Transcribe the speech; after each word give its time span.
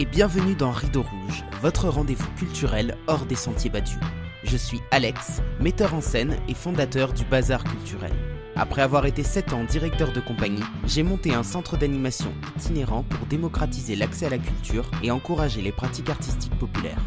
Et 0.00 0.04
bienvenue 0.04 0.54
dans 0.54 0.70
Rideau 0.70 1.02
Rouge, 1.02 1.42
votre 1.60 1.88
rendez-vous 1.88 2.30
culturel 2.36 2.96
hors 3.08 3.26
des 3.26 3.34
sentiers 3.34 3.68
battus. 3.68 3.98
Je 4.44 4.56
suis 4.56 4.80
Alex, 4.92 5.42
metteur 5.58 5.92
en 5.92 6.00
scène 6.00 6.36
et 6.46 6.54
fondateur 6.54 7.12
du 7.12 7.24
Bazar 7.24 7.64
Culturel. 7.64 8.12
Après 8.54 8.82
avoir 8.82 9.06
été 9.06 9.24
7 9.24 9.52
ans 9.54 9.64
directeur 9.64 10.12
de 10.12 10.20
compagnie, 10.20 10.62
j'ai 10.86 11.02
monté 11.02 11.34
un 11.34 11.42
centre 11.42 11.76
d'animation 11.76 12.32
itinérant 12.56 13.02
pour 13.02 13.26
démocratiser 13.26 13.96
l'accès 13.96 14.26
à 14.26 14.30
la 14.30 14.38
culture 14.38 14.88
et 15.02 15.10
encourager 15.10 15.62
les 15.62 15.72
pratiques 15.72 16.10
artistiques 16.10 16.56
populaires. 16.60 17.02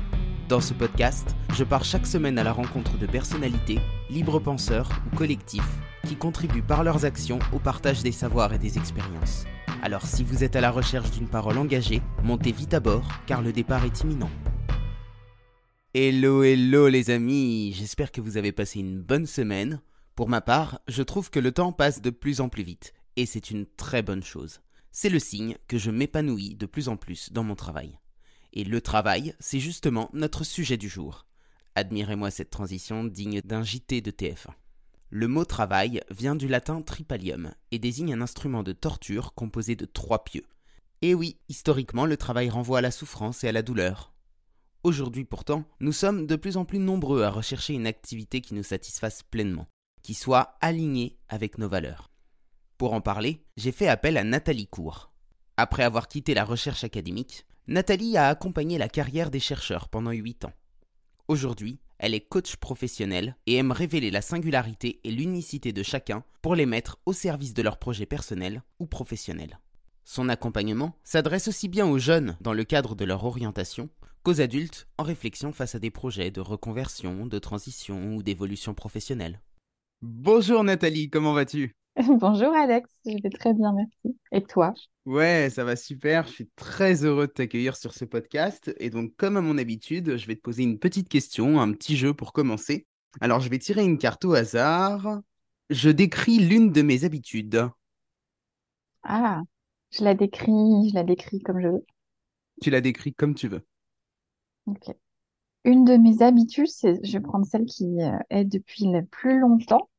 Dans 0.50 0.60
ce 0.60 0.74
podcast, 0.74 1.34
je 1.56 1.64
pars 1.64 1.86
chaque 1.86 2.06
semaine 2.06 2.38
à 2.38 2.44
la 2.44 2.52
rencontre 2.52 2.98
de 2.98 3.06
personnalités, 3.06 3.80
libres 4.10 4.40
penseurs 4.40 4.90
ou 5.08 5.16
collectifs 5.16 5.80
qui 6.06 6.18
contribuent 6.18 6.62
par 6.62 6.84
leurs 6.84 7.06
actions 7.06 7.40
au 7.54 7.60
partage 7.60 8.04
des 8.04 8.12
savoirs 8.12 8.52
et 8.52 8.60
des 8.60 8.78
expériences. 8.78 9.46
Alors 9.84 10.06
si 10.06 10.24
vous 10.24 10.44
êtes 10.44 10.56
à 10.56 10.62
la 10.62 10.70
recherche 10.70 11.10
d'une 11.10 11.28
parole 11.28 11.58
engagée, 11.58 12.04
montez 12.24 12.52
vite 12.52 12.76
à 12.76 12.80
bord 12.80 13.08
car 13.26 13.42
le 13.42 13.52
départ 13.52 13.84
est 13.84 14.02
imminent. 14.02 14.30
Hello, 15.96 16.44
hello 16.44 16.88
les 16.88 17.10
amis, 17.10 17.74
j'espère 17.74 18.12
que 18.12 18.22
vous 18.22 18.38
avez 18.38 18.52
passé 18.52 18.80
une 18.80 19.02
bonne 19.02 19.26
semaine. 19.26 19.82
Pour 20.16 20.30
ma 20.30 20.40
part, 20.40 20.82
je 20.88 21.02
trouve 21.02 21.32
que 21.32 21.40
le 21.40 21.52
temps 21.52 21.74
passe 21.74 22.00
de 22.00 22.12
plus 22.12 22.42
en 22.42 22.48
plus 22.48 22.62
vite, 22.62 22.94
et 23.16 23.26
c'est 23.26 23.50
une 23.50 23.66
très 23.66 24.04
bonne 24.04 24.24
chose. 24.24 24.62
C'est 24.92 25.10
le 25.10 25.18
signe 25.18 25.58
que 25.68 25.80
je 25.80 25.90
m'épanouis 25.90 26.54
de 26.56 26.68
plus 26.68 26.88
en 26.88 26.96
plus 26.96 27.32
dans 27.32 27.44
mon 27.44 27.56
travail. 27.56 27.98
Et 28.54 28.64
le 28.64 28.82
travail, 28.82 29.34
c'est 29.40 29.60
justement 29.60 30.12
notre 30.14 30.44
sujet 30.44 30.78
du 30.78 30.90
jour. 30.90 31.26
Admirez-moi 31.74 32.30
cette 32.30 32.52
transition 32.52 33.04
digne 33.04 33.42
d'un 33.42 33.64
JT 33.64 34.02
de 34.02 34.12
TF1. 34.12 34.52
Le 35.14 35.28
mot 35.28 35.44
travail 35.44 36.00
vient 36.10 36.38
du 36.38 36.48
latin 36.48 36.82
tripalium 36.82 37.54
et 37.72 37.80
désigne 37.80 38.14
un 38.14 38.22
instrument 38.22 38.64
de 38.64 38.72
torture 38.72 39.34
composé 39.34 39.76
de 39.76 39.84
trois 39.84 40.24
pieux. 40.24 40.46
Et 41.02 41.14
oui, 41.14 41.38
historiquement, 41.50 42.06
le 42.06 42.16
travail 42.16 42.50
renvoie 42.50 42.78
à 42.78 42.82
la 42.82 42.92
souffrance 42.92 43.44
et 43.44 43.50
à 43.50 43.52
la 43.52 43.62
douleur. 43.62 44.14
Aujourd'hui 44.84 45.26
pourtant, 45.26 45.66
nous 45.82 45.92
sommes 45.92 46.28
de 46.28 46.38
plus 46.38 46.56
en 46.56 46.64
plus 46.64 46.80
nombreux 46.80 47.24
à 47.24 47.30
rechercher 47.30 47.74
une 47.74 47.88
activité 47.88 48.40
qui 48.40 48.54
nous 48.54 48.64
satisfasse 48.64 49.22
pleinement, 49.22 49.68
qui 50.02 50.14
soit 50.14 50.56
alignée 50.62 51.18
avec 51.28 51.58
nos 51.58 51.68
valeurs. 51.68 52.10
Pour 52.78 52.94
en 52.94 53.02
parler, 53.02 53.44
j'ai 53.58 53.74
fait 53.74 53.90
appel 53.90 54.16
à 54.16 54.24
Nathalie 54.24 54.68
Cour. 54.68 55.12
Après 55.58 55.84
avoir 55.84 56.08
quitté 56.08 56.34
la 56.34 56.46
recherche 56.46 56.86
académique, 56.86 57.46
Nathalie 57.68 58.16
a 58.16 58.30
accompagné 58.30 58.78
la 58.78 58.88
carrière 58.88 59.30
des 59.30 59.42
chercheurs 59.42 59.90
pendant 59.90 60.12
huit 60.12 60.46
ans. 60.46 60.54
Aujourd'hui, 61.32 61.80
elle 61.98 62.14
est 62.14 62.28
coach 62.28 62.58
professionnelle 62.58 63.38
et 63.48 63.56
aime 63.56 63.72
révéler 63.72 64.12
la 64.12 64.22
singularité 64.22 65.00
et 65.06 65.12
l'unicité 65.12 65.72
de 65.72 65.82
chacun 65.82 66.26
pour 66.42 66.56
les 66.56 66.66
mettre 66.66 67.00
au 67.06 67.14
service 67.14 67.54
de 67.54 67.62
leurs 67.62 67.80
projets 67.80 68.06
personnels 68.06 68.64
ou 68.80 68.86
professionnels. 68.86 69.62
Son 70.04 70.28
accompagnement 70.28 70.94
s'adresse 71.06 71.48
aussi 71.48 71.70
bien 71.70 71.88
aux 71.88 72.00
jeunes 72.00 72.36
dans 72.42 72.52
le 72.52 72.66
cadre 72.66 72.96
de 72.96 73.06
leur 73.06 73.24
orientation 73.24 73.90
qu'aux 74.24 74.42
adultes 74.42 74.90
en 74.98 75.04
réflexion 75.04 75.54
face 75.54 75.74
à 75.74 75.80
des 75.80 75.90
projets 75.90 76.32
de 76.32 76.42
reconversion, 76.42 77.26
de 77.26 77.40
transition 77.40 78.14
ou 78.14 78.24
d'évolution 78.24 78.74
professionnelle. 78.74 79.40
Bonjour 80.02 80.66
Nathalie, 80.66 81.10
comment 81.10 81.32
vas-tu? 81.32 81.72
Bonjour 82.20 82.54
Alex, 82.54 82.90
je 83.06 83.22
vais 83.22 83.30
très 83.30 83.54
bien, 83.54 83.74
merci. 83.74 84.18
Et 84.32 84.44
toi? 84.44 84.74
Ouais, 85.06 85.50
ça 85.52 85.64
va 85.64 85.76
super. 85.76 86.28
Je 86.28 86.32
suis 86.32 86.50
très 86.56 87.04
heureux 87.06 87.28
de 87.28 87.32
t'accueillir 87.32 87.76
sur 87.76 87.94
ce 87.94 88.06
podcast. 88.06 88.74
Et 88.80 88.90
donc, 88.90 89.16
comme 89.18 89.38
à 89.38 89.42
mon 89.42 89.58
habitude, 89.58 90.18
je 90.18 90.28
vais 90.28 90.36
te 90.36 90.42
poser 90.42 90.64
une 90.64 90.80
petite 90.80 91.10
question, 91.10 91.60
un 91.60 91.72
petit 91.74 91.98
jeu 91.98 92.14
pour 92.14 92.34
commencer. 92.34 92.86
Alors, 93.20 93.40
je 93.40 93.50
vais 93.50 93.60
tirer 93.60 93.84
une 93.84 93.98
carte 93.98 94.26
au 94.26 94.34
hasard. 94.34 95.22
Je 95.70 95.90
décris 95.90 96.40
l'une 96.40 96.72
de 96.72 96.82
mes 96.82 97.04
habitudes. 97.04 97.70
Ah, 99.04 99.42
je 99.92 100.04
la 100.04 100.16
décris, 100.16 100.90
je 100.90 100.96
la 100.96 101.04
décris 101.04 101.42
comme 101.42 101.62
je 101.62 101.68
veux. 101.68 101.86
Tu 102.62 102.70
la 102.70 102.80
décris 102.80 103.14
comme 103.14 103.36
tu 103.36 103.50
veux. 103.50 103.66
Ok. 104.66 104.96
Une 105.66 105.86
de 105.86 105.98
mes 105.98 106.24
habitudes, 106.24 106.68
c'est, 106.70 107.00
je 107.06 107.14
vais 107.14 107.22
prendre 107.22 107.46
celle 107.48 107.68
qui 107.68 108.02
euh, 108.02 108.18
est 108.32 108.46
depuis 108.46 108.86
le 108.92 109.06
plus 109.06 109.40
longtemps, 109.40 109.91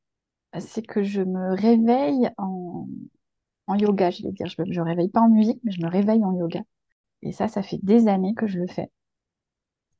c'est 0.59 0.83
que 0.83 1.03
je 1.03 1.21
me 1.21 1.55
réveille 1.55 2.29
en, 2.37 2.87
yoga, 3.77 4.11
je 4.11 4.23
vais 4.23 4.31
dire. 4.31 4.47
Je 4.47 4.61
ne 4.61 4.85
réveille 4.85 5.09
pas 5.09 5.21
en 5.21 5.29
musique, 5.29 5.59
mais 5.63 5.71
je 5.71 5.81
me 5.81 5.89
réveille 5.89 6.23
en 6.23 6.33
yoga. 6.33 6.61
Et 7.21 7.31
ça, 7.31 7.47
ça 7.47 7.63
fait 7.63 7.79
des 7.83 8.07
années 8.07 8.33
que 8.35 8.47
je 8.47 8.59
le 8.59 8.67
fais. 8.67 8.91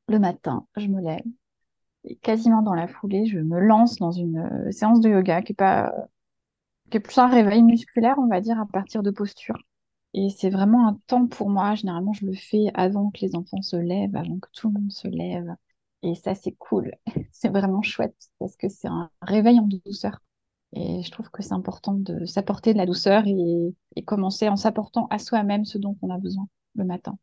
Le 0.08 0.20
matin, 0.20 0.68
je 0.78 0.88
me 0.88 1.02
lève. 1.02 1.24
Et 2.06 2.16
quasiment 2.18 2.62
dans 2.62 2.74
la 2.74 2.88
foulée, 2.88 3.26
je 3.26 3.40
me 3.40 3.60
lance 3.60 3.98
dans 3.98 4.12
une 4.12 4.40
euh, 4.40 4.72
séance 4.72 5.00
de 5.00 5.10
yoga 5.10 5.42
qui 5.42 5.54
est 5.54 5.56
pas, 5.56 5.94
qui 6.92 6.98
est 6.98 7.00
plus 7.00 7.18
un 7.18 7.28
réveil 7.28 7.64
musculaire, 7.64 8.16
on 8.20 8.28
va 8.28 8.42
dire, 8.42 8.60
à 8.60 8.66
partir 8.66 9.04
de 9.04 9.12
posture. 9.12 9.58
Et 10.14 10.30
c'est 10.30 10.50
vraiment 10.50 10.88
un 10.88 11.00
temps 11.08 11.28
pour 11.28 11.50
moi. 11.50 11.76
Généralement, 11.76 12.14
je 12.14 12.26
le 12.26 12.34
fais 12.34 12.68
avant 12.76 13.10
que 13.12 13.22
les 13.22 13.36
enfants 13.36 13.62
se 13.62 13.76
lèvent, 13.78 14.16
avant 14.16 14.40
que 14.40 14.50
tout 14.54 14.68
le 14.70 14.80
monde 14.80 14.92
se 14.92 15.08
lève. 15.08 15.56
Et 16.04 16.16
ça, 16.16 16.36
c'est 16.36 16.52
cool. 16.54 16.94
c'est 17.32 17.50
vraiment 17.50 17.82
chouette 17.82 18.16
parce 18.40 18.56
que 18.58 18.70
c'est 18.70 18.88
un 18.88 19.10
réveil 19.22 19.60
en 19.60 19.68
douceur. 19.86 20.22
Et 20.76 21.04
je 21.04 21.12
trouve 21.12 21.30
que 21.30 21.44
c'est 21.44 21.54
important 21.54 21.94
de 21.94 22.26
s'apporter 22.26 22.74
de 22.74 22.78
la 22.78 22.86
douceur 22.86 23.24
et, 23.28 24.04
commencer 24.06 24.50
en 24.50 24.56
s'apportant 24.56 25.08
à 25.12 25.20
soi-même 25.20 25.66
ce 25.66 25.78
dont 25.78 25.96
on 26.02 26.10
a 26.10 26.18
besoin 26.18 26.48
le 26.76 26.84
matin. 26.84 27.18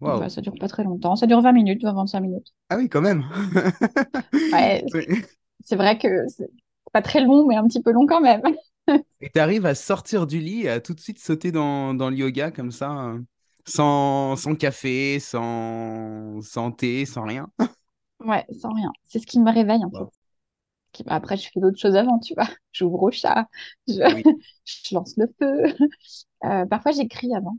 Ça 0.00 0.20
ne 0.20 0.28
ça 0.28 0.40
dure 0.40 0.54
pas 0.58 0.68
très 0.68 0.84
longtemps. 0.84 1.16
Ça 1.16 1.26
dure 1.26 1.40
20 1.40 1.52
minutes, 1.52 1.82
20-25 1.82 2.20
minutes. 2.20 2.54
Ah 2.70 2.76
oui, 2.76 2.88
quand 2.88 3.00
même. 3.00 3.24
C'est 5.64 5.76
vrai 5.76 5.98
que 5.98 6.26
c'est 6.28 6.48
pas 6.92 7.02
très 7.02 7.20
long, 7.20 7.46
mais 7.46 7.56
un 7.56 7.66
petit 7.66 7.82
peu 7.82 7.90
long 7.90 8.06
quand 8.06 8.20
même. 8.20 8.42
et 9.20 9.28
tu 9.28 9.40
arrives 9.40 9.66
à 9.66 9.74
sortir 9.74 10.26
du 10.26 10.38
lit 10.38 10.62
et 10.62 10.70
à 10.70 10.80
tout 10.80 10.94
de 10.94 11.00
suite 11.00 11.18
sauter 11.18 11.52
dans, 11.52 11.94
dans 11.94 12.10
le 12.10 12.16
yoga 12.16 12.50
comme 12.50 12.70
ça, 12.70 12.88
hein, 12.88 13.24
sans, 13.66 14.36
sans 14.36 14.54
café, 14.54 15.18
sans, 15.20 16.40
sans 16.42 16.70
thé, 16.70 17.04
sans 17.04 17.24
rien? 17.24 17.50
Ouais, 18.24 18.46
sans 18.52 18.72
rien. 18.72 18.92
C'est 19.06 19.18
ce 19.18 19.26
qui 19.26 19.40
me 19.40 19.52
réveille 19.52 19.84
en 19.84 19.90
fait. 19.90 20.17
Après, 21.06 21.36
je 21.36 21.50
fais 21.52 21.60
d'autres 21.60 21.78
choses 21.78 21.96
avant, 21.96 22.18
tu 22.18 22.34
vois. 22.34 22.48
J'ouvre 22.72 23.02
au 23.02 23.10
chat, 23.10 23.48
je... 23.88 23.94
lance 24.94 25.16
le 25.16 25.26
feu. 25.38 25.76
Euh, 26.44 26.66
parfois, 26.66 26.92
j'écris 26.92 27.34
avant. 27.34 27.58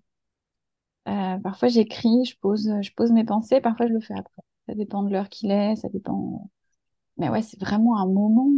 Euh, 1.08 1.38
parfois, 1.40 1.68
j'écris, 1.70 2.26
je 2.26 2.38
pose, 2.40 2.72
je 2.82 2.92
pose 2.94 3.12
mes 3.12 3.24
pensées. 3.26 3.62
Parfois, 3.62 3.88
je 3.88 3.94
le 3.94 4.00
fais 4.02 4.14
après. 4.16 4.42
Ça 4.68 4.76
dépend 4.76 5.04
de 5.04 5.12
l'heure 5.12 5.30
qu'il 5.30 5.52
est, 5.52 5.76
ça 5.76 5.90
dépend. 5.90 6.50
Mais 7.18 7.30
ouais, 7.30 7.42
c'est 7.44 7.60
vraiment 7.62 8.00
un 8.00 8.08
moment. 8.08 8.50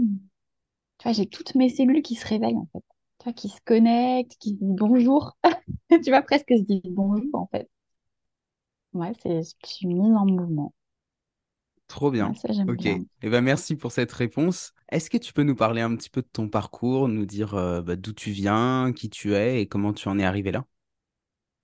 Tu 1.00 1.04
vois, 1.04 1.14
j'ai 1.14 1.26
toutes 1.28 1.56
mes 1.56 1.70
cellules 1.70 2.02
qui 2.02 2.16
se 2.16 2.26
réveillent, 2.28 2.56
en 2.58 2.68
fait. 2.74 2.84
Tu 3.20 3.24
vois, 3.26 3.34
qui 3.34 3.50
se 3.50 3.60
connectent, 3.66 4.38
qui 4.40 4.54
disent 4.54 4.76
bonjour. 4.76 5.38
tu 5.90 6.10
vois, 6.10 6.22
presque 6.22 6.50
se 6.58 6.64
disent 6.64 6.82
bonjour, 6.86 7.30
en 7.36 7.48
fait. 7.48 7.70
Ouais, 8.94 9.12
c'est, 9.22 9.42
je 9.44 9.68
suis 9.70 9.86
mise 9.88 10.14
en 10.16 10.26
mouvement. 10.26 10.74
Trop 11.92 12.10
bien. 12.10 12.32
ok. 12.70 12.86
Eh 12.86 13.30
ben, 13.30 13.42
merci 13.42 13.76
pour 13.76 13.92
cette 13.92 14.14
réponse. 14.14 14.72
Est-ce 14.94 15.10
que 15.10 15.18
tu 15.18 15.34
peux 15.34 15.44
nous 15.44 15.58
parler 15.58 15.82
un 15.82 15.94
petit 15.98 16.10
peu 16.10 16.22
de 16.22 16.28
ton 16.32 16.48
parcours, 16.48 17.10
nous 17.10 17.26
dire 17.26 17.54
euh, 17.56 17.82
bah, 17.82 17.98
d'où 17.98 18.14
tu 18.14 18.32
viens, 18.32 18.94
qui 18.96 19.10
tu 19.10 19.34
es 19.36 19.62
et 19.62 19.68
comment 19.68 19.92
tu 19.92 20.08
en 20.08 20.18
es 20.18 20.24
arrivé 20.24 20.54
là? 20.54 20.64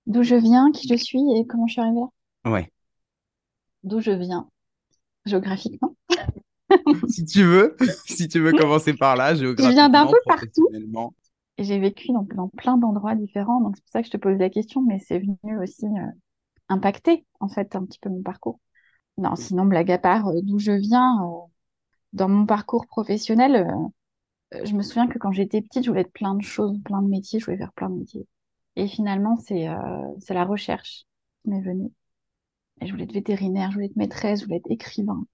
D'où 0.05 0.23
je 0.23 0.35
viens, 0.35 0.69
qui 0.73 0.85
je 0.89 0.95
suis 0.95 1.21
et 1.37 1.47
comment 1.47 1.65
je 1.65 1.73
suis 1.73 1.81
arrivée 1.81 2.01
là? 2.01 2.51
Ouais. 2.51 2.69
D'où 3.83 4.01
je 4.01 4.11
viens 4.11 4.49
géographiquement 5.25 5.95
Si 7.07 7.23
tu 7.23 7.43
veux, 7.43 7.77
si 8.05 8.27
tu 8.27 8.41
veux 8.41 8.51
commencer 8.51 8.95
par 8.95 9.15
là, 9.15 9.33
géographiquement. 9.33 9.69
Je 9.69 9.75
viens 9.75 9.89
d'un 9.89 10.07
peu 10.07 10.19
partout. 10.25 10.69
J'ai 11.57 11.79
vécu 11.79 12.09
dans, 12.09 12.27
dans 12.35 12.49
plein 12.49 12.77
d'endroits 12.77 13.15
différents, 13.15 13.61
donc 13.61 13.77
c'est 13.77 13.83
pour 13.83 13.91
ça 13.91 14.01
que 14.01 14.07
je 14.07 14.11
te 14.11 14.17
pose 14.17 14.37
la 14.37 14.49
question, 14.49 14.81
mais 14.81 14.99
c'est 14.99 15.19
venu 15.19 15.57
aussi 15.63 15.85
euh, 15.85 16.11
impacter 16.67 17.25
en 17.39 17.47
fait 17.47 17.77
un 17.77 17.85
petit 17.85 17.99
peu 17.99 18.09
mon 18.09 18.21
parcours. 18.21 18.59
Non, 19.17 19.35
sinon, 19.35 19.65
blague 19.65 19.91
à 19.91 19.97
part, 19.97 20.27
euh, 20.27 20.41
d'où 20.43 20.59
je 20.59 20.71
viens, 20.71 21.23
euh, 21.23 21.47
dans 22.13 22.29
mon 22.29 22.45
parcours 22.45 22.87
professionnel, 22.87 23.67
euh, 24.55 24.65
je 24.65 24.73
me 24.75 24.83
souviens 24.83 25.07
que 25.07 25.19
quand 25.19 25.31
j'étais 25.33 25.61
petite, 25.61 25.83
je 25.85 25.89
voulais 25.89 26.01
être 26.03 26.13
plein 26.13 26.35
de 26.35 26.43
choses, 26.43 26.79
plein 26.83 27.01
de 27.01 27.09
métiers, 27.09 27.39
je 27.39 27.45
voulais 27.45 27.57
faire 27.57 27.73
plein 27.73 27.89
de 27.89 27.95
métiers. 27.99 28.27
Et 28.77 28.87
finalement, 28.87 29.37
c'est 29.37 29.67
c'est 30.19 30.33
la 30.35 30.45
recherche 30.45 31.05
qui 31.43 31.49
m'est 31.51 31.61
venue. 31.61 31.91
Et 32.81 32.87
je 32.87 32.91
voulais 32.93 33.05
être 33.05 33.13
vétérinaire, 33.13 33.71
je 33.71 33.75
voulais 33.75 33.87
être 33.87 33.95
maîtresse, 33.97 34.41
je 34.41 34.45
voulais 34.45 34.57
être 34.57 34.71
écrivain. 34.71 35.25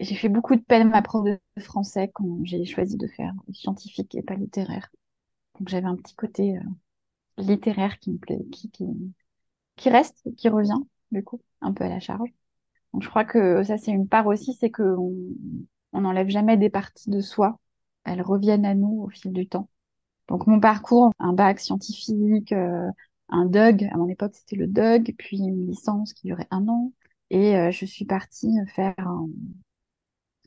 J'ai 0.00 0.14
fait 0.14 0.28
beaucoup 0.28 0.54
de 0.56 0.60
peine 0.60 0.82
à 0.88 0.90
ma 0.90 1.02
prof 1.02 1.24
de 1.24 1.40
français 1.60 2.10
quand 2.14 2.38
j'ai 2.44 2.64
choisi 2.64 2.96
de 2.96 3.06
faire 3.08 3.32
scientifique 3.52 4.14
et 4.14 4.22
pas 4.22 4.34
littéraire. 4.34 4.88
Donc 5.58 5.68
j'avais 5.70 5.86
un 5.88 5.96
petit 5.96 6.14
côté 6.16 6.56
littéraire 7.38 7.98
qui 8.00 8.12
me 8.12 8.18
plaît, 8.18 8.44
qui, 8.52 8.70
qui, 8.70 8.86
qui 9.76 9.90
reste, 9.90 10.24
qui 10.36 10.48
revient, 10.50 10.80
du 11.12 11.24
coup, 11.24 11.40
un 11.62 11.72
peu 11.74 11.84
à 11.84 11.88
la 11.90 12.00
charge. 12.00 12.30
Je 13.00 13.08
crois 13.08 13.24
que 13.24 13.62
ça, 13.64 13.78
c'est 13.78 13.90
une 13.92 14.08
part 14.08 14.26
aussi, 14.26 14.54
c'est 14.54 14.70
qu'on 14.70 15.14
on 15.92 16.00
n'enlève 16.00 16.28
jamais 16.28 16.56
des 16.56 16.70
parties 16.70 17.10
de 17.10 17.20
soi. 17.20 17.58
Elles 18.04 18.22
reviennent 18.22 18.66
à 18.66 18.74
nous 18.74 19.02
au 19.02 19.08
fil 19.08 19.32
du 19.32 19.46
temps. 19.48 19.68
Donc, 20.28 20.46
mon 20.46 20.60
parcours, 20.60 21.12
un 21.18 21.32
bac 21.32 21.60
scientifique, 21.60 22.52
euh, 22.52 22.90
un 23.28 23.46
DUG, 23.46 23.88
à 23.92 23.96
mon 23.96 24.08
époque, 24.08 24.34
c'était 24.34 24.56
le 24.56 24.66
DUG, 24.66 25.14
puis 25.18 25.38
une 25.38 25.66
licence 25.66 26.12
qui 26.12 26.26
durait 26.28 26.48
un 26.50 26.68
an. 26.68 26.92
Et 27.30 27.56
euh, 27.56 27.70
je 27.70 27.84
suis 27.86 28.04
partie 28.04 28.52
faire, 28.74 28.94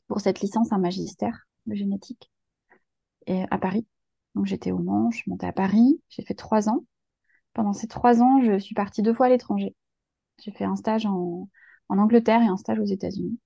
pour 0.06 0.20
cette 0.20 0.40
licence, 0.40 0.72
un 0.72 0.78
magistère 0.78 1.46
de 1.66 1.74
génétique 1.74 2.30
à 3.50 3.58
Paris. 3.58 3.86
Donc, 4.34 4.46
j'étais 4.46 4.72
au 4.72 4.78
Mans, 4.78 5.10
je 5.10 5.18
suis 5.18 5.30
montée 5.30 5.46
à 5.46 5.52
Paris, 5.52 6.00
j'ai 6.08 6.22
fait 6.22 6.34
trois 6.34 6.68
ans 6.68 6.84
Pendant 7.52 7.72
ces 7.74 7.88
trois 7.88 8.22
ans, 8.22 8.40
je 8.42 8.58
suis 8.58 8.74
partie 8.74 9.02
deux 9.02 9.14
fois 9.14 9.26
à 9.26 9.28
l'étranger. 9.28 9.74
J'ai 10.40 10.52
fait 10.52 10.64
un 10.64 10.76
stage 10.76 11.06
en, 11.06 11.48
en 11.88 11.98
Angleterre 11.98 12.42
et 12.42 12.46
un 12.46 12.56
stage 12.56 12.78
aux 12.78 12.84
États-Unis. 12.84 13.38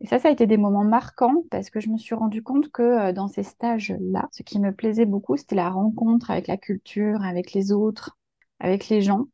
Et 0.00 0.06
ça, 0.06 0.18
ça 0.18 0.28
a 0.28 0.32
été 0.32 0.46
des 0.46 0.56
moments 0.56 0.84
marquants 0.84 1.44
parce 1.50 1.70
que 1.70 1.80
je 1.80 1.88
me 1.88 1.96
suis 1.98 2.14
rendu 2.14 2.42
compte 2.42 2.70
que 2.70 2.82
euh, 2.82 3.12
dans 3.12 3.28
ces 3.28 3.42
stages-là, 3.42 4.28
ce 4.32 4.42
qui 4.42 4.58
me 4.58 4.72
plaisait 4.72 5.06
beaucoup, 5.06 5.36
c'était 5.36 5.54
la 5.54 5.70
rencontre 5.70 6.30
avec 6.30 6.46
la 6.46 6.56
culture, 6.56 7.22
avec 7.22 7.52
les 7.52 7.72
autres, 7.72 8.18
avec 8.60 8.88
les 8.88 9.00
gens, 9.00 9.26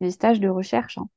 les 0.00 0.10
stages 0.10 0.40
de 0.40 0.48
recherche. 0.48 0.98
Hein. 0.98 1.08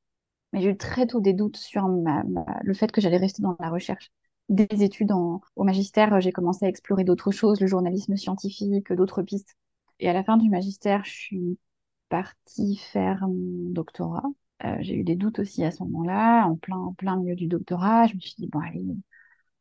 Mais 0.52 0.62
j'ai 0.62 0.70
eu 0.70 0.76
très 0.76 1.06
tôt 1.06 1.20
des 1.20 1.32
doutes 1.34 1.56
sur 1.56 1.88
le 1.88 2.74
fait 2.74 2.92
que 2.92 3.00
j'allais 3.00 3.16
rester 3.16 3.42
dans 3.42 3.56
la 3.60 3.70
recherche. 3.70 4.10
Des 4.48 4.82
études 4.82 5.10
au 5.12 5.64
magistère, 5.64 6.20
j'ai 6.20 6.32
commencé 6.32 6.64
à 6.66 6.68
explorer 6.68 7.04
d'autres 7.04 7.30
choses, 7.32 7.60
le 7.60 7.66
journalisme 7.66 8.16
scientifique, 8.16 8.92
d'autres 8.92 9.22
pistes. 9.22 9.56
Et 10.00 10.08
à 10.08 10.12
la 10.12 10.22
fin 10.24 10.36
du 10.36 10.48
magistère, 10.50 11.04
je 11.04 11.10
suis 11.10 11.58
partie 12.08 12.76
faire 12.76 13.26
mon 13.26 13.70
doctorat 13.70 14.22
euh, 14.64 14.76
j'ai 14.80 14.94
eu 14.96 15.04
des 15.04 15.16
doutes 15.16 15.38
aussi 15.40 15.64
à 15.64 15.70
ce 15.70 15.82
moment-là, 15.82 16.46
en 16.46 16.56
plein, 16.56 16.94
plein 16.98 17.16
milieu 17.16 17.34
du 17.34 17.46
doctorat. 17.46 18.06
Je 18.06 18.14
me 18.14 18.20
suis 18.20 18.34
dit, 18.38 18.48
bon, 18.48 18.60
allez, 18.60 18.84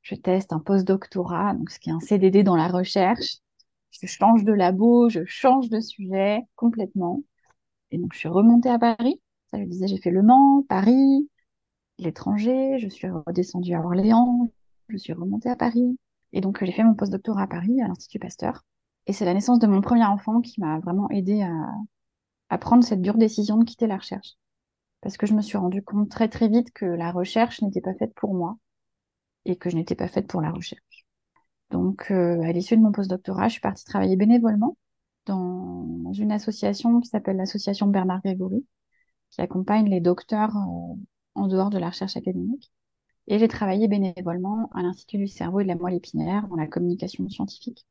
je 0.01 0.15
teste 0.15 0.53
un 0.53 0.59
post-doctorat, 0.59 1.53
donc 1.55 1.69
ce 1.69 1.79
qui 1.79 1.89
est 1.89 1.93
un 1.93 1.99
CDD 1.99 2.43
dans 2.43 2.55
la 2.55 2.67
recherche. 2.67 3.37
Je 3.91 4.07
change 4.07 4.43
de 4.43 4.53
labo, 4.53 5.09
je 5.09 5.25
change 5.25 5.69
de 5.69 5.79
sujet 5.79 6.41
complètement. 6.55 7.23
Et 7.91 7.97
donc, 7.97 8.13
je 8.13 8.19
suis 8.19 8.29
remontée 8.29 8.69
à 8.69 8.79
Paris. 8.79 9.21
Ça, 9.51 9.59
je 9.59 9.65
disais, 9.65 9.87
j'ai 9.87 9.97
fait 9.97 10.11
Le 10.11 10.23
Mans, 10.23 10.63
Paris, 10.63 11.29
l'étranger, 11.99 12.79
je 12.79 12.89
suis 12.89 13.07
redescendue 13.09 13.75
à 13.75 13.81
Orléans, 13.81 14.51
je 14.89 14.97
suis 14.97 15.13
remontée 15.13 15.49
à 15.49 15.55
Paris. 15.55 15.97
Et 16.33 16.41
donc, 16.41 16.63
j'ai 16.63 16.71
fait 16.71 16.83
mon 16.83 16.95
post-doctorat 16.95 17.43
à 17.43 17.47
Paris, 17.47 17.81
à 17.81 17.87
l'Institut 17.87 18.19
Pasteur. 18.19 18.63
Et 19.07 19.13
c'est 19.13 19.25
la 19.25 19.33
naissance 19.33 19.59
de 19.59 19.67
mon 19.67 19.81
premier 19.81 20.05
enfant 20.05 20.41
qui 20.41 20.59
m'a 20.61 20.79
vraiment 20.79 21.09
aidé 21.11 21.43
à, 21.43 21.51
à 22.49 22.57
prendre 22.57 22.83
cette 22.83 23.01
dure 23.01 23.17
décision 23.17 23.57
de 23.57 23.65
quitter 23.65 23.87
la 23.87 23.97
recherche 23.97 24.37
parce 25.03 25.17
que 25.17 25.27
je 25.27 25.33
me 25.33 25.41
suis 25.41 25.57
rendu 25.57 25.83
compte 25.83 26.09
très 26.09 26.29
très 26.29 26.47
vite 26.47 26.71
que 26.71 26.85
la 26.85 27.11
recherche 27.11 27.61
n'était 27.61 27.81
pas 27.81 27.93
faite 27.93 28.13
pour 28.15 28.33
moi 28.33 28.57
et 29.45 29.57
que 29.57 29.69
je 29.69 29.75
n'étais 29.75 29.95
pas 29.95 30.07
faite 30.07 30.27
pour 30.27 30.41
la 30.41 30.51
recherche. 30.51 31.05
Donc, 31.71 32.09
euh, 32.11 32.41
à 32.41 32.53
l'issue 32.53 32.77
de 32.77 32.81
mon 32.81 32.93
postdoctorat, 32.93 33.49
je 33.49 33.53
suis 33.53 33.61
partie 33.61 33.83
travailler 33.83 34.15
bénévolement 34.15 34.77
dans 35.25 36.13
une 36.13 36.31
association 36.31 37.01
qui 37.01 37.09
s'appelle 37.09 37.37
l'association 37.37 37.87
Bernard 37.87 38.21
Grégory, 38.21 38.65
qui 39.31 39.41
accompagne 39.41 39.89
les 39.89 39.99
docteurs 39.99 40.55
euh, 40.55 40.95
en 41.35 41.47
dehors 41.47 41.69
de 41.69 41.79
la 41.79 41.89
recherche 41.89 42.15
académique. 42.15 42.71
Et 43.27 43.39
j'ai 43.39 43.47
travaillé 43.49 43.89
bénévolement 43.89 44.69
à 44.73 44.83
l'Institut 44.83 45.17
du 45.17 45.27
cerveau 45.27 45.59
et 45.59 45.63
de 45.63 45.69
la 45.69 45.75
moelle 45.75 45.95
épinière 45.95 46.47
dans 46.47 46.55
la 46.55 46.67
communication 46.67 47.27
scientifique. 47.27 47.85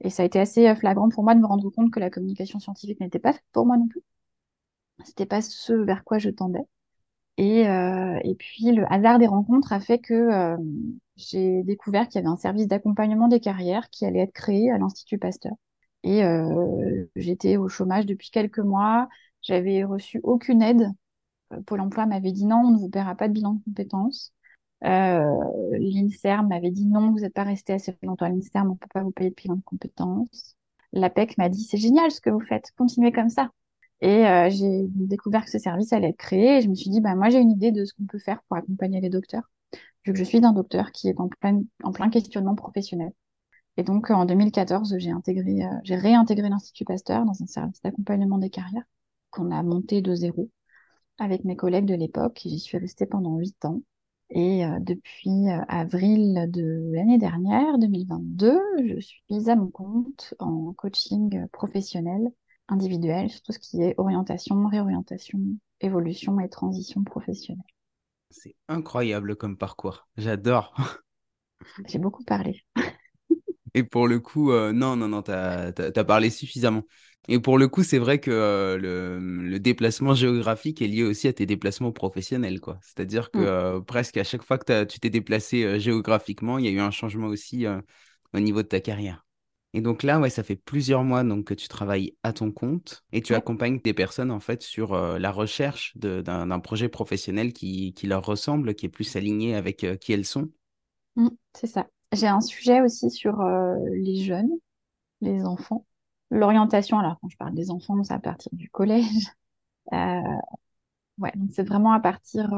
Et 0.00 0.10
ça 0.10 0.22
a 0.22 0.26
été 0.26 0.38
assez 0.40 0.68
euh, 0.68 0.74
flagrant 0.74 1.10
pour 1.10 1.22
moi 1.22 1.34
de 1.34 1.40
me 1.40 1.46
rendre 1.46 1.68
compte 1.70 1.90
que 1.90 2.00
la 2.00 2.10
communication 2.10 2.60
scientifique 2.60 3.00
n'était 3.00 3.18
pas 3.18 3.34
faite 3.34 3.44
pour 3.52 3.66
moi 3.66 3.76
non 3.76 3.88
plus 3.88 4.02
c'était 5.04 5.26
pas 5.26 5.42
ce 5.42 5.72
vers 5.72 6.04
quoi 6.04 6.18
je 6.18 6.30
tendais. 6.30 6.64
Et, 7.38 7.68
euh, 7.68 8.18
et 8.24 8.34
puis 8.34 8.72
le 8.72 8.90
hasard 8.92 9.18
des 9.18 9.26
rencontres 9.26 9.72
a 9.72 9.80
fait 9.80 9.98
que 9.98 10.14
euh, 10.14 10.56
j'ai 11.16 11.62
découvert 11.64 12.08
qu'il 12.08 12.16
y 12.16 12.24
avait 12.24 12.32
un 12.32 12.36
service 12.36 12.66
d'accompagnement 12.66 13.28
des 13.28 13.40
carrières 13.40 13.90
qui 13.90 14.06
allait 14.06 14.20
être 14.20 14.32
créé 14.32 14.70
à 14.70 14.78
l'Institut 14.78 15.18
Pasteur. 15.18 15.52
Et 16.02 16.24
euh, 16.24 17.06
j'étais 17.16 17.56
au 17.56 17.68
chômage 17.68 18.06
depuis 18.06 18.30
quelques 18.30 18.58
mois. 18.58 19.08
J'avais 19.42 19.84
reçu 19.84 20.20
aucune 20.22 20.62
aide. 20.62 20.88
Pôle 21.66 21.80
emploi 21.80 22.06
m'avait 22.06 22.32
dit 22.32 22.46
non, 22.46 22.62
on 22.66 22.72
ne 22.72 22.78
vous 22.78 22.88
paiera 22.88 23.14
pas 23.14 23.28
de 23.28 23.34
bilan 23.34 23.54
de 23.54 23.64
compétences. 23.64 24.32
L'INSERM 24.82 26.48
m'avait 26.48 26.70
dit 26.70 26.86
non, 26.86 27.10
vous 27.12 27.20
n'êtes 27.20 27.34
pas 27.34 27.44
resté 27.44 27.72
assez 27.72 27.96
longtemps 28.02 28.26
à 28.26 28.28
l'INSERM, 28.30 28.68
on 28.68 28.72
ne 28.74 28.78
peut 28.78 28.88
pas 28.92 29.02
vous 29.02 29.10
payer 29.10 29.30
de 29.30 29.34
bilan 29.34 29.56
de 29.56 29.62
compétences. 29.62 30.56
L'APEC 30.92 31.38
m'a 31.38 31.48
dit 31.48 31.62
c'est 31.64 31.76
génial 31.78 32.10
ce 32.10 32.20
que 32.20 32.30
vous 32.30 32.40
faites, 32.40 32.72
continuez 32.76 33.12
comme 33.12 33.30
ça. 33.30 33.50
Et 34.00 34.26
euh, 34.26 34.50
j'ai 34.50 34.86
découvert 34.88 35.44
que 35.44 35.50
ce 35.50 35.58
service 35.58 35.92
allait 35.92 36.10
être 36.10 36.18
créé 36.18 36.58
et 36.58 36.60
je 36.62 36.68
me 36.68 36.74
suis 36.74 36.90
dit, 36.90 37.00
bah, 37.00 37.14
moi 37.14 37.30
j'ai 37.30 37.38
une 37.38 37.50
idée 37.50 37.72
de 37.72 37.84
ce 37.84 37.94
qu'on 37.94 38.06
peut 38.06 38.18
faire 38.18 38.42
pour 38.48 38.56
accompagner 38.56 39.00
les 39.00 39.08
docteurs, 39.08 39.50
vu 40.04 40.12
que 40.12 40.18
je 40.18 40.24
suis 40.24 40.40
d'un 40.40 40.52
docteur 40.52 40.92
qui 40.92 41.08
est 41.08 41.18
en 41.18 41.28
plein, 41.28 41.62
en 41.82 41.92
plein 41.92 42.10
questionnement 42.10 42.54
professionnel. 42.54 43.12
Et 43.78 43.82
donc 43.84 44.10
en 44.10 44.26
2014, 44.26 44.96
j'ai 44.98 45.10
intégré, 45.10 45.64
euh, 45.64 45.70
j'ai 45.84 45.96
réintégré 45.96 46.48
l'Institut 46.48 46.84
Pasteur 46.84 47.24
dans 47.24 47.42
un 47.42 47.46
service 47.46 47.80
d'accompagnement 47.82 48.38
des 48.38 48.50
carrières 48.50 48.84
qu'on 49.30 49.50
a 49.50 49.62
monté 49.62 50.02
de 50.02 50.14
zéro 50.14 50.50
avec 51.18 51.44
mes 51.44 51.56
collègues 51.56 51.86
de 51.86 51.94
l'époque. 51.94 52.40
J'y 52.44 52.58
suis 52.58 52.78
restée 52.78 53.06
pendant 53.06 53.36
huit 53.36 53.64
ans. 53.64 53.80
Et 54.30 54.66
euh, 54.66 54.78
depuis 54.80 55.48
avril 55.68 56.50
de 56.50 56.90
l'année 56.94 57.18
dernière, 57.18 57.78
2022, 57.78 58.60
je 58.88 59.00
suis 59.00 59.50
à 59.50 59.56
mon 59.56 59.68
compte 59.68 60.34
en 60.38 60.72
coaching 60.74 61.46
professionnel 61.48 62.32
individuelle 62.68 63.30
sur 63.30 63.42
tout 63.42 63.52
ce 63.52 63.58
qui 63.58 63.82
est 63.82 63.94
orientation, 63.98 64.66
réorientation, 64.66 65.38
évolution 65.80 66.40
et 66.40 66.48
transition 66.48 67.04
professionnelle. 67.04 67.64
C'est 68.30 68.56
incroyable 68.68 69.36
comme 69.36 69.56
parcours. 69.56 70.08
J'adore. 70.16 70.74
J'ai 71.86 71.98
beaucoup 71.98 72.24
parlé. 72.24 72.64
Et 73.74 73.82
pour 73.82 74.08
le 74.08 74.20
coup, 74.20 74.52
euh, 74.52 74.72
non, 74.72 74.96
non, 74.96 75.08
non, 75.08 75.22
tu 75.22 75.32
as, 75.32 76.04
parlé 76.04 76.30
suffisamment. 76.30 76.82
Et 77.28 77.38
pour 77.40 77.58
le 77.58 77.68
coup, 77.68 77.82
c'est 77.82 77.98
vrai 77.98 78.20
que 78.20 78.30
euh, 78.30 78.78
le, 78.78 79.58
déplacement 79.58 80.14
géographique 80.14 80.80
est 80.80 80.86
lié 80.86 81.02
aussi 81.02 81.28
à 81.28 81.34
tes 81.34 81.44
déplacements 81.44 81.92
professionnels. 81.92 82.60
quoi. 82.60 82.78
C'est-à-dire 82.82 83.30
que 83.30 83.38
mm. 83.38 83.44
euh, 83.44 83.80
presque 83.80 84.16
à 84.16 84.24
chaque 84.24 84.42
fois 84.42 84.56
que 84.56 84.84
tu 84.84 84.98
t'es 84.98 85.10
déplacé 85.10 85.78
géographiquement, 85.78 86.56
il 86.56 86.64
y 86.64 86.68
a 86.68 86.70
eu 86.70 86.80
un 86.80 86.90
changement 86.90 87.26
aussi 87.26 87.66
au 88.32 88.40
niveau 88.40 88.62
de 88.62 88.68
ta 88.68 88.80
carrière. 88.80 89.25
Et 89.76 89.82
donc 89.82 90.02
là, 90.02 90.18
ouais, 90.18 90.30
ça 90.30 90.42
fait 90.42 90.56
plusieurs 90.56 91.04
mois 91.04 91.22
donc, 91.22 91.44
que 91.44 91.52
tu 91.52 91.68
travailles 91.68 92.16
à 92.22 92.32
ton 92.32 92.50
compte 92.50 93.04
et 93.12 93.20
tu 93.20 93.34
accompagnes 93.34 93.78
des 93.78 93.92
personnes 93.92 94.30
en 94.30 94.40
fait 94.40 94.62
sur 94.62 94.94
euh, 94.94 95.18
la 95.18 95.30
recherche 95.30 95.94
d'un 95.98 96.60
projet 96.60 96.88
professionnel 96.88 97.52
qui, 97.52 97.92
qui, 97.92 98.06
leur 98.06 98.24
ressemble, 98.24 98.74
qui 98.74 98.86
est 98.86 98.88
plus 98.88 99.16
aligné 99.16 99.54
avec 99.54 99.84
euh, 99.84 99.96
qui 99.96 100.14
elles 100.14 100.24
sont. 100.24 100.48
Mmh, 101.16 101.28
c'est 101.52 101.66
ça. 101.66 101.88
J'ai 102.10 102.26
un 102.26 102.40
sujet 102.40 102.80
aussi 102.80 103.10
sur 103.10 103.42
euh, 103.42 103.74
les 103.92 104.16
jeunes, 104.24 104.48
les 105.20 105.44
enfants. 105.44 105.84
L'orientation, 106.30 106.98
alors 106.98 107.18
quand 107.20 107.28
je 107.28 107.36
parle 107.36 107.52
des 107.52 107.70
enfants, 107.70 108.02
c'est 108.02 108.14
à 108.14 108.18
partir 108.18 108.48
du 108.54 108.70
collège. 108.70 109.04
ouais, 109.92 111.32
donc 111.34 111.50
c'est 111.52 111.68
vraiment 111.68 111.92
à 111.92 112.00
partir. 112.00 112.50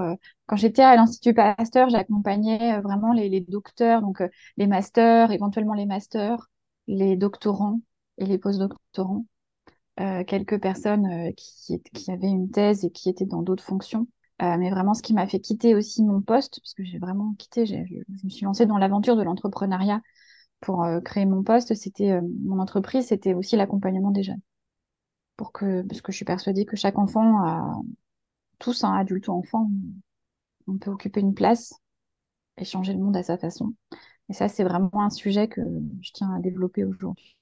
quand 0.47 0.57
j'étais 0.57 0.83
à 0.83 0.95
l'Institut 0.95 1.35
Pasteur, 1.35 1.89
j'accompagnais 1.89 2.81
vraiment 2.81 3.13
les, 3.13 3.29
les, 3.29 3.41
docteurs, 3.41 4.03
donc 4.03 4.23
les 4.57 4.69
masters, 4.69 5.33
éventuellement 5.33 5.75
les 5.75 5.85
masters 5.87 6.49
les 6.89 7.17
doctorants 7.17 7.81
et 8.17 8.27
les 8.27 8.39
postdoctorants, 8.39 9.27
euh, 10.01 10.25
quelques 10.25 10.61
personnes 10.61 11.07
euh, 11.07 11.33
qui, 11.37 12.11
avaient 12.11 12.29
une 12.29 12.51
thèse 12.51 12.85
et 12.85 12.91
qui 12.91 13.09
étaient 13.09 13.27
dans 13.27 13.43
d'autres 13.43 13.63
fonctions. 13.63 14.09
Euh, 14.43 14.57
mais 14.59 14.71
vraiment, 14.71 14.95
ce 14.95 15.03
qui 15.03 15.15
m'a 15.15 15.27
fait 15.27 15.41
quitter 15.41 15.75
aussi 15.75 16.03
mon 16.03 16.21
poste, 16.21 16.61
parce 16.61 16.75
que 16.75 16.85
j'ai 16.85 16.99
vraiment 16.99 17.35
quitté, 17.35 17.67
je 17.67 17.77
me 17.77 18.31
suis 18.31 18.45
lancée 18.45 18.67
dans 18.67 18.79
l'aventure 18.79 19.17
de 19.17 19.23
l'entrepreneuriat 19.23 20.01
pour 20.61 20.85
créer 21.05 21.27
mon 21.27 21.45
poste, 21.45 21.75
c'était 21.75 22.21
mon 22.45 22.59
entreprise, 22.59 23.07
c'était 23.07 23.35
aussi 23.35 23.57
l'accompagnement 23.57 24.11
des 24.11 24.25
jeunes. 24.25 24.41
Pour 25.37 25.53
que, 25.53 25.83
parce 25.83 26.01
que 26.01 26.11
je 26.11 26.17
suis 26.17 26.25
persuadée 26.25 26.65
que 26.65 26.77
chaque 26.77 26.99
enfant, 26.99 27.81
tous, 28.59 28.83
un 28.83 28.93
adulte 28.93 29.29
ou 29.29 29.33
enfant, 29.33 29.71
on 30.67 30.79
peut 30.79 30.91
occuper 30.91 31.21
une 31.21 31.35
place 31.35 31.75
et 32.57 32.65
changer 32.65 32.93
le 32.93 32.99
monde 32.99 33.17
à 33.17 33.23
sa 33.23 33.39
façon. 33.39 33.75
Et 34.29 34.35
ça, 34.35 34.49
c'est 34.49 34.65
vraiment 34.65 35.03
un 35.03 35.11
sujet 35.11 35.49
que 35.49 35.61
je 36.03 36.13
tiens 36.13 36.35
à 36.35 36.41
développer 36.41 36.85
aujourd'hui. 36.85 37.37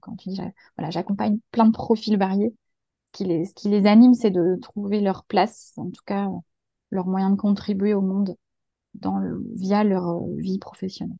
Quand 0.00 0.16
tu 0.16 0.30
dis, 0.30 0.40
voilà, 0.76 0.90
j'accompagne 0.90 1.38
plein 1.50 1.66
de 1.66 1.72
profils 1.72 2.18
variés. 2.18 2.54
Ce 3.14 3.18
qui 3.18 3.24
les, 3.24 3.44
ce 3.46 3.54
qui 3.54 3.68
les 3.68 3.86
anime, 3.86 4.14
c'est 4.14 4.30
de 4.30 4.58
trouver 4.60 5.00
leur 5.00 5.24
place, 5.24 5.72
en 5.76 5.90
tout 5.90 6.02
cas 6.04 6.28
leur 6.90 7.06
moyen 7.06 7.30
de 7.30 7.36
contribuer 7.36 7.94
au 7.94 8.00
monde 8.00 8.36
dans 8.94 9.20
via 9.54 9.84
leur 9.84 10.08
euh, 10.08 10.36
vie 10.36 10.58
professionnelle. 10.58 11.18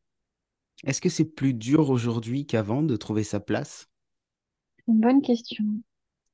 Est-ce 0.84 1.00
que 1.00 1.08
c'est 1.08 1.24
plus 1.24 1.54
dur 1.54 1.90
aujourd'hui 1.90 2.46
qu'avant 2.46 2.82
de 2.82 2.96
trouver 2.96 3.24
sa 3.24 3.40
place? 3.40 3.88
C'est 4.78 4.92
une 4.92 5.00
bonne 5.00 5.22
question. 5.22 5.64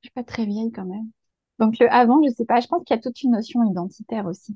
Je 0.01 0.07
suis 0.07 0.13
pas 0.13 0.23
très 0.23 0.45
vieille 0.45 0.71
quand 0.71 0.85
même. 0.85 1.09
Donc 1.59 1.79
le 1.79 1.91
avant, 1.91 2.21
je 2.23 2.31
sais 2.33 2.45
pas. 2.45 2.59
Je 2.59 2.67
pense 2.67 2.83
qu'il 2.83 2.95
y 2.95 2.99
a 2.99 3.01
toute 3.01 3.21
une 3.23 3.31
notion 3.31 3.63
identitaire 3.63 4.25
aussi 4.25 4.55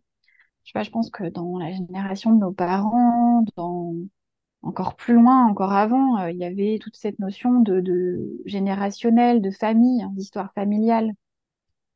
je 0.64 0.72
sais 0.72 0.84
je 0.84 0.92
pense 0.92 1.10
que 1.10 1.24
dans 1.30 1.58
la 1.58 1.72
génération 1.72 2.34
de 2.34 2.40
nos 2.40 2.52
parents, 2.52 3.44
dans 3.56 3.94
encore 4.62 4.96
plus 4.96 5.14
loin, 5.14 5.46
encore 5.48 5.74
avant, 5.74 6.20
euh, 6.20 6.32
il 6.32 6.38
y 6.38 6.46
avait 6.46 6.80
toute 6.82 6.96
cette 6.96 7.20
notion 7.20 7.62
de, 7.62 7.80
de 7.82 8.42
générationnel, 8.46 9.42
de 9.42 9.52
famille, 9.52 10.02
hein, 10.04 10.12
d'histoire 10.16 10.54
familiale. 10.54 11.14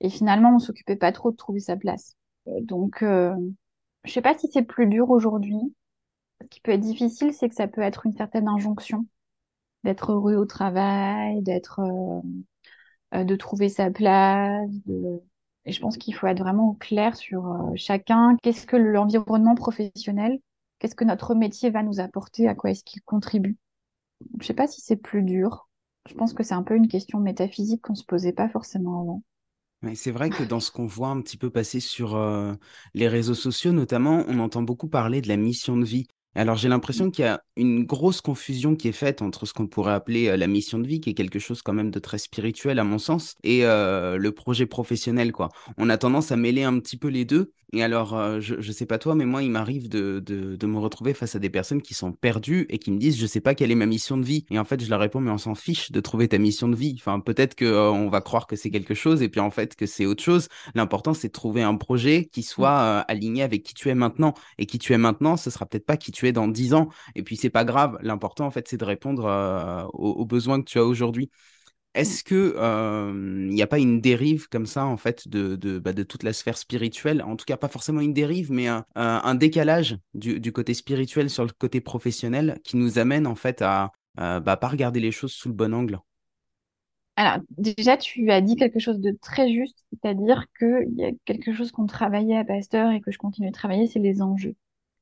Et 0.01 0.09
finalement, 0.09 0.55
on 0.55 0.59
s'occupait 0.59 0.95
pas 0.95 1.11
trop 1.11 1.31
de 1.31 1.37
trouver 1.37 1.59
sa 1.59 1.77
place. 1.77 2.15
Euh, 2.47 2.61
donc, 2.61 3.03
euh, 3.03 3.35
je 4.05 4.11
sais 4.11 4.21
pas 4.21 4.37
si 4.37 4.49
c'est 4.51 4.63
plus 4.63 4.87
dur 4.87 5.09
aujourd'hui. 5.09 5.57
Ce 6.41 6.47
qui 6.47 6.61
peut 6.61 6.71
être 6.71 6.81
difficile, 6.81 7.33
c'est 7.33 7.49
que 7.49 7.55
ça 7.55 7.67
peut 7.67 7.81
être 7.81 8.05
une 8.05 8.13
certaine 8.13 8.47
injonction 8.47 9.05
d'être 9.83 10.13
heureux 10.13 10.35
au 10.35 10.45
travail, 10.45 11.41
d'être, 11.43 11.81
de 13.13 13.35
trouver 13.35 13.69
sa 13.69 13.91
place, 13.91 14.69
de 14.85 15.21
et 15.65 15.71
je 15.71 15.79
pense 15.79 15.97
qu'il 15.97 16.13
faut 16.13 16.27
être 16.27 16.39
vraiment 16.39 16.75
clair 16.75 17.15
sur 17.15 17.47
euh, 17.47 17.71
chacun. 17.75 18.35
Qu'est-ce 18.41 18.67
que 18.67 18.75
l'environnement 18.75 19.55
professionnel, 19.55 20.39
qu'est-ce 20.79 20.95
que 20.95 21.05
notre 21.05 21.35
métier 21.35 21.69
va 21.69 21.83
nous 21.83 21.99
apporter, 21.99 22.47
à 22.47 22.55
quoi 22.55 22.71
est-ce 22.71 22.83
qu'il 22.83 23.01
contribue? 23.01 23.57
Je 24.21 24.43
ne 24.43 24.43
sais 24.43 24.53
pas 24.53 24.67
si 24.67 24.81
c'est 24.81 24.97
plus 24.97 25.23
dur. 25.23 25.69
Je 26.09 26.13
pense 26.15 26.33
que 26.33 26.43
c'est 26.43 26.53
un 26.53 26.63
peu 26.63 26.75
une 26.75 26.89
question 26.89 27.19
métaphysique 27.19 27.81
qu'on 27.81 27.95
se 27.95 28.03
posait 28.03 28.33
pas 28.33 28.49
forcément 28.49 29.01
avant. 29.01 29.23
c'est 29.95 30.11
vrai 30.11 30.29
que 30.29 30.43
dans 30.43 30.59
ce 30.59 30.71
qu'on 30.71 30.85
voit 30.85 31.09
un 31.09 31.21
petit 31.21 31.37
peu 31.37 31.49
passer 31.49 31.79
sur 31.79 32.15
euh, 32.15 32.53
les 32.93 33.07
réseaux 33.07 33.33
sociaux, 33.33 33.71
notamment, 33.71 34.25
on 34.27 34.39
entend 34.39 34.63
beaucoup 34.63 34.89
parler 34.89 35.21
de 35.21 35.29
la 35.29 35.37
mission 35.37 35.77
de 35.77 35.85
vie. 35.85 36.07
Alors 36.35 36.55
j'ai 36.55 36.67
l'impression 36.67 37.11
qu'il 37.11 37.25
y 37.25 37.27
a 37.27 37.43
une 37.55 37.83
grosse 37.85 38.21
confusion 38.21 38.75
qui 38.75 38.87
est 38.87 38.91
faite 38.93 39.21
entre 39.21 39.45
ce 39.45 39.53
qu'on 39.53 39.67
pourrait 39.67 39.93
appeler 39.93 40.29
euh, 40.29 40.37
la 40.37 40.47
mission 40.47 40.79
de 40.79 40.87
vie, 40.87 40.99
qui 40.99 41.11
est 41.11 41.13
quelque 41.13 41.39
chose 41.39 41.61
quand 41.61 41.73
même 41.73 41.91
de 41.91 41.99
très 41.99 42.17
spirituel 42.17 42.79
à 42.79 42.83
mon 42.83 42.97
sens, 42.97 43.35
et 43.43 43.65
euh, 43.65 44.17
le 44.17 44.31
projet 44.31 44.65
professionnel, 44.65 45.31
quoi. 45.31 45.49
On 45.77 45.89
a 45.89 45.97
tendance 45.97 46.31
à 46.31 46.35
mêler 46.35 46.63
un 46.63 46.79
petit 46.79 46.97
peu 46.97 47.07
les 47.07 47.25
deux. 47.25 47.51
Et 47.73 47.81
alors, 47.83 48.13
euh, 48.13 48.39
je, 48.39 48.61
je 48.61 48.71
sais 48.71 48.85
pas 48.85 48.99
toi, 48.99 49.15
mais 49.15 49.25
moi, 49.25 49.41
il 49.41 49.49
m'arrive 49.49 49.89
de, 49.89 50.19
de, 50.19 50.55
de 50.55 50.67
me 50.67 50.77
retrouver 50.77 51.15
face 51.15 51.35
à 51.35 51.39
des 51.39 51.49
personnes 51.49 51.81
qui 51.81 51.95
sont 51.95 52.11
perdues 52.11 52.67
et 52.69 52.77
qui 52.77 52.91
me 52.91 52.99
disent, 52.99 53.17
je 53.19 53.25
sais 53.25 53.41
pas 53.41 53.55
quelle 53.55 53.71
est 53.71 53.75
ma 53.75 53.87
mission 53.87 54.15
de 54.15 54.23
vie. 54.23 54.45
Et 54.51 54.59
en 54.59 54.65
fait, 54.65 54.83
je 54.83 54.89
leur 54.89 54.99
réponds, 54.99 55.19
mais 55.19 55.31
on 55.31 55.39
s'en 55.39 55.55
fiche 55.55 55.91
de 55.91 55.99
trouver 55.99 56.27
ta 56.27 56.37
mission 56.37 56.69
de 56.69 56.75
vie. 56.75 56.95
Enfin, 56.99 57.19
peut-être 57.19 57.55
que 57.55 57.65
on 57.89 58.09
va 58.09 58.21
croire 58.21 58.45
que 58.45 58.55
c'est 58.55 58.69
quelque 58.69 58.93
chose 58.93 59.23
et 59.23 59.29
puis 59.29 59.39
en 59.41 59.49
fait 59.49 59.75
que 59.75 59.87
c'est 59.87 60.05
autre 60.05 60.23
chose. 60.23 60.49
L'important, 60.75 61.15
c'est 61.15 61.29
de 61.29 61.33
trouver 61.33 61.63
un 61.63 61.75
projet 61.75 62.29
qui 62.31 62.43
soit 62.43 62.99
aligné 63.07 63.41
avec 63.41 63.63
qui 63.63 63.73
tu 63.73 63.89
es 63.89 63.95
maintenant. 63.95 64.35
Et 64.59 64.67
qui 64.67 64.77
tu 64.77 64.93
es 64.93 64.97
maintenant, 64.99 65.35
ce 65.35 65.49
sera 65.49 65.65
peut-être 65.65 65.85
pas 65.85 65.97
qui 65.97 66.11
tu 66.11 66.27
es 66.27 66.31
dans 66.31 66.47
dix 66.47 66.75
ans. 66.75 66.89
Et 67.15 67.23
puis, 67.23 67.37
c'est 67.37 67.49
pas 67.49 67.65
grave 67.65 67.97
L'important, 68.01 68.45
en 68.45 68.51
fait, 68.51 68.67
c'est 68.67 68.77
de 68.77 68.85
répondre 68.85 69.25
euh, 69.25 69.85
aux, 69.93 70.25
besoins 70.25 70.61
que 70.61 70.65
tu 70.65 70.77
as 70.77 70.85
aujourd'hui. 70.85 71.29
Est-ce 71.93 72.23
que 72.23 72.55
il 73.13 73.53
n'y 73.53 73.61
a 73.61 73.67
pas 73.67 73.79
une 73.79 74.01
dérive 74.01 74.49
comme 74.49 74.65
ça, 74.65 74.85
en 74.85 74.97
fait, 74.97 75.27
de, 75.27 75.55
de, 75.55 75.77
bah, 75.77 75.93
de, 75.93 76.03
toute 76.03 76.23
la 76.23 76.33
sphère 76.33 76.57
spirituelle? 76.57 77.21
En 77.21 77.35
tout 77.35 77.45
cas, 77.45 77.57
pas 77.57 77.67
forcément 77.67 78.01
une 78.01 78.13
dérive, 78.13 78.51
mais 78.51 78.67
un, 78.67 78.85
un 78.95 79.35
décalage 79.35 79.97
du, 80.13 80.39
du, 80.39 80.51
côté 80.51 80.73
spirituel 80.73 81.29
sur 81.29 81.43
le 81.43 81.51
côté 81.51 81.81
professionnel 81.81 82.59
qui 82.63 82.77
nous 82.77 82.97
amène, 82.97 83.27
en 83.27 83.35
fait, 83.35 83.61
à 83.61 83.91
ne 84.17 84.39
bah, 84.39 84.57
pas 84.57 84.67
regarder 84.67 84.99
les 84.99 85.11
choses 85.11 85.33
sous 85.33 85.49
le 85.49 85.55
bon 85.55 85.73
angle? 85.73 85.99
Alors, 87.15 87.43
déjà, 87.57 87.95
tu 87.97 88.31
as 88.31 88.41
dit 88.41 88.55
quelque 88.55 88.79
chose 88.79 88.99
de 88.99 89.15
très 89.21 89.51
juste, 89.51 89.85
c'est-à-dire 89.91 90.47
qu'il 90.57 90.95
y 90.95 91.05
a 91.05 91.11
quelque 91.25 91.53
chose 91.53 91.71
qu'on 91.71 91.85
travaillait 91.85 92.37
à 92.37 92.43
Pasteur 92.43 92.91
et 92.91 93.01
que 93.01 93.11
je 93.11 93.19
continue 93.19 93.49
de 93.49 93.53
travailler, 93.53 93.85
c'est 93.85 93.99
les 93.99 94.21
enjeux. 94.23 94.55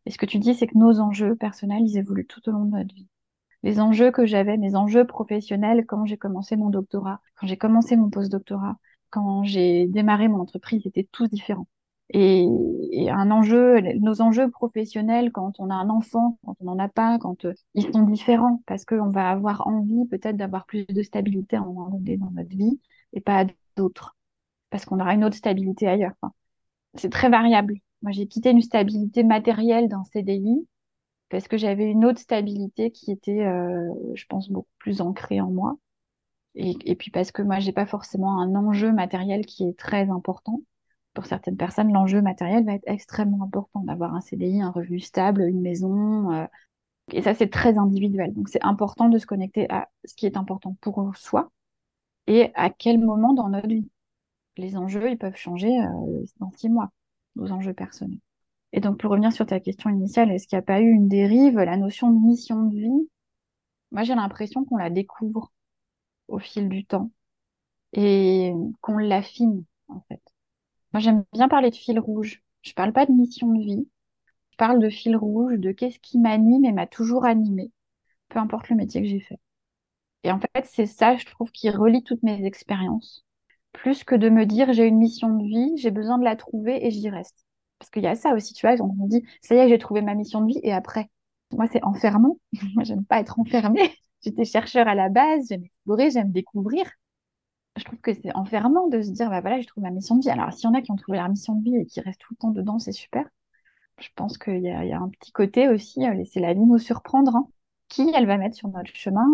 Et 0.05 0.11
ce 0.11 0.17
que 0.17 0.25
tu 0.25 0.39
dis, 0.39 0.53
c'est 0.53 0.67
que 0.67 0.77
nos 0.77 0.99
enjeux 0.99 1.35
personnels, 1.35 1.83
ils 1.83 1.97
évoluent 1.97 2.27
tout 2.27 2.47
au 2.49 2.51
long 2.51 2.65
de 2.65 2.71
notre 2.71 2.93
vie. 2.93 3.07
Les 3.63 3.79
enjeux 3.79 4.11
que 4.11 4.25
j'avais, 4.25 4.57
mes 4.57 4.75
enjeux 4.75 5.05
professionnels 5.05 5.85
quand 5.85 6.05
j'ai 6.05 6.17
commencé 6.17 6.55
mon 6.55 6.69
doctorat, 6.69 7.21
quand 7.35 7.47
j'ai 7.47 7.57
commencé 7.57 7.95
mon 7.95 8.09
post-doctorat, 8.09 8.77
quand 9.09 9.43
j'ai 9.43 9.87
démarré 9.87 10.27
mon 10.27 10.39
entreprise, 10.39 10.85
étaient 10.85 11.07
tous 11.11 11.27
différents. 11.27 11.67
Et, 12.13 12.47
un 13.09 13.31
enjeu, 13.31 13.79
nos 13.99 14.21
enjeux 14.21 14.49
professionnels 14.49 15.31
quand 15.31 15.59
on 15.59 15.69
a 15.69 15.75
un 15.75 15.89
enfant, 15.89 16.39
quand 16.45 16.55
on 16.59 16.65
n'en 16.65 16.79
a 16.79 16.89
pas, 16.89 17.17
quand 17.19 17.45
euh, 17.45 17.53
ils 17.73 17.91
sont 17.91 18.03
différents 18.03 18.61
parce 18.65 18.83
qu'on 18.85 19.09
va 19.09 19.29
avoir 19.29 19.65
envie 19.67 20.05
peut-être 20.09 20.35
d'avoir 20.35 20.65
plus 20.65 20.85
de 20.85 21.03
stabilité 21.03 21.57
en 21.57 21.89
donné 21.89 22.17
dans 22.17 22.31
notre 22.31 22.49
vie 22.49 22.79
et 23.13 23.21
pas 23.21 23.45
d'autres 23.77 24.17
parce 24.71 24.85
qu'on 24.85 24.99
aura 24.99 25.13
une 25.13 25.23
autre 25.23 25.35
stabilité 25.35 25.87
ailleurs. 25.87 26.13
c'est 26.95 27.11
très 27.11 27.29
variable. 27.29 27.75
Moi, 28.01 28.11
j'ai 28.11 28.27
quitté 28.27 28.49
une 28.49 28.61
stabilité 28.61 29.23
matérielle 29.23 29.87
d'un 29.87 30.03
CDI 30.05 30.67
parce 31.31 31.47
que 31.47 31.57
j'avais 31.57 31.85
une 31.89 32.05
autre 32.05 32.19
stabilité 32.19 32.91
qui 32.91 33.11
était, 33.11 33.45
euh, 33.45 33.89
je 34.15 34.25
pense, 34.27 34.49
beaucoup 34.49 34.69
plus 34.79 35.01
ancrée 35.01 35.41
en 35.41 35.49
moi. 35.49 35.77
Et, 36.55 36.95
puis 36.95 37.11
parce 37.11 37.31
que 37.31 37.41
moi, 37.41 37.59
j'ai 37.59 37.71
pas 37.71 37.85
forcément 37.85 38.41
un 38.41 38.55
enjeu 38.55 38.91
matériel 38.91 39.45
qui 39.45 39.63
est 39.63 39.77
très 39.79 40.09
important. 40.09 40.61
Pour 41.13 41.25
certaines 41.25 41.57
personnes, 41.57 41.93
l'enjeu 41.93 42.21
matériel 42.21 42.65
va 42.65 42.73
être 42.73 42.83
extrêmement 42.85 43.43
important 43.43 43.81
d'avoir 43.81 44.13
un 44.13 44.21
CDI, 44.21 44.61
un 44.61 44.71
revenu 44.71 44.99
stable, 44.99 45.43
une 45.43 45.61
maison. 45.61 46.31
Euh, 46.33 46.45
et 47.13 47.21
ça, 47.21 47.33
c'est 47.33 47.49
très 47.49 47.77
individuel. 47.77 48.33
Donc, 48.33 48.49
c'est 48.49 48.63
important 48.63 49.07
de 49.09 49.17
se 49.17 49.25
connecter 49.25 49.69
à 49.71 49.89
ce 50.05 50.13
qui 50.15 50.25
est 50.25 50.37
important 50.37 50.75
pour 50.81 51.15
soi 51.15 51.51
et 52.27 52.51
à 52.55 52.69
quel 52.69 52.99
moment 52.99 53.33
dans 53.33 53.49
notre 53.49 53.67
vie. 53.69 53.89
Les 54.57 54.75
enjeux, 54.77 55.09
ils 55.09 55.17
peuvent 55.17 55.37
changer 55.37 55.79
euh, 55.79 56.23
dans 56.39 56.51
six 56.57 56.69
mois 56.69 56.91
nos 57.37 57.51
enjeux 57.51 57.73
personnels. 57.73 58.19
Et 58.73 58.79
donc, 58.81 58.99
pour 58.99 59.11
revenir 59.11 59.31
sur 59.33 59.45
ta 59.45 59.59
question 59.59 59.89
initiale, 59.89 60.31
est-ce 60.31 60.47
qu'il 60.47 60.57
n'y 60.57 60.61
a 60.61 60.65
pas 60.65 60.81
eu 60.81 60.89
une 60.91 61.07
dérive 61.07 61.57
La 61.59 61.77
notion 61.77 62.11
de 62.11 62.19
mission 62.25 62.63
de 62.63 62.75
vie, 62.75 63.09
moi, 63.91 64.03
j'ai 64.03 64.15
l'impression 64.15 64.65
qu'on 64.65 64.77
la 64.77 64.89
découvre 64.89 65.51
au 66.29 66.39
fil 66.39 66.69
du 66.69 66.85
temps 66.85 67.11
et 67.93 68.53
qu'on 68.81 68.97
l'affine, 68.99 69.65
en 69.89 70.01
fait. 70.09 70.21
Moi, 70.93 71.01
j'aime 71.01 71.25
bien 71.33 71.49
parler 71.49 71.71
de 71.71 71.75
fil 71.75 71.99
rouge. 71.99 72.43
Je 72.63 72.73
parle 72.73 72.93
pas 72.93 73.05
de 73.05 73.11
mission 73.13 73.49
de 73.53 73.63
vie. 73.63 73.87
Je 74.51 74.57
parle 74.57 74.79
de 74.79 74.89
fil 74.89 75.15
rouge, 75.17 75.59
de 75.59 75.71
qu'est-ce 75.71 75.99
qui 75.99 76.19
m'anime 76.19 76.65
et 76.65 76.71
m'a 76.73 76.87
toujours 76.87 77.25
animé, 77.25 77.71
peu 78.29 78.39
importe 78.39 78.69
le 78.69 78.77
métier 78.77 79.01
que 79.01 79.07
j'ai 79.09 79.21
fait. 79.21 79.39
Et 80.23 80.31
en 80.31 80.39
fait, 80.39 80.65
c'est 80.65 80.87
ça, 80.87 81.15
je 81.17 81.25
trouve, 81.27 81.51
qui 81.51 81.69
relie 81.69 82.03
toutes 82.03 82.23
mes 82.23 82.45
expériences 82.45 83.23
plus 83.73 84.03
que 84.03 84.15
de 84.15 84.29
me 84.29 84.45
dire 84.45 84.73
j'ai 84.73 84.87
une 84.87 84.97
mission 84.97 85.35
de 85.37 85.45
vie, 85.45 85.77
j'ai 85.77 85.91
besoin 85.91 86.17
de 86.17 86.23
la 86.25 86.35
trouver 86.37 86.85
et 86.85 86.91
j'y 86.91 87.09
reste. 87.09 87.45
Parce 87.81 87.89
qu'il 87.89 88.03
y 88.03 88.07
a 88.07 88.13
ça 88.13 88.35
aussi, 88.35 88.53
tu 88.53 88.67
vois, 88.67 88.79
on 88.79 89.07
dit 89.07 89.23
ça 89.41 89.55
y 89.55 89.57
est, 89.57 89.67
j'ai 89.67 89.79
trouvé 89.79 90.03
ma 90.03 90.13
mission 90.13 90.41
de 90.41 90.45
vie 90.45 90.59
et 90.61 90.71
après. 90.71 91.09
Moi, 91.51 91.65
c'est 91.71 91.83
enfermant. 91.83 92.37
Moi, 92.75 92.83
j'aime 92.83 93.03
pas 93.03 93.19
être 93.19 93.39
enfermée. 93.39 93.91
J'étais 94.23 94.45
chercheur 94.45 94.87
à 94.87 94.93
la 94.93 95.09
base, 95.09 95.47
j'aime 95.49 95.63
explorer, 95.63 96.11
j'aime 96.11 96.31
découvrir. 96.31 96.85
Je 97.75 97.83
trouve 97.83 97.99
que 97.99 98.13
c'est 98.13 98.35
enfermant 98.35 98.87
de 98.87 99.01
se 99.01 99.09
dire 99.09 99.31
bah 99.31 99.41
voilà, 99.41 99.59
j'ai 99.59 99.65
trouvé 99.65 99.87
ma 99.87 99.91
mission 99.95 100.15
de 100.15 100.21
vie. 100.21 100.29
Alors, 100.29 100.53
s'il 100.53 100.65
y 100.65 100.67
en 100.67 100.75
a 100.75 100.83
qui 100.83 100.91
ont 100.91 100.95
trouvé 100.95 101.17
leur 101.17 101.27
mission 101.27 101.55
de 101.55 101.63
vie 101.63 101.75
et 101.75 101.87
qui 101.87 102.01
restent 102.01 102.21
tout 102.21 102.35
le 102.35 102.37
temps 102.37 102.51
dedans, 102.51 102.77
c'est 102.77 102.91
super. 102.91 103.27
Je 103.97 104.09
pense 104.15 104.37
qu'il 104.37 104.59
y, 104.59 104.67
y, 104.67 104.93
a 104.93 104.99
un 104.99 105.09
petit 105.09 105.31
côté 105.31 105.67
aussi, 105.67 106.05
euh, 106.05 106.13
laisser 106.13 106.39
la 106.39 106.53
vie 106.53 106.59
nous 106.59 106.77
surprendre. 106.77 107.35
Hein. 107.35 107.47
Qui 107.87 108.11
elle 108.15 108.27
va 108.27 108.37
mettre 108.37 108.55
sur 108.55 108.69
notre 108.69 108.95
chemin? 108.95 109.25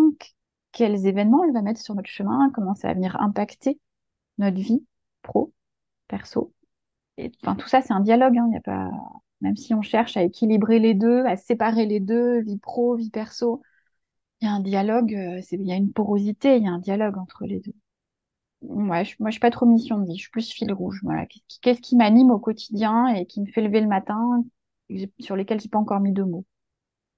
Quels 0.72 1.06
événements 1.06 1.44
elle 1.44 1.52
va 1.52 1.60
mettre 1.60 1.82
sur 1.82 1.94
notre 1.94 2.08
chemin? 2.08 2.50
Comment 2.54 2.74
ça 2.74 2.88
va 2.88 2.94
venir 2.94 3.20
impacter 3.20 3.78
notre 4.38 4.56
vie 4.56 4.86
pro, 5.20 5.52
perso? 6.08 6.54
Et 7.18 7.30
enfin, 7.42 7.56
tout 7.56 7.68
ça, 7.68 7.82
c'est 7.82 7.92
un 7.92 8.00
dialogue. 8.00 8.38
Hein. 8.38 8.48
Y 8.52 8.56
a 8.56 8.60
pas... 8.60 8.90
Même 9.40 9.56
si 9.56 9.72
on 9.74 9.82
cherche 9.82 10.16
à 10.16 10.22
équilibrer 10.22 10.78
les 10.78 10.94
deux, 10.94 11.24
à 11.26 11.36
séparer 11.36 11.86
les 11.86 12.00
deux, 12.00 12.40
vie 12.40 12.58
pro, 12.58 12.96
vie 12.96 13.10
perso, 13.10 13.62
il 14.40 14.46
y 14.46 14.48
a 14.48 14.52
un 14.52 14.60
dialogue, 14.60 15.14
euh, 15.14 15.40
il 15.52 15.66
y 15.66 15.72
a 15.72 15.76
une 15.76 15.92
porosité, 15.92 16.56
il 16.56 16.64
y 16.64 16.66
a 16.66 16.70
un 16.70 16.78
dialogue 16.78 17.18
entre 17.18 17.44
les 17.44 17.60
deux. 17.60 17.74
Ouais, 18.62 19.04
je, 19.04 19.14
moi, 19.20 19.30
je 19.30 19.34
suis 19.34 19.40
pas 19.40 19.50
trop 19.50 19.66
mission 19.66 19.98
de 19.98 20.06
vie, 20.06 20.16
je 20.16 20.22
suis 20.22 20.30
plus 20.30 20.50
fil 20.50 20.72
rouge. 20.72 21.00
Voilà. 21.02 21.26
Qu'est-ce 21.62 21.80
qui, 21.80 21.94
m'anime 21.94 22.30
au 22.30 22.38
quotidien 22.38 23.06
et 23.08 23.26
qui 23.26 23.40
me 23.40 23.46
fait 23.46 23.62
lever 23.62 23.80
le 23.80 23.86
matin, 23.86 24.42
sur 25.20 25.36
lesquels 25.36 25.60
j'ai 25.60 25.68
pas 25.68 25.78
encore 25.78 26.00
mis 26.00 26.12
de 26.12 26.22
mots. 26.22 26.44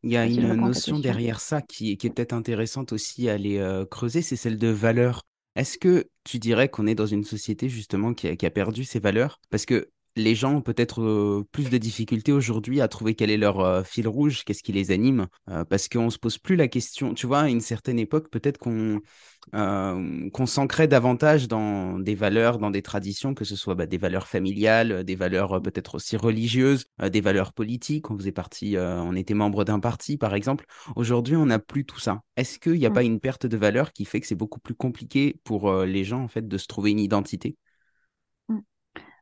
Il 0.02 0.10
y 0.10 0.16
a 0.16 0.26
une 0.26 0.54
notion 0.54 0.98
derrière 0.98 1.40
ça 1.40 1.60
qui, 1.60 1.96
qui 1.98 2.06
est 2.06 2.10
peut-être 2.10 2.32
intéressante 2.32 2.92
aussi 2.92 3.28
à 3.28 3.34
aller 3.34 3.58
euh, 3.58 3.84
creuser, 3.84 4.22
c'est 4.22 4.36
celle 4.36 4.58
de 4.58 4.68
valeur. 4.68 5.22
Est-ce 5.60 5.76
que 5.76 6.08
tu 6.24 6.38
dirais 6.38 6.70
qu'on 6.70 6.86
est 6.86 6.94
dans 6.94 7.04
une 7.04 7.22
société 7.22 7.68
justement 7.68 8.14
qui 8.14 8.28
a, 8.28 8.50
perdu 8.50 8.84
ses 8.84 8.98
valeurs? 8.98 9.42
Parce 9.50 9.66
que 9.66 9.90
les 10.16 10.34
gens 10.34 10.56
ont 10.56 10.60
peut-être 10.60 11.02
euh, 11.02 11.46
plus 11.52 11.70
de 11.70 11.78
difficultés 11.78 12.32
aujourd'hui 12.32 12.80
à 12.80 12.88
trouver 12.88 13.14
quel 13.14 13.30
est 13.30 13.36
leur 13.36 13.60
euh, 13.60 13.82
fil 13.82 14.08
rouge, 14.08 14.44
qu'est-ce 14.44 14.62
qui 14.62 14.72
les 14.72 14.90
anime, 14.90 15.26
euh, 15.48 15.64
parce 15.64 15.88
qu'on 15.88 16.10
se 16.10 16.18
pose 16.18 16.38
plus 16.38 16.56
la 16.56 16.68
question. 16.68 17.14
Tu 17.14 17.26
vois, 17.26 17.40
à 17.40 17.48
une 17.48 17.60
certaine 17.60 17.98
époque, 17.98 18.28
peut-être 18.30 18.58
qu'on 18.58 19.00
qu'on 19.52 20.46
s'ancrait 20.46 20.86
davantage 20.86 21.48
dans 21.48 21.98
des 21.98 22.14
valeurs, 22.14 22.58
dans 22.58 22.70
des 22.70 22.82
traditions, 22.82 23.32
que 23.34 23.46
ce 23.46 23.56
soit 23.56 23.74
bah, 23.74 23.86
des 23.86 23.96
valeurs 23.96 24.28
familiales, 24.28 25.02
des 25.02 25.14
valeurs 25.16 25.62
peut-être 25.62 25.94
aussi 25.94 26.16
religieuses, 26.18 26.84
des 27.02 27.22
valeurs 27.22 27.54
politiques. 27.54 28.10
On 28.10 28.18
faisait 28.18 28.32
partie, 28.32 28.76
on 28.78 29.16
était 29.16 29.32
membre 29.34 29.64
d'un 29.64 29.80
parti, 29.80 30.18
par 30.18 30.34
exemple. 30.34 30.66
Aujourd'hui, 30.94 31.36
on 31.36 31.46
n'a 31.46 31.58
plus 31.58 31.86
tout 31.86 31.98
ça. 31.98 32.20
Est-ce 32.36 32.58
qu'il 32.58 32.74
n'y 32.74 32.86
a 32.86 32.90
pas 32.90 33.02
une 33.02 33.18
perte 33.18 33.46
de 33.46 33.56
valeur 33.56 33.92
qui 33.92 34.04
fait 34.04 34.20
que 34.20 34.26
c'est 34.26 34.34
beaucoup 34.34 34.60
plus 34.60 34.74
compliqué 34.74 35.40
pour 35.42 35.72
les 35.84 36.04
gens 36.04 36.22
en 36.22 36.28
fait 36.28 36.46
de 36.46 36.58
se 36.58 36.66
trouver 36.66 36.90
une 36.90 37.00
identité? 37.00 37.56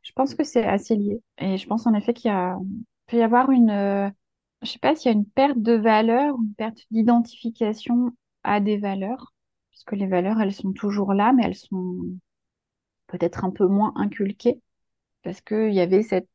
Je 0.02 0.12
pense 0.12 0.34
que 0.34 0.44
c'est 0.44 0.64
assez 0.64 0.96
lié. 0.96 1.22
Et 1.38 1.56
je 1.58 1.66
pense 1.66 1.86
en 1.86 1.94
effet 1.94 2.14
qu'il 2.14 2.30
a, 2.30 2.58
peut 3.06 3.18
y 3.18 3.22
avoir 3.22 3.50
une, 3.50 3.70
euh, 3.70 4.10
je 4.62 4.70
sais 4.70 4.78
pas 4.78 4.94
s'il 4.94 5.10
y 5.10 5.14
a 5.14 5.18
une 5.18 5.26
perte 5.26 5.58
de 5.58 5.72
valeur, 5.72 6.36
une 6.36 6.54
perte 6.54 6.80
d'identification 6.90 8.12
à 8.44 8.60
des 8.60 8.78
valeurs, 8.78 9.34
puisque 9.70 9.92
les 9.92 10.06
valeurs, 10.06 10.40
elles 10.40 10.54
sont 10.54 10.72
toujours 10.72 11.14
là, 11.14 11.32
mais 11.32 11.44
elles 11.44 11.54
sont 11.56 11.98
peut-être 13.08 13.44
un 13.44 13.50
peu 13.50 13.66
moins 13.66 13.92
inculquées, 13.96 14.60
parce 15.22 15.40
qu'il 15.40 15.72
y 15.72 15.80
avait 15.80 16.02
cette, 16.02 16.28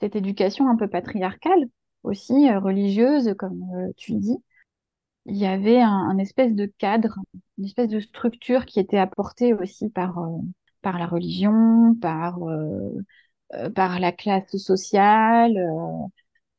cette 0.00 0.16
éducation 0.16 0.68
un 0.68 0.76
peu 0.76 0.88
patriarcale, 0.88 1.66
aussi 2.02 2.48
euh, 2.48 2.60
religieuse, 2.60 3.34
comme 3.38 3.62
euh, 3.74 3.92
tu 3.96 4.14
dis. 4.14 4.36
Il 5.26 5.36
y 5.36 5.46
avait 5.46 5.80
un, 5.80 6.18
espèce 6.18 6.54
de 6.54 6.66
cadre, 6.78 7.18
une 7.58 7.66
espèce 7.66 7.88
de 7.88 8.00
structure 8.00 8.66
qui 8.66 8.80
était 8.80 8.98
apportée 8.98 9.54
aussi 9.54 9.90
par, 9.90 10.18
par 10.82 10.98
la 10.98 11.06
religion, 11.06 11.94
par, 12.00 12.42
euh, 12.48 13.04
euh, 13.54 13.70
la 13.76 14.12
classe 14.12 14.56
sociale, 14.56 15.56
euh, 15.56 16.06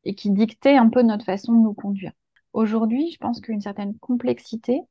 et 0.03 0.15
qui 0.15 0.31
dictait 0.31 0.77
un 0.77 0.89
peu 0.89 1.01
notre 1.03 1.25
façon 1.25 1.53
de 1.53 1.59
nous 1.59 1.73
conduire. 1.73 2.13
Aujourd'hui, 2.53 3.11
je 3.11 3.17
pense 3.17 3.41
qu'une 3.41 3.61
certaine 3.61 3.97
complexité 3.99 4.81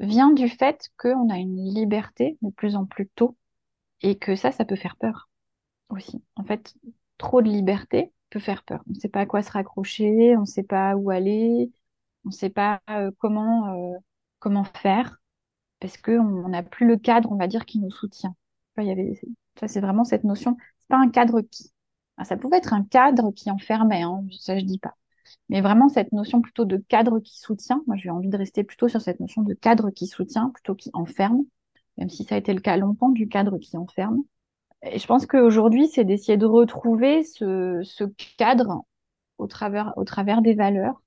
vient 0.00 0.32
du 0.32 0.48
fait 0.48 0.90
qu'on 0.98 1.30
a 1.30 1.38
une 1.38 1.56
liberté 1.56 2.38
de 2.42 2.50
plus 2.50 2.76
en 2.76 2.86
plus 2.86 3.08
tôt, 3.08 3.36
et 4.02 4.18
que 4.18 4.36
ça, 4.36 4.52
ça 4.52 4.64
peut 4.64 4.76
faire 4.76 4.96
peur 4.96 5.30
aussi. 5.88 6.22
En 6.36 6.44
fait, 6.44 6.74
trop 7.18 7.42
de 7.42 7.48
liberté 7.48 8.12
peut 8.30 8.40
faire 8.40 8.64
peur. 8.64 8.82
On 8.88 8.92
ne 8.94 8.98
sait 8.98 9.08
pas 9.08 9.20
à 9.20 9.26
quoi 9.26 9.42
se 9.42 9.52
raccrocher, 9.52 10.36
on 10.36 10.40
ne 10.42 10.46
sait 10.46 10.62
pas 10.64 10.96
où 10.96 11.10
aller, 11.10 11.70
on 12.24 12.28
ne 12.30 12.34
sait 12.34 12.50
pas 12.50 12.80
comment, 13.18 14.00
comment 14.40 14.64
faire, 14.64 15.20
parce 15.80 15.96
qu'on 15.96 16.48
n'a 16.48 16.62
plus 16.62 16.86
le 16.86 16.96
cadre, 16.96 17.32
on 17.32 17.36
va 17.36 17.48
dire, 17.48 17.66
qui 17.66 17.78
nous 17.78 17.90
soutient 17.90 18.36
il 18.78 18.86
y 18.86 18.90
avait 18.90 19.20
c'est 19.66 19.80
vraiment 19.80 20.04
cette 20.04 20.24
notion. 20.24 20.56
C'est 20.78 20.88
pas 20.88 20.98
un 20.98 21.10
cadre 21.10 21.40
qui. 21.42 21.70
ça 22.24 22.36
pouvait 22.36 22.58
être 22.58 22.72
un 22.72 22.84
cadre 22.84 23.32
qui 23.32 23.50
enfermait, 23.50 24.02
hein, 24.02 24.24
ça 24.40 24.58
je 24.58 24.64
dis 24.64 24.78
pas. 24.78 24.94
Mais 25.48 25.60
vraiment 25.60 25.88
cette 25.88 26.12
notion 26.12 26.40
plutôt 26.40 26.64
de 26.64 26.78
cadre 26.88 27.20
qui 27.20 27.38
soutient. 27.38 27.82
Moi, 27.86 27.96
j'ai 27.96 28.10
envie 28.10 28.28
de 28.28 28.36
rester 28.36 28.64
plutôt 28.64 28.88
sur 28.88 29.00
cette 29.00 29.20
notion 29.20 29.42
de 29.42 29.54
cadre 29.54 29.90
qui 29.90 30.06
soutient 30.06 30.50
plutôt 30.50 30.74
qui 30.74 30.90
enferme, 30.94 31.42
même 31.98 32.10
si 32.10 32.24
ça 32.24 32.34
a 32.34 32.38
été 32.38 32.54
le 32.54 32.60
cas 32.60 32.76
longtemps 32.76 33.10
du 33.10 33.28
cadre 33.28 33.58
qui 33.58 33.76
enferme. 33.76 34.22
Et 34.82 34.98
je 34.98 35.06
pense 35.06 35.26
qu'aujourd'hui, 35.26 35.88
c'est 35.88 36.04
d'essayer 36.04 36.38
de 36.38 36.46
retrouver 36.46 37.22
ce, 37.24 37.80
ce 37.84 38.04
cadre 38.36 38.84
au 39.38 39.46
travers, 39.46 39.92
au 39.96 40.04
travers 40.04 40.42
des 40.42 40.54
valeurs, 40.54 41.02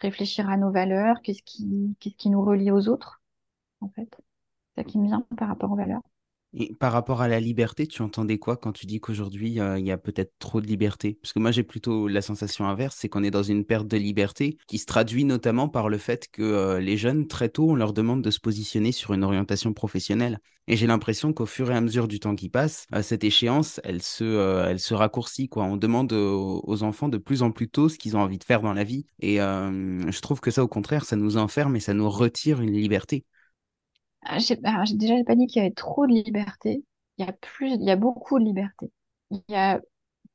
réfléchir 0.00 0.48
à 0.50 0.56
nos 0.56 0.70
valeurs, 0.70 1.20
qu'est-ce 1.22 1.42
qui, 1.42 1.96
qu'est-ce 2.00 2.16
qui 2.16 2.30
nous 2.30 2.44
relie 2.44 2.70
aux 2.70 2.88
autres, 2.88 3.22
en 3.80 3.88
fait. 3.88 4.08
C'est 4.74 4.82
ça 4.82 4.84
qui 4.84 4.98
me 4.98 5.06
vient 5.06 5.26
par 5.36 5.48
rapport 5.48 5.70
aux 5.72 5.76
valeurs. 5.76 6.02
Et 6.56 6.72
par 6.72 6.92
rapport 6.92 7.20
à 7.20 7.26
la 7.26 7.40
liberté, 7.40 7.86
tu 7.88 8.02
entendais 8.02 8.38
quoi 8.38 8.56
quand 8.56 8.72
tu 8.72 8.86
dis 8.86 9.00
qu'aujourd'hui, 9.00 9.58
euh, 9.58 9.76
il 9.78 9.84
y 9.84 9.90
a 9.90 9.98
peut-être 9.98 10.32
trop 10.38 10.60
de 10.60 10.66
liberté? 10.66 11.18
Parce 11.20 11.32
que 11.32 11.40
moi, 11.40 11.50
j'ai 11.50 11.64
plutôt 11.64 12.06
la 12.06 12.22
sensation 12.22 12.66
inverse, 12.68 12.96
c'est 12.98 13.08
qu'on 13.08 13.24
est 13.24 13.32
dans 13.32 13.42
une 13.42 13.64
perte 13.64 13.88
de 13.88 13.96
liberté 13.96 14.56
qui 14.68 14.78
se 14.78 14.86
traduit 14.86 15.24
notamment 15.24 15.68
par 15.68 15.88
le 15.88 15.98
fait 15.98 16.28
que 16.30 16.42
euh, 16.42 16.78
les 16.78 16.96
jeunes, 16.96 17.26
très 17.26 17.48
tôt, 17.48 17.70
on 17.70 17.74
leur 17.74 17.92
demande 17.92 18.22
de 18.22 18.30
se 18.30 18.38
positionner 18.38 18.92
sur 18.92 19.14
une 19.14 19.24
orientation 19.24 19.72
professionnelle. 19.72 20.38
Et 20.68 20.76
j'ai 20.76 20.86
l'impression 20.86 21.32
qu'au 21.32 21.44
fur 21.44 21.70
et 21.72 21.74
à 21.74 21.80
mesure 21.80 22.06
du 22.06 22.20
temps 22.20 22.36
qui 22.36 22.48
passe, 22.48 22.86
euh, 22.94 23.02
cette 23.02 23.24
échéance, 23.24 23.80
elle 23.82 24.00
se, 24.00 24.64
elle 24.64 24.78
se 24.78 24.94
raccourcit. 24.94 25.48
Quoi. 25.48 25.64
On 25.64 25.76
demande 25.76 26.12
aux, 26.12 26.82
enfants 26.84 27.08
de 27.08 27.18
plus 27.18 27.42
en 27.42 27.50
plus 27.50 27.68
tôt 27.68 27.88
ce 27.88 27.98
qu'ils 27.98 28.16
ont 28.16 28.20
envie 28.20 28.38
de 28.38 28.44
faire 28.44 28.62
dans 28.62 28.72
la 28.72 28.84
vie. 28.84 29.06
Et 29.20 29.36
je 29.36 30.20
trouve 30.20 30.40
que 30.40 30.50
ça, 30.50 30.62
au 30.62 30.68
contraire, 30.68 31.04
ça 31.04 31.16
nous 31.16 31.36
enferme 31.36 31.76
et 31.76 31.80
ça 31.80 31.94
nous 31.94 32.08
retire 32.08 32.60
une 32.60 32.72
liberté. 32.72 33.24
Ah, 34.24 34.38
j'ai, 34.38 34.58
alors, 34.64 34.84
j'ai- 34.86 34.96
déjà, 34.96 35.14
pas 35.24 35.34
dit 35.36 35.46
qu'il 35.46 35.62
y 35.62 35.64
avait 35.66 35.74
trop 35.74 36.06
de 36.06 36.12
liberté. 36.12 36.84
Il 37.18 37.26
y 37.26 37.28
a 37.28 37.32
plus, 37.32 37.72
il 37.72 37.82
y 37.84 37.90
a 37.90 37.96
beaucoup 37.96 38.38
de 38.38 38.44
liberté. 38.44 38.90
Il 39.30 39.42
y 39.48 39.54
a 39.56 39.80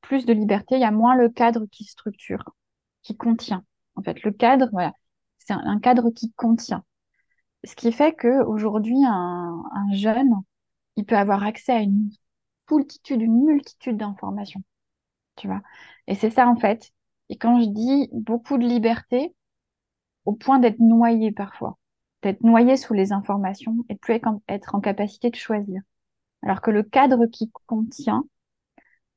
plus 0.01 0.25
de 0.25 0.33
liberté, 0.33 0.75
il 0.75 0.81
y 0.81 0.85
a 0.85 0.91
moins 0.91 1.15
le 1.15 1.29
cadre 1.29 1.65
qui 1.71 1.83
structure, 1.85 2.43
qui 3.03 3.17
contient. 3.17 3.65
En 3.95 4.03
fait, 4.03 4.23
le 4.23 4.31
cadre, 4.31 4.69
voilà, 4.71 4.93
c'est 5.39 5.53
un, 5.53 5.59
un 5.65 5.79
cadre 5.79 6.11
qui 6.11 6.33
contient. 6.33 6.85
Ce 7.65 7.75
qui 7.75 7.91
fait 7.91 8.13
que 8.15 8.43
aujourd'hui, 8.45 8.97
un, 9.05 9.63
un 9.73 9.93
jeune, 9.95 10.31
il 10.97 11.05
peut 11.05 11.17
avoir 11.17 11.43
accès 11.43 11.73
à 11.73 11.81
une 11.81 12.11
multitude, 12.71 13.21
une 13.21 13.45
multitude 13.45 13.97
d'informations, 13.97 14.63
tu 15.37 15.47
vois? 15.47 15.61
Et 16.07 16.15
c'est 16.15 16.31
ça, 16.31 16.47
en 16.47 16.57
fait. 16.57 16.91
Et 17.29 17.37
quand 17.37 17.61
je 17.61 17.67
dis 17.69 18.09
beaucoup 18.13 18.57
de 18.57 18.67
liberté, 18.67 19.35
au 20.25 20.33
point 20.33 20.59
d'être 20.59 20.79
noyé 20.79 21.31
parfois 21.33 21.77
d'être 22.21 22.43
noyé 22.43 22.77
sous 22.77 22.93
les 22.93 23.11
informations 23.13 23.77
et 23.89 23.93
de 23.93 23.99
plus 23.99 24.19
être 24.47 24.75
en 24.75 24.79
capacité 24.79 25.29
de 25.29 25.35
choisir. 25.35 25.81
Alors 26.41 26.61
que 26.61 26.71
le 26.71 26.83
cadre 26.83 27.25
qui 27.27 27.51
contient 27.67 28.23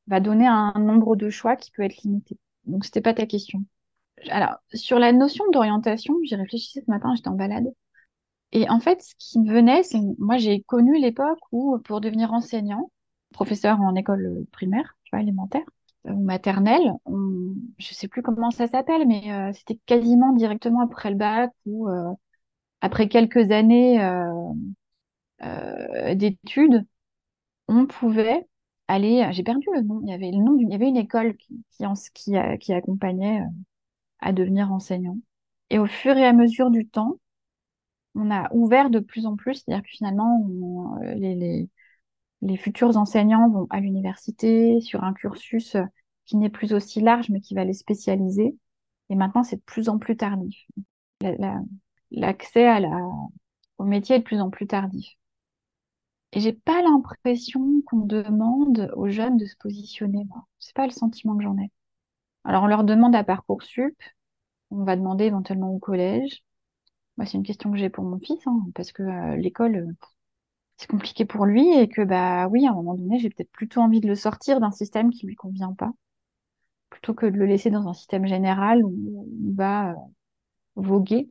va 0.06 0.20
donner 0.20 0.46
un 0.46 0.74
nombre 0.78 1.16
de 1.16 1.30
choix 1.30 1.56
qui 1.56 1.70
peut 1.70 1.82
être 1.82 2.02
limité. 2.02 2.36
Donc, 2.64 2.84
c'était 2.84 3.00
pas 3.00 3.14
ta 3.14 3.26
question. 3.26 3.64
Alors, 4.30 4.56
sur 4.72 4.98
la 4.98 5.12
notion 5.12 5.44
d'orientation, 5.52 6.16
j'y 6.24 6.34
réfléchissais 6.36 6.82
ce 6.84 6.90
matin, 6.90 7.14
j'étais 7.14 7.28
en 7.28 7.34
balade. 7.34 7.72
Et 8.52 8.68
en 8.68 8.80
fait, 8.80 9.02
ce 9.02 9.14
qui 9.18 9.38
me 9.40 9.52
venait, 9.52 9.82
c'est 9.82 10.00
moi, 10.18 10.36
j'ai 10.36 10.62
connu 10.62 10.98
l'époque 11.00 11.38
où, 11.52 11.78
pour 11.78 12.00
devenir 12.00 12.32
enseignant, 12.32 12.90
professeur 13.32 13.80
en 13.80 13.94
école 13.94 14.44
primaire, 14.52 14.96
tu 15.04 15.10
vois, 15.16 15.22
élémentaire, 15.22 15.64
ou 16.04 16.20
maternelle, 16.20 16.92
on, 17.06 17.54
je 17.78 17.94
sais 17.94 18.08
plus 18.08 18.22
comment 18.22 18.50
ça 18.50 18.66
s'appelle, 18.66 19.06
mais 19.06 19.32
euh, 19.32 19.52
c'était 19.54 19.80
quasiment 19.86 20.32
directement 20.32 20.80
après 20.80 21.10
le 21.10 21.16
bac 21.16 21.50
ou 21.64 21.88
euh, 21.88 22.12
après 22.82 23.08
quelques 23.08 23.50
années 23.52 24.02
euh, 24.02 24.52
euh, 25.44 26.14
d'études, 26.14 26.84
on 27.68 27.86
pouvait 27.86 28.46
aller, 28.88 29.26
j'ai 29.32 29.44
perdu 29.44 29.68
le 29.72 29.82
nom, 29.82 30.00
il 30.02 30.10
y 30.10 30.12
avait 30.12 30.32
le 30.32 30.38
nom 30.38 30.58
il 30.58 30.68
y 30.70 30.74
avait 30.74 30.88
une 30.88 30.96
école 30.96 31.36
qui, 31.36 31.64
qui, 32.14 32.34
qui, 32.60 32.72
accompagnait 32.74 33.40
euh, 33.40 33.46
à 34.20 34.32
devenir 34.32 34.72
enseignant. 34.72 35.16
Et 35.70 35.78
au 35.78 35.86
fur 35.86 36.16
et 36.16 36.26
à 36.26 36.32
mesure 36.32 36.70
du 36.70 36.88
temps, 36.88 37.18
on 38.14 38.30
a 38.30 38.52
ouvert 38.52 38.90
de 38.90 38.98
plus 38.98 39.26
en 39.26 39.36
plus, 39.36 39.54
c'est-à-dire 39.54 39.84
que 39.84 39.90
finalement, 39.90 40.44
les, 41.02 41.34
les, 41.34 41.68
les, 42.42 42.56
futurs 42.58 42.96
enseignants 42.96 43.48
vont 43.48 43.66
à 43.70 43.80
l'université 43.80 44.80
sur 44.80 45.04
un 45.04 45.14
cursus 45.14 45.76
qui 46.26 46.36
n'est 46.36 46.50
plus 46.50 46.74
aussi 46.74 47.00
large, 47.00 47.30
mais 47.30 47.40
qui 47.40 47.54
va 47.54 47.64
les 47.64 47.72
spécialiser. 47.72 48.54
Et 49.08 49.14
maintenant, 49.14 49.44
c'est 49.44 49.56
de 49.56 49.62
plus 49.62 49.88
en 49.88 49.98
plus 49.98 50.16
tardif. 50.16 50.66
L'accès 52.12 52.68
au 53.78 53.84
métier 53.84 54.16
est 54.16 54.20
de 54.20 54.24
plus 54.24 54.40
en 54.40 54.50
plus 54.50 54.66
tardif. 54.66 55.16
Et 56.32 56.40
j'ai 56.40 56.52
pas 56.52 56.82
l'impression 56.82 57.82
qu'on 57.86 58.00
demande 58.00 58.90
aux 58.96 59.08
jeunes 59.08 59.36
de 59.36 59.46
se 59.46 59.56
positionner. 59.56 60.24
C'est 60.58 60.74
pas 60.74 60.86
le 60.86 60.92
sentiment 60.92 61.36
que 61.36 61.42
j'en 61.44 61.58
ai. 61.58 61.70
Alors 62.44 62.64
on 62.64 62.66
leur 62.66 62.84
demande 62.84 63.14
à 63.14 63.24
Parcoursup, 63.24 63.96
on 64.70 64.84
va 64.84 64.96
demander 64.96 65.24
éventuellement 65.26 65.72
au 65.72 65.78
collège. 65.78 66.42
Moi, 67.16 67.26
c'est 67.26 67.36
une 67.36 67.42
question 67.44 67.70
que 67.70 67.78
j'ai 67.78 67.90
pour 67.90 68.04
mon 68.04 68.18
fils, 68.18 68.46
hein, 68.46 68.60
parce 68.74 68.92
que 68.92 69.02
euh, 69.02 69.36
l'école, 69.36 69.76
euh, 69.76 69.92
c'est 70.76 70.88
compliqué 70.90 71.24
pour 71.24 71.46
lui 71.46 71.70
et 71.78 71.88
que 71.88 72.02
bah 72.02 72.48
oui, 72.48 72.66
à 72.66 72.70
un 72.70 72.74
moment 72.74 72.94
donné, 72.94 73.18
j'ai 73.18 73.30
peut-être 73.30 73.52
plutôt 73.52 73.80
envie 73.80 74.00
de 74.00 74.08
le 74.08 74.14
sortir 74.14 74.60
d'un 74.60 74.70
système 74.70 75.10
qui 75.10 75.26
lui 75.26 75.36
convient 75.36 75.74
pas, 75.74 75.92
plutôt 76.90 77.14
que 77.14 77.26
de 77.26 77.36
le 77.36 77.46
laisser 77.46 77.70
dans 77.70 77.88
un 77.88 77.94
système 77.94 78.26
général 78.26 78.84
où 78.84 79.26
il 79.42 79.54
va 79.54 79.92
euh, 79.92 79.94
voguer. 80.76 81.28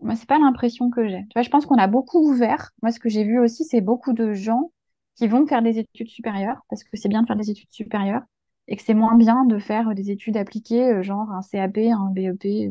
Moi, 0.00 0.14
c'est 0.16 0.28
pas 0.28 0.38
l'impression 0.38 0.90
que 0.90 1.08
j'ai. 1.08 1.22
Tu 1.22 1.32
vois, 1.34 1.42
je 1.42 1.50
pense 1.50 1.66
qu'on 1.66 1.78
a 1.78 1.86
beaucoup 1.86 2.18
ouvert. 2.18 2.72
Moi, 2.82 2.92
ce 2.92 3.00
que 3.00 3.08
j'ai 3.08 3.24
vu 3.24 3.38
aussi, 3.38 3.64
c'est 3.64 3.80
beaucoup 3.80 4.12
de 4.12 4.32
gens 4.32 4.72
qui 5.16 5.26
vont 5.28 5.46
faire 5.46 5.62
des 5.62 5.78
études 5.78 6.08
supérieures 6.08 6.60
parce 6.68 6.84
que 6.84 6.96
c'est 6.96 7.08
bien 7.08 7.22
de 7.22 7.26
faire 7.26 7.36
des 7.36 7.50
études 7.50 7.72
supérieures 7.72 8.22
et 8.68 8.76
que 8.76 8.82
c'est 8.82 8.94
moins 8.94 9.16
bien 9.16 9.44
de 9.44 9.58
faire 9.58 9.94
des 9.94 10.10
études 10.10 10.36
appliquées, 10.36 10.92
euh, 10.92 11.02
genre 11.02 11.30
un 11.30 11.40
CAP, 11.42 11.78
un 11.78 12.10
BEP 12.10 12.44
euh, 12.44 12.70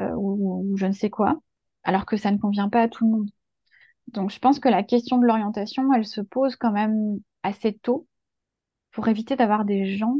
euh, 0.00 0.14
ou, 0.16 0.76
je 0.76 0.86
ne 0.86 0.92
sais 0.92 1.10
quoi, 1.10 1.40
alors 1.84 2.06
que 2.06 2.16
ça 2.16 2.30
ne 2.30 2.38
convient 2.38 2.68
pas 2.68 2.82
à 2.82 2.88
tout 2.88 3.04
le 3.04 3.10
monde. 3.10 3.30
Donc, 4.08 4.30
je 4.30 4.38
pense 4.38 4.58
que 4.60 4.68
la 4.68 4.82
question 4.82 5.18
de 5.18 5.26
l'orientation, 5.26 5.92
elle 5.94 6.06
se 6.06 6.20
pose 6.20 6.56
quand 6.56 6.72
même 6.72 7.20
assez 7.42 7.74
tôt 7.74 8.06
pour 8.92 9.08
éviter 9.08 9.36
d'avoir 9.36 9.64
des 9.64 9.96
gens, 9.96 10.16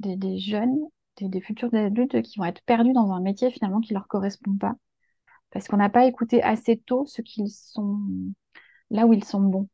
des, 0.00 0.38
jeunes, 0.38 0.76
des, 1.18 1.28
des 1.28 1.40
futurs 1.40 1.74
adultes 1.74 2.22
qui 2.22 2.38
vont 2.38 2.44
être 2.46 2.62
perdus 2.64 2.92
dans 2.92 3.12
un 3.12 3.20
métier 3.20 3.50
finalement 3.50 3.80
qui 3.80 3.94
leur 3.94 4.08
correspond 4.08 4.56
pas 4.56 4.76
parce 5.56 5.68
qu'on 5.68 5.78
n'a 5.78 5.88
pas 5.88 6.04
écouté 6.04 6.42
assez 6.42 6.76
tôt 6.76 7.06
ce 7.06 7.22
qu'ils 7.22 7.48
sont 7.48 7.98
là 8.90 9.06
où 9.06 9.14
ils 9.14 9.24
sont 9.24 9.40
bons. 9.40 9.70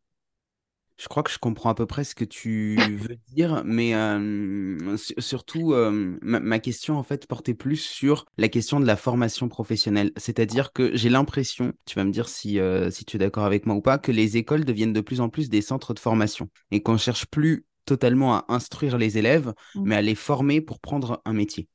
Je 0.96 1.08
crois 1.08 1.24
que 1.24 1.30
je 1.32 1.40
comprends 1.40 1.70
à 1.70 1.74
peu 1.74 1.86
près 1.86 2.04
ce 2.04 2.14
que 2.14 2.24
tu 2.24 2.76
veux 3.00 3.18
dire, 3.26 3.64
mais 3.64 3.92
euh, 3.96 4.96
surtout, 5.18 5.72
euh, 5.72 6.16
ma, 6.22 6.60
question 6.60 6.98
en 6.98 7.02
fait 7.02 7.26
portait 7.26 7.54
plus 7.54 7.78
sur 7.78 8.26
la 8.38 8.48
question 8.48 8.78
de 8.78 8.86
la 8.86 8.94
formation 8.94 9.48
professionnelle. 9.48 10.12
C'est-à-dire 10.16 10.72
que 10.72 10.94
j'ai 10.94 11.08
l'impression, 11.08 11.72
tu 11.84 11.96
vas 11.96 12.04
me 12.04 12.12
dire 12.12 12.28
si, 12.28 12.60
euh, 12.60 12.92
si 12.92 13.04
tu 13.04 13.16
es 13.16 13.18
d'accord 13.18 13.44
avec 13.44 13.66
moi 13.66 13.74
ou 13.74 13.80
pas, 13.80 13.98
que 13.98 14.12
les 14.12 14.36
écoles 14.36 14.64
deviennent 14.64 14.92
de 14.92 15.00
plus 15.00 15.20
en 15.20 15.30
plus 15.30 15.50
des 15.50 15.62
centres 15.62 15.94
de 15.94 15.98
formation 15.98 16.48
et 16.70 16.80
qu'on 16.80 16.96
cherche 16.96 17.26
plus 17.26 17.66
totalement 17.86 18.36
à 18.36 18.44
instruire 18.46 18.98
les 18.98 19.18
élèves, 19.18 19.52
mmh. 19.74 19.82
mais 19.84 19.96
à 19.96 20.02
les 20.02 20.14
former 20.14 20.60
pour 20.60 20.78
prendre 20.78 21.20
un 21.24 21.32
métier. 21.32 21.68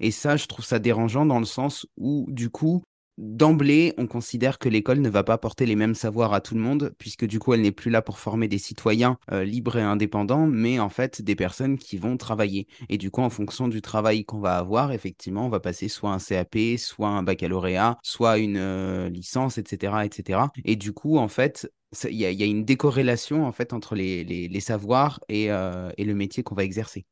Et 0.00 0.10
ça, 0.10 0.36
je 0.36 0.46
trouve 0.46 0.64
ça 0.64 0.78
dérangeant 0.78 1.26
dans 1.26 1.38
le 1.38 1.44
sens 1.44 1.86
où, 1.96 2.26
du 2.28 2.50
coup, 2.50 2.82
D'emblée, 3.18 3.94
on 3.98 4.06
considère 4.06 4.60
que 4.60 4.68
l'école 4.68 5.00
ne 5.00 5.08
va 5.08 5.24
pas 5.24 5.38
porter 5.38 5.66
les 5.66 5.74
mêmes 5.74 5.96
savoirs 5.96 6.32
à 6.32 6.40
tout 6.40 6.54
le 6.54 6.60
monde, 6.60 6.94
puisque 6.98 7.24
du 7.24 7.40
coup, 7.40 7.52
elle 7.52 7.62
n'est 7.62 7.72
plus 7.72 7.90
là 7.90 8.00
pour 8.00 8.20
former 8.20 8.46
des 8.46 8.58
citoyens 8.58 9.18
euh, 9.32 9.42
libres 9.42 9.76
et 9.76 9.82
indépendants, 9.82 10.46
mais 10.46 10.78
en 10.78 10.88
fait 10.88 11.20
des 11.20 11.34
personnes 11.34 11.78
qui 11.78 11.98
vont 11.98 12.16
travailler. 12.16 12.68
Et 12.88 12.96
du 12.96 13.10
coup, 13.10 13.22
en 13.22 13.28
fonction 13.28 13.66
du 13.66 13.82
travail 13.82 14.24
qu'on 14.24 14.38
va 14.38 14.56
avoir, 14.56 14.92
effectivement, 14.92 15.46
on 15.46 15.48
va 15.48 15.58
passer 15.58 15.88
soit 15.88 16.12
un 16.12 16.20
CAP, 16.20 16.78
soit 16.78 17.08
un 17.08 17.24
baccalauréat, 17.24 17.98
soit 18.04 18.38
une 18.38 18.56
euh, 18.56 19.08
licence, 19.08 19.58
etc., 19.58 19.94
etc. 20.04 20.42
Et 20.64 20.76
du 20.76 20.92
coup, 20.92 21.18
en 21.18 21.26
fait, 21.26 21.68
il 22.08 22.14
y, 22.14 22.24
a 22.24 22.46
une 22.46 22.64
décorrélation 22.64 23.44
en 23.46 23.50
fait 23.50 23.72
entre 23.72 23.96
les, 23.96 24.60
savoirs 24.60 25.18
et, 25.28 25.50
euh, 25.50 25.90
et 25.96 26.04
le 26.04 26.14
métier 26.14 26.44
qu'on 26.44 26.54
va 26.54 26.62
exercer. 26.62 27.04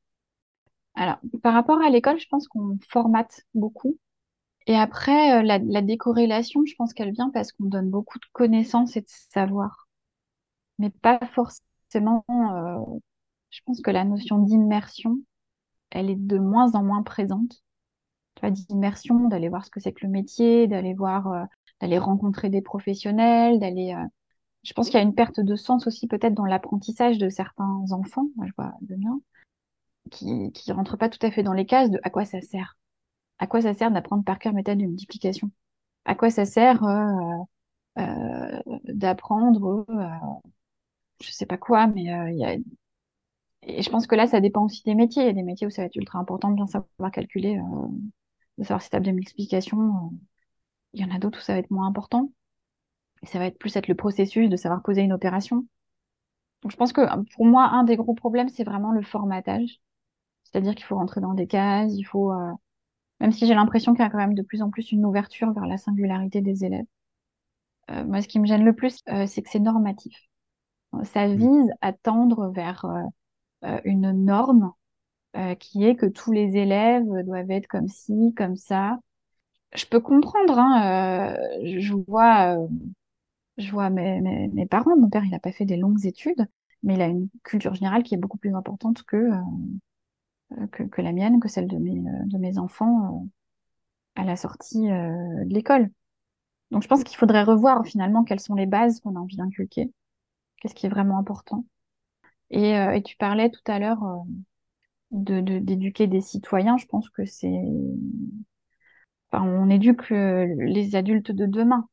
Alors, 0.94 1.16
par 1.42 1.52
rapport 1.52 1.80
à 1.82 1.90
l'école, 1.90 2.20
je 2.20 2.28
pense 2.30 2.46
qu'on 2.46 2.78
formate 2.88 3.40
beaucoup 3.54 3.98
et 4.66 4.76
après, 4.76 5.38
euh, 5.38 5.42
la, 5.42 5.58
la 5.58 5.82
décorrélation, 5.82 6.64
je 6.66 6.74
pense 6.74 6.92
qu'elle 6.92 7.12
vient 7.12 7.30
parce 7.30 7.52
qu'on 7.52 7.66
donne 7.66 7.90
beaucoup 7.90 8.18
de 8.18 8.26
connaissances 8.32 8.96
et 8.96 9.00
de 9.00 9.06
savoir, 9.08 9.88
mais 10.78 10.90
pas 10.90 11.20
forcément. 11.34 12.24
Euh, 12.30 12.98
je 13.50 13.60
pense 13.64 13.80
que 13.80 13.90
la 13.90 14.04
notion 14.04 14.38
d'immersion, 14.38 15.18
elle 15.90 16.10
est 16.10 16.16
de 16.16 16.38
moins 16.38 16.74
en 16.74 16.82
moins 16.82 17.02
présente. 17.02 17.62
Tu 18.34 18.40
vois, 18.40 18.50
d'immersion, 18.50 19.28
d'aller 19.28 19.48
voir 19.48 19.64
ce 19.64 19.70
que 19.70 19.80
c'est 19.80 19.92
que 19.92 20.04
le 20.04 20.12
métier, 20.12 20.66
d'aller 20.66 20.94
voir, 20.94 21.32
euh, 21.32 21.44
d'aller 21.80 21.98
rencontrer 21.98 22.50
des 22.50 22.62
professionnels, 22.62 23.60
d'aller. 23.60 23.96
Je 24.64 24.72
pense 24.72 24.86
qu'il 24.86 24.96
y 24.98 25.02
a 25.02 25.06
une 25.06 25.14
perte 25.14 25.40
de 25.40 25.56
sens 25.56 25.86
aussi 25.86 26.08
peut-être 26.08 26.34
dans 26.34 26.44
l'apprentissage 26.44 27.18
de 27.18 27.28
certains 27.28 27.84
enfants. 27.92 28.26
Moi, 28.36 28.46
je 28.46 28.52
vois 28.58 28.74
le 28.88 28.96
mien, 28.96 29.20
qui 30.10 30.52
qui 30.52 30.72
rentrent 30.72 30.96
pas 30.96 31.08
tout 31.08 31.24
à 31.24 31.30
fait 31.30 31.44
dans 31.44 31.52
les 31.52 31.66
cases 31.66 31.90
de 31.90 32.00
à 32.02 32.10
quoi 32.10 32.24
ça 32.24 32.40
sert 32.40 32.76
à 33.38 33.46
quoi 33.46 33.62
ça 33.62 33.74
sert 33.74 33.90
d'apprendre 33.90 34.24
par 34.24 34.38
cœur 34.38 34.52
méthode 34.52 34.78
de 34.78 34.86
multiplication? 34.86 35.50
À 36.04 36.14
quoi 36.14 36.30
ça 36.30 36.44
sert 36.44 36.84
euh, 36.84 37.42
euh, 37.98 38.60
d'apprendre 38.84 39.86
je 41.22 41.30
sais 41.30 41.46
pas 41.46 41.56
quoi, 41.56 41.86
mais 41.86 42.04
il 42.04 42.38
y 42.38 42.44
a 42.44 42.56
et 43.66 43.82
je 43.82 43.90
pense 43.90 44.06
que 44.06 44.14
là, 44.14 44.26
ça 44.26 44.40
dépend 44.40 44.64
aussi 44.64 44.82
des 44.84 44.94
métiers. 44.94 45.24
Il 45.24 45.26
y 45.26 45.30
a 45.30 45.32
des 45.32 45.42
métiers 45.42 45.66
où 45.66 45.70
ça 45.70 45.82
va 45.82 45.86
être 45.86 45.96
ultra 45.96 46.18
important 46.18 46.50
de 46.50 46.54
bien 46.54 46.66
savoir 46.66 47.10
calculer, 47.12 47.58
euh, 47.58 47.88
de 48.58 48.64
savoir 48.64 48.80
si 48.82 48.90
table 48.90 49.06
de 49.06 49.10
multiplication. 49.10 49.78
Euh. 49.80 50.16
Il 50.94 51.00
y 51.00 51.04
en 51.04 51.14
a 51.14 51.18
d'autres 51.18 51.38
où 51.38 51.42
ça 51.42 51.54
va 51.54 51.58
être 51.58 51.70
moins 51.70 51.86
important. 51.86 52.32
Et 53.22 53.26
ça 53.26 53.38
va 53.38 53.46
être 53.46 53.58
plus 53.58 53.76
être 53.76 53.88
le 53.88 53.94
processus 53.96 54.48
de 54.48 54.56
savoir 54.56 54.82
poser 54.82 55.02
une 55.02 55.12
opération. 55.12 55.66
Donc 56.62 56.72
je 56.72 56.76
pense 56.76 56.92
que 56.92 57.02
pour 57.34 57.46
moi, 57.46 57.68
un 57.70 57.84
des 57.84 57.96
gros 57.96 58.14
problèmes, 58.14 58.48
c'est 58.48 58.64
vraiment 58.64 58.92
le 58.92 59.02
formatage. 59.02 59.80
C'est-à-dire 60.44 60.74
qu'il 60.74 60.84
faut 60.84 60.96
rentrer 60.96 61.20
dans 61.20 61.34
des 61.34 61.46
cases, 61.46 61.92
il 61.94 62.04
faut, 62.04 62.32
euh, 62.32 62.52
même 63.20 63.32
si 63.32 63.46
j'ai 63.46 63.54
l'impression 63.54 63.94
qu'il 63.94 64.02
y 64.02 64.06
a 64.06 64.10
quand 64.10 64.18
même 64.18 64.34
de 64.34 64.42
plus 64.42 64.62
en 64.62 64.70
plus 64.70 64.92
une 64.92 65.04
ouverture 65.06 65.52
vers 65.52 65.66
la 65.66 65.78
singularité 65.78 66.40
des 66.40 66.64
élèves. 66.64 66.86
moi, 67.88 68.20
ce 68.22 68.28
qui 68.28 68.40
me 68.40 68.46
gêne 68.46 68.64
le 68.64 68.74
plus, 68.74 69.02
c'est 69.26 69.42
que 69.42 69.50
c'est 69.50 69.60
normatif. 69.60 70.16
Ça 71.04 71.28
vise 71.28 71.70
à 71.80 71.92
tendre 71.92 72.48
vers 72.48 72.84
euh, 73.64 73.80
une 73.84 74.12
norme 74.12 74.72
euh, 75.36 75.54
qui 75.54 75.84
est 75.84 75.96
que 75.96 76.06
tous 76.06 76.32
les 76.32 76.56
élèves 76.56 77.06
doivent 77.24 77.50
être 77.50 77.66
comme 77.66 77.88
ci, 77.88 78.34
comme 78.36 78.56
ça. 78.56 78.98
Je 79.74 79.86
peux 79.86 80.00
comprendre, 80.00 80.58
hein, 80.58 81.34
euh, 81.34 81.78
je 81.78 81.94
vois, 81.94 82.56
je 83.58 83.70
vois 83.70 83.90
mes, 83.90 84.20
mes, 84.20 84.66
parents. 84.66 84.96
Mon 84.96 85.10
père, 85.10 85.24
il 85.24 85.30
n'a 85.30 85.38
pas 85.38 85.52
fait 85.52 85.64
des 85.64 85.76
longues 85.76 86.06
études, 86.06 86.46
mais 86.82 86.94
il 86.94 87.02
a 87.02 87.06
une 87.06 87.28
culture 87.44 87.74
générale 87.74 88.02
qui 88.02 88.14
est 88.14 88.18
beaucoup 88.18 88.38
plus 88.38 88.54
importante 88.54 89.02
que, 89.04 89.30
que, 90.72 90.82
que, 90.84 91.02
la 91.02 91.12
mienne, 91.12 91.40
que 91.40 91.48
celle 91.48 91.66
de 91.66 91.76
mes, 91.76 92.00
mes 92.38 92.58
enfants 92.58 93.26
à 94.14 94.24
la 94.24 94.36
sortie 94.36 94.88
de 94.88 95.52
l'école. 95.52 95.90
Donc 96.70 96.82
je 96.82 96.88
pense 96.88 97.04
qu'il 97.04 97.16
faudrait 97.16 97.44
revoir 97.44 97.84
finalement 97.86 98.24
quelles 98.24 98.40
sont 98.40 98.54
les 98.54 98.66
bases 98.66 99.00
qu'on 99.00 99.16
a 99.16 99.20
envie 99.20 99.36
d'inculquer, 99.36 99.92
qu'est-ce 100.60 100.74
qui 100.74 100.86
est 100.86 100.90
vraiment 100.90 101.18
important. 101.18 101.64
Et, 102.50 102.76
euh, 102.76 103.00
tu 103.00 103.16
parlais 103.16 103.50
tout 103.50 103.60
à 103.66 103.78
l'heure 103.78 104.02
euh, 104.04 104.20
d'éduquer 105.10 106.06
des 106.06 106.20
citoyens. 106.20 106.76
Je 106.76 106.86
pense 106.86 107.08
que 107.10 107.24
c'est, 107.24 107.62
enfin, 109.30 109.44
on 109.44 109.70
éduque 109.70 110.10
euh, 110.12 110.46
les 110.58 110.96
adultes 110.96 111.32
de 111.32 111.46
demain. 111.46 111.88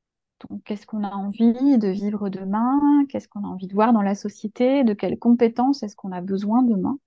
Donc, 0.50 0.64
qu'est-ce 0.64 0.86
qu'on 0.86 1.04
a 1.04 1.12
envie 1.12 1.78
de 1.78 1.88
vivre 1.88 2.30
demain? 2.30 3.06
Qu'est-ce 3.10 3.28
qu'on 3.28 3.44
a 3.46 3.48
envie 3.48 3.68
de 3.68 3.74
voir 3.74 3.94
dans 3.94 4.02
la 4.02 4.16
société? 4.16 4.84
De 4.84 4.94
quelles 4.94 5.20
compétences 5.20 5.84
est-ce 5.84 5.96
qu'on 5.96 6.12
a 6.12 6.22
besoin 6.22 6.64
demain? 6.64 6.98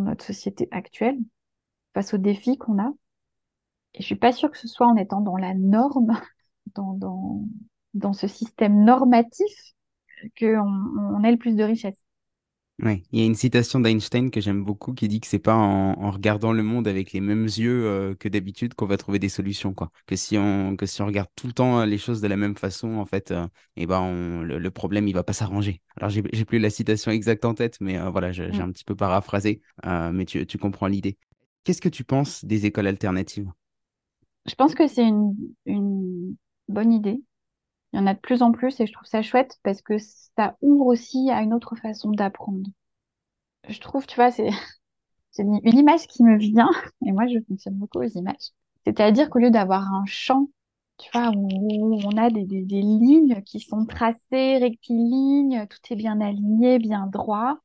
Notre 0.00 0.24
société 0.24 0.68
actuelle 0.70 1.18
face 1.94 2.14
aux 2.14 2.18
défis 2.18 2.58
qu'on 2.58 2.78
a 2.82 2.92
Et 3.94 4.02
je 4.02 4.06
suis 4.06 4.16
pas 4.16 4.32
sûre 4.32 4.50
que 4.50 4.58
ce 4.58 4.68
soit 4.68 4.86
en 4.86 4.96
étant 4.96 5.20
dans 5.20 5.36
la 5.36 5.54
norme, 5.54 6.12
dans 7.94 8.12
ce 8.12 8.26
système 8.26 8.84
normatif, 8.84 9.74
qu'on 10.38 10.58
on 11.14 11.24
ait 11.24 11.32
le 11.32 11.38
plus 11.38 11.56
de 11.56 11.64
richesse. 11.64 12.01
Il 12.80 13.00
y 13.12 13.22
a 13.22 13.24
une 13.24 13.34
citation 13.36 13.78
d'Einstein 13.78 14.30
que 14.30 14.40
j'aime 14.40 14.64
beaucoup 14.64 14.92
qui 14.92 15.06
dit 15.06 15.20
que 15.20 15.26
c'est 15.26 15.38
pas 15.38 15.54
en, 15.54 16.10
regardant 16.10 16.52
le 16.52 16.62
monde 16.64 16.88
avec 16.88 17.12
les 17.12 17.20
mêmes 17.20 17.44
yeux 17.44 17.86
euh, 17.86 18.14
que 18.16 18.28
d'habitude 18.28 18.74
qu'on 18.74 18.86
va 18.86 18.96
trouver 18.96 19.20
des 19.20 19.28
solutions, 19.28 19.72
quoi. 19.72 19.92
Que 20.06 20.16
si 20.16 20.36
on 20.36 20.74
que 20.76 20.86
si 20.86 21.00
on 21.00 21.06
regarde 21.06 21.28
tout 21.36 21.46
le 21.46 21.52
temps 21.52 21.80
euh, 21.80 21.86
les 21.86 21.98
choses 21.98 22.20
de 22.20 22.26
la 22.26 22.36
même 22.36 22.56
façon, 22.56 22.96
en 22.96 23.06
fait, 23.06 23.30
euh, 23.30 23.46
eh 23.76 23.86
ben 23.86 24.42
le, 24.42 24.70
problème 24.70 25.06
il 25.06 25.12
va 25.12 25.22
pas 25.22 25.32
s'arranger. 25.32 25.80
Alors 25.96 26.10
j'ai 26.10 26.24
j'ai 26.32 26.44
plus 26.44 26.58
la 26.58 26.70
citation 26.70 27.12
exacte 27.12 27.44
en 27.44 27.54
tête, 27.54 27.76
mais 27.80 27.98
voilà, 28.10 28.32
j'ai 28.32 28.50
mm. 28.50 28.60
un 28.60 28.72
petit 28.72 28.84
peu 28.84 28.96
paraphrasé, 28.96 29.60
mais 29.84 30.24
tu 30.24 30.44
tu 30.46 30.58
comprends 30.58 30.88
l'idée. 30.88 31.18
Qu'est-ce 31.64 31.80
que 31.80 31.88
tu 31.88 32.02
penses 32.02 32.44
des 32.44 32.66
écoles 32.66 32.88
alternatives? 32.88 33.50
Je 34.46 34.54
pense 34.56 34.74
que 34.74 34.88
c'est 34.88 35.06
une, 35.06 35.36
une 35.66 36.34
bonne 36.68 36.92
idée. 36.92 37.22
Il 37.92 37.98
y 37.98 38.02
en 38.02 38.06
a 38.06 38.14
de 38.14 38.20
plus 38.20 38.42
en 38.42 38.52
plus 38.52 38.80
et 38.80 38.86
je 38.86 38.92
trouve 38.92 39.06
ça 39.06 39.22
chouette 39.22 39.58
parce 39.62 39.82
que 39.82 39.98
ça 39.98 40.56
ouvre 40.62 40.86
aussi 40.86 41.30
à 41.30 41.42
une 41.42 41.54
autre 41.54 41.76
façon 41.76 42.10
d'apprendre. 42.10 42.70
Je 43.68 43.80
trouve, 43.80 44.06
tu 44.06 44.16
vois, 44.16 44.30
c'est 44.30 44.48
une 45.38 45.60
image 45.64 46.06
qui 46.06 46.22
me 46.22 46.38
vient 46.38 46.70
et 47.06 47.12
moi 47.12 47.26
je 47.26 47.38
fonctionne 47.48 47.74
beaucoup 47.74 47.98
aux 47.98 48.08
images. 48.08 48.50
C'est-à-dire 48.84 49.30
qu'au 49.30 49.38
lieu 49.38 49.50
d'avoir 49.50 49.92
un 49.92 50.04
champ, 50.06 50.48
tu 50.98 51.10
vois, 51.12 51.30
où 51.34 52.00
on 52.04 52.16
a 52.16 52.30
des, 52.30 52.44
des, 52.44 52.82
lignes 52.82 53.42
qui 53.42 53.60
sont 53.60 53.86
tracées, 53.86 54.58
rectilignes, 54.58 55.66
tout 55.68 55.92
est 55.92 55.96
bien 55.96 56.20
aligné, 56.20 56.78
bien 56.78 57.06
droit, 57.06 57.58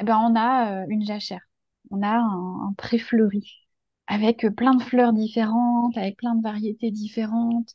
eh 0.00 0.04
ben 0.04 0.18
on 0.18 0.36
a 0.36 0.82
euh, 0.82 0.86
une 0.88 1.04
jachère, 1.04 1.42
on 1.90 2.02
a 2.02 2.08
un, 2.16 2.68
un 2.68 2.72
pré 2.76 2.98
fleuri 2.98 3.64
avec 4.06 4.46
plein 4.56 4.74
de 4.74 4.82
fleurs 4.82 5.12
différentes, 5.12 5.96
avec 5.96 6.16
plein 6.16 6.34
de 6.34 6.42
variétés 6.42 6.90
différentes. 6.90 7.74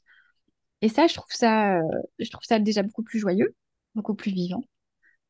Et 0.82 0.90
ça, 0.90 1.08
je 1.08 1.16
trouve 1.16 1.32
ça, 1.32 1.80
euh, 1.80 2.02
je 2.20 2.30
trouve 2.30 2.44
ça 2.44 2.60
déjà 2.60 2.84
beaucoup 2.84 3.04
plus 3.04 3.20
joyeux, 3.20 3.56
beaucoup 3.96 4.16
plus 4.16 4.32
vivant, 4.32 4.64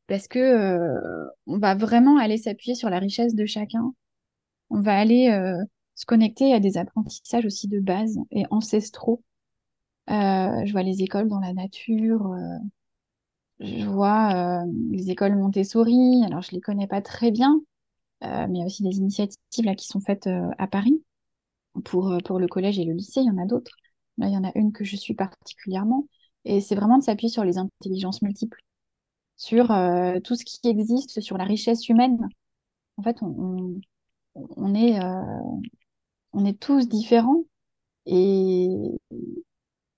parce 0.07 0.27
que 0.27 0.39
euh, 0.39 1.29
on 1.47 1.59
va 1.59 1.75
vraiment 1.75 2.17
aller 2.19 2.37
s'appuyer 2.37 2.75
sur 2.75 2.89
la 2.89 2.99
richesse 2.99 3.35
de 3.35 3.45
chacun. 3.45 3.93
On 4.69 4.81
va 4.81 4.97
aller 4.97 5.29
euh, 5.29 5.63
se 5.95 6.05
connecter 6.05 6.53
à 6.53 6.59
des 6.59 6.77
apprentissages 6.77 7.45
aussi 7.45 7.67
de 7.67 7.79
base 7.79 8.19
et 8.31 8.45
ancestraux. 8.51 9.23
je 10.07 10.71
vois 10.71 10.83
les 10.83 11.03
écoles 11.03 11.29
dans 11.29 11.39
la 11.39 11.53
nature, 11.53 12.35
je 13.59 13.85
vois 13.85 14.63
les 14.91 15.11
écoles 15.11 15.35
Montessori. 15.35 16.23
Alors, 16.25 16.41
je 16.41 16.51
les 16.51 16.61
connais 16.61 16.87
pas 16.87 17.01
très 17.01 17.31
bien, 17.31 17.61
mais 18.21 18.47
il 18.49 18.57
y 18.57 18.63
a 18.63 18.65
aussi 18.65 18.83
des 18.83 18.97
initiatives 18.97 19.65
là 19.65 19.75
qui 19.75 19.87
sont 19.87 20.01
faites 20.01 20.29
à 20.57 20.67
Paris 20.67 21.03
pour 21.85 22.17
pour 22.25 22.39
le 22.39 22.47
collège 22.47 22.79
et 22.79 22.85
le 22.85 22.93
lycée. 22.93 23.21
Il 23.21 23.27
y 23.27 23.31
en 23.31 23.37
a 23.37 23.45
d'autres. 23.45 23.75
Là, 24.19 24.27
il 24.29 24.33
y 24.33 24.37
en 24.37 24.45
a 24.45 24.53
une 24.55 24.73
que 24.73 24.85
je 24.85 24.97
suis 24.97 25.15
particulièrement. 25.15 26.07
Et 26.45 26.61
c'est 26.61 26.75
vraiment 26.75 26.99
de 26.99 27.03
s'appuyer 27.03 27.29
sur 27.31 27.45
les 27.45 27.59
intelligences 27.59 28.21
multiples, 28.23 28.61
sur 29.37 29.71
euh, 29.71 30.19
tout 30.21 30.35
ce 30.35 30.45
qui 30.45 30.59
existe, 30.69 31.21
sur 31.21 31.37
la 31.37 31.45
richesse 31.45 31.89
humaine. 31.89 32.19
En 32.97 33.03
fait, 33.03 33.17
on, 33.23 33.81
on, 34.35 34.75
est, 34.75 34.99
euh, 35.03 35.21
on 36.33 36.45
est 36.45 36.59
tous 36.59 36.87
différents. 36.87 37.43
Et, 38.07 38.69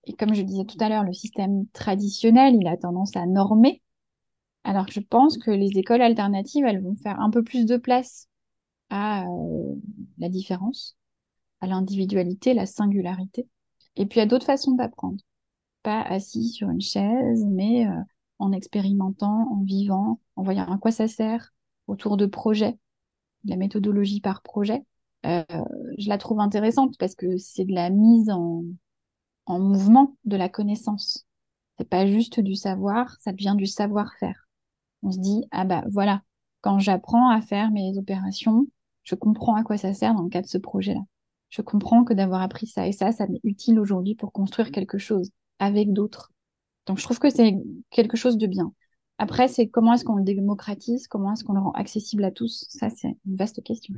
et 0.05 0.13
comme 0.13 0.33
je 0.33 0.41
disais 0.41 0.65
tout 0.65 0.77
à 0.79 0.89
l'heure, 0.89 1.03
le 1.03 1.13
système 1.13 1.67
traditionnel, 1.73 2.55
il 2.59 2.67
a 2.67 2.77
tendance 2.77 3.15
à 3.15 3.25
normer. 3.25 3.81
Alors 4.63 4.87
je 4.89 4.99
pense 5.01 5.37
que 5.37 5.51
les 5.51 5.77
écoles 5.79 6.01
alternatives, 6.01 6.65
elles 6.65 6.83
vont 6.83 6.95
faire 6.97 7.19
un 7.21 7.29
peu 7.31 7.43
plus 7.43 7.65
de 7.65 7.77
place 7.77 8.27
à 8.89 9.25
euh, 9.25 9.75
la 10.19 10.29
différence, 10.29 10.97
à 11.61 11.67
l'individualité, 11.67 12.53
la 12.53 12.67
singularité. 12.67 13.47
Et 13.95 14.05
puis, 14.05 14.19
il 14.19 14.21
y 14.21 14.23
a 14.23 14.27
d'autres 14.27 14.45
façons 14.45 14.73
d'apprendre. 14.73 15.21
Pas 15.83 16.01
assis 16.03 16.49
sur 16.49 16.69
une 16.69 16.81
chaise, 16.81 17.45
mais 17.47 17.87
euh, 17.87 17.91
en 18.39 18.51
expérimentant, 18.53 19.47
en 19.51 19.63
vivant, 19.63 20.19
en 20.35 20.43
voyant 20.43 20.71
à 20.71 20.77
quoi 20.77 20.91
ça 20.91 21.07
sert, 21.07 21.53
autour 21.87 22.17
de 22.17 22.25
projets, 22.25 22.77
de 23.45 23.51
la 23.51 23.57
méthodologie 23.57 24.21
par 24.21 24.41
projet. 24.43 24.83
Euh, 25.25 25.43
je 25.97 26.09
la 26.09 26.17
trouve 26.17 26.39
intéressante 26.39 26.97
parce 26.99 27.15
que 27.15 27.37
c'est 27.37 27.65
de 27.65 27.73
la 27.73 27.89
mise 27.89 28.29
en, 28.29 28.63
en 29.45 29.59
mouvement 29.59 30.17
de 30.25 30.37
la 30.37 30.49
connaissance. 30.49 31.27
C'est 31.77 31.89
pas 31.89 32.07
juste 32.07 32.39
du 32.39 32.55
savoir, 32.55 33.17
ça 33.21 33.31
devient 33.33 33.55
du 33.57 33.67
savoir-faire. 33.67 34.47
On 35.03 35.11
se 35.11 35.19
dit, 35.19 35.45
ah 35.51 35.65
bah 35.65 35.83
voilà, 35.91 36.23
quand 36.61 36.79
j'apprends 36.79 37.29
à 37.29 37.41
faire 37.41 37.71
mes 37.71 37.97
opérations, 37.97 38.67
je 39.03 39.15
comprends 39.15 39.55
à 39.55 39.63
quoi 39.63 39.77
ça 39.77 39.93
sert 39.93 40.15
dans 40.15 40.23
le 40.23 40.29
cas 40.29 40.41
de 40.41 40.47
ce 40.47 40.57
projet-là 40.59 41.01
je 41.51 41.61
comprends 41.61 42.03
que 42.03 42.13
d'avoir 42.13 42.41
appris 42.41 42.65
ça 42.65 42.87
et 42.87 42.93
ça, 42.93 43.11
ça 43.11 43.27
m'est 43.27 43.41
utile 43.43 43.79
aujourd'hui 43.79 44.15
pour 44.15 44.31
construire 44.31 44.71
quelque 44.71 44.97
chose 44.97 45.29
avec 45.59 45.93
d'autres. 45.93 46.31
Donc 46.87 46.97
je 46.97 47.03
trouve 47.03 47.19
que 47.19 47.29
c'est 47.29 47.55
quelque 47.91 48.17
chose 48.17 48.37
de 48.37 48.47
bien. 48.47 48.73
Après, 49.19 49.47
c'est 49.47 49.67
comment 49.67 49.93
est-ce 49.93 50.03
qu'on 50.03 50.15
le 50.15 50.23
démocratise, 50.23 51.07
comment 51.07 51.33
est-ce 51.33 51.43
qu'on 51.43 51.53
le 51.53 51.59
rend 51.59 51.73
accessible 51.73 52.23
à 52.23 52.31
tous? 52.31 52.65
Ça, 52.69 52.89
c'est 52.89 53.15
une 53.27 53.35
vaste 53.35 53.61
question. 53.63 53.93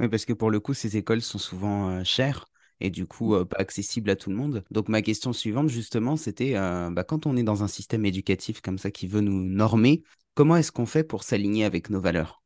Oui, 0.00 0.08
parce 0.08 0.24
que 0.24 0.32
pour 0.32 0.50
le 0.50 0.60
coup, 0.60 0.72
ces 0.72 0.96
écoles 0.96 1.20
sont 1.20 1.38
souvent 1.38 1.90
euh, 1.90 2.04
chères 2.04 2.46
et 2.80 2.90
du 2.90 3.06
coup 3.06 3.34
euh, 3.34 3.44
pas 3.44 3.58
accessibles 3.58 4.10
à 4.10 4.16
tout 4.16 4.30
le 4.30 4.36
monde. 4.36 4.64
Donc 4.70 4.88
ma 4.88 5.02
question 5.02 5.32
suivante, 5.32 5.68
justement, 5.68 6.16
c'était 6.16 6.56
euh, 6.56 6.90
bah, 6.90 7.04
quand 7.04 7.26
on 7.26 7.36
est 7.36 7.42
dans 7.42 7.62
un 7.62 7.68
système 7.68 8.06
éducatif 8.06 8.60
comme 8.60 8.78
ça 8.78 8.90
qui 8.90 9.06
veut 9.06 9.20
nous 9.20 9.44
normer, 9.44 10.02
comment 10.34 10.56
est-ce 10.56 10.72
qu'on 10.72 10.86
fait 10.86 11.04
pour 11.04 11.24
s'aligner 11.24 11.64
avec 11.64 11.90
nos 11.90 12.00
valeurs? 12.00 12.42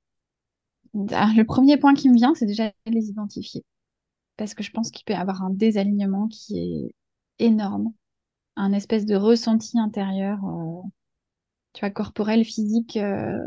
Ah, 1.13 1.31
Le 1.37 1.45
premier 1.45 1.77
point 1.77 1.95
qui 1.95 2.09
me 2.09 2.17
vient, 2.17 2.35
c'est 2.35 2.47
déjà 2.47 2.73
les 2.87 3.09
identifier 3.11 3.63
parce 4.39 4.55
que 4.55 4.63
je 4.63 4.71
pense 4.71 4.91
qu'il 4.91 5.05
peut 5.05 5.13
y 5.13 5.17
avoir 5.17 5.43
un 5.43 5.51
désalignement 5.51 6.29
qui 6.29 6.59
est 6.59 6.95
énorme, 7.45 7.93
un 8.57 8.73
espèce 8.73 9.05
de 9.05 9.17
ressenti 9.17 9.79
intérieur, 9.79 10.39
euh, 10.45 10.81
tu 11.75 11.81
vois, 11.81 11.91
corporel, 11.91 12.45
physique, 12.45 12.97
euh, 12.97 13.39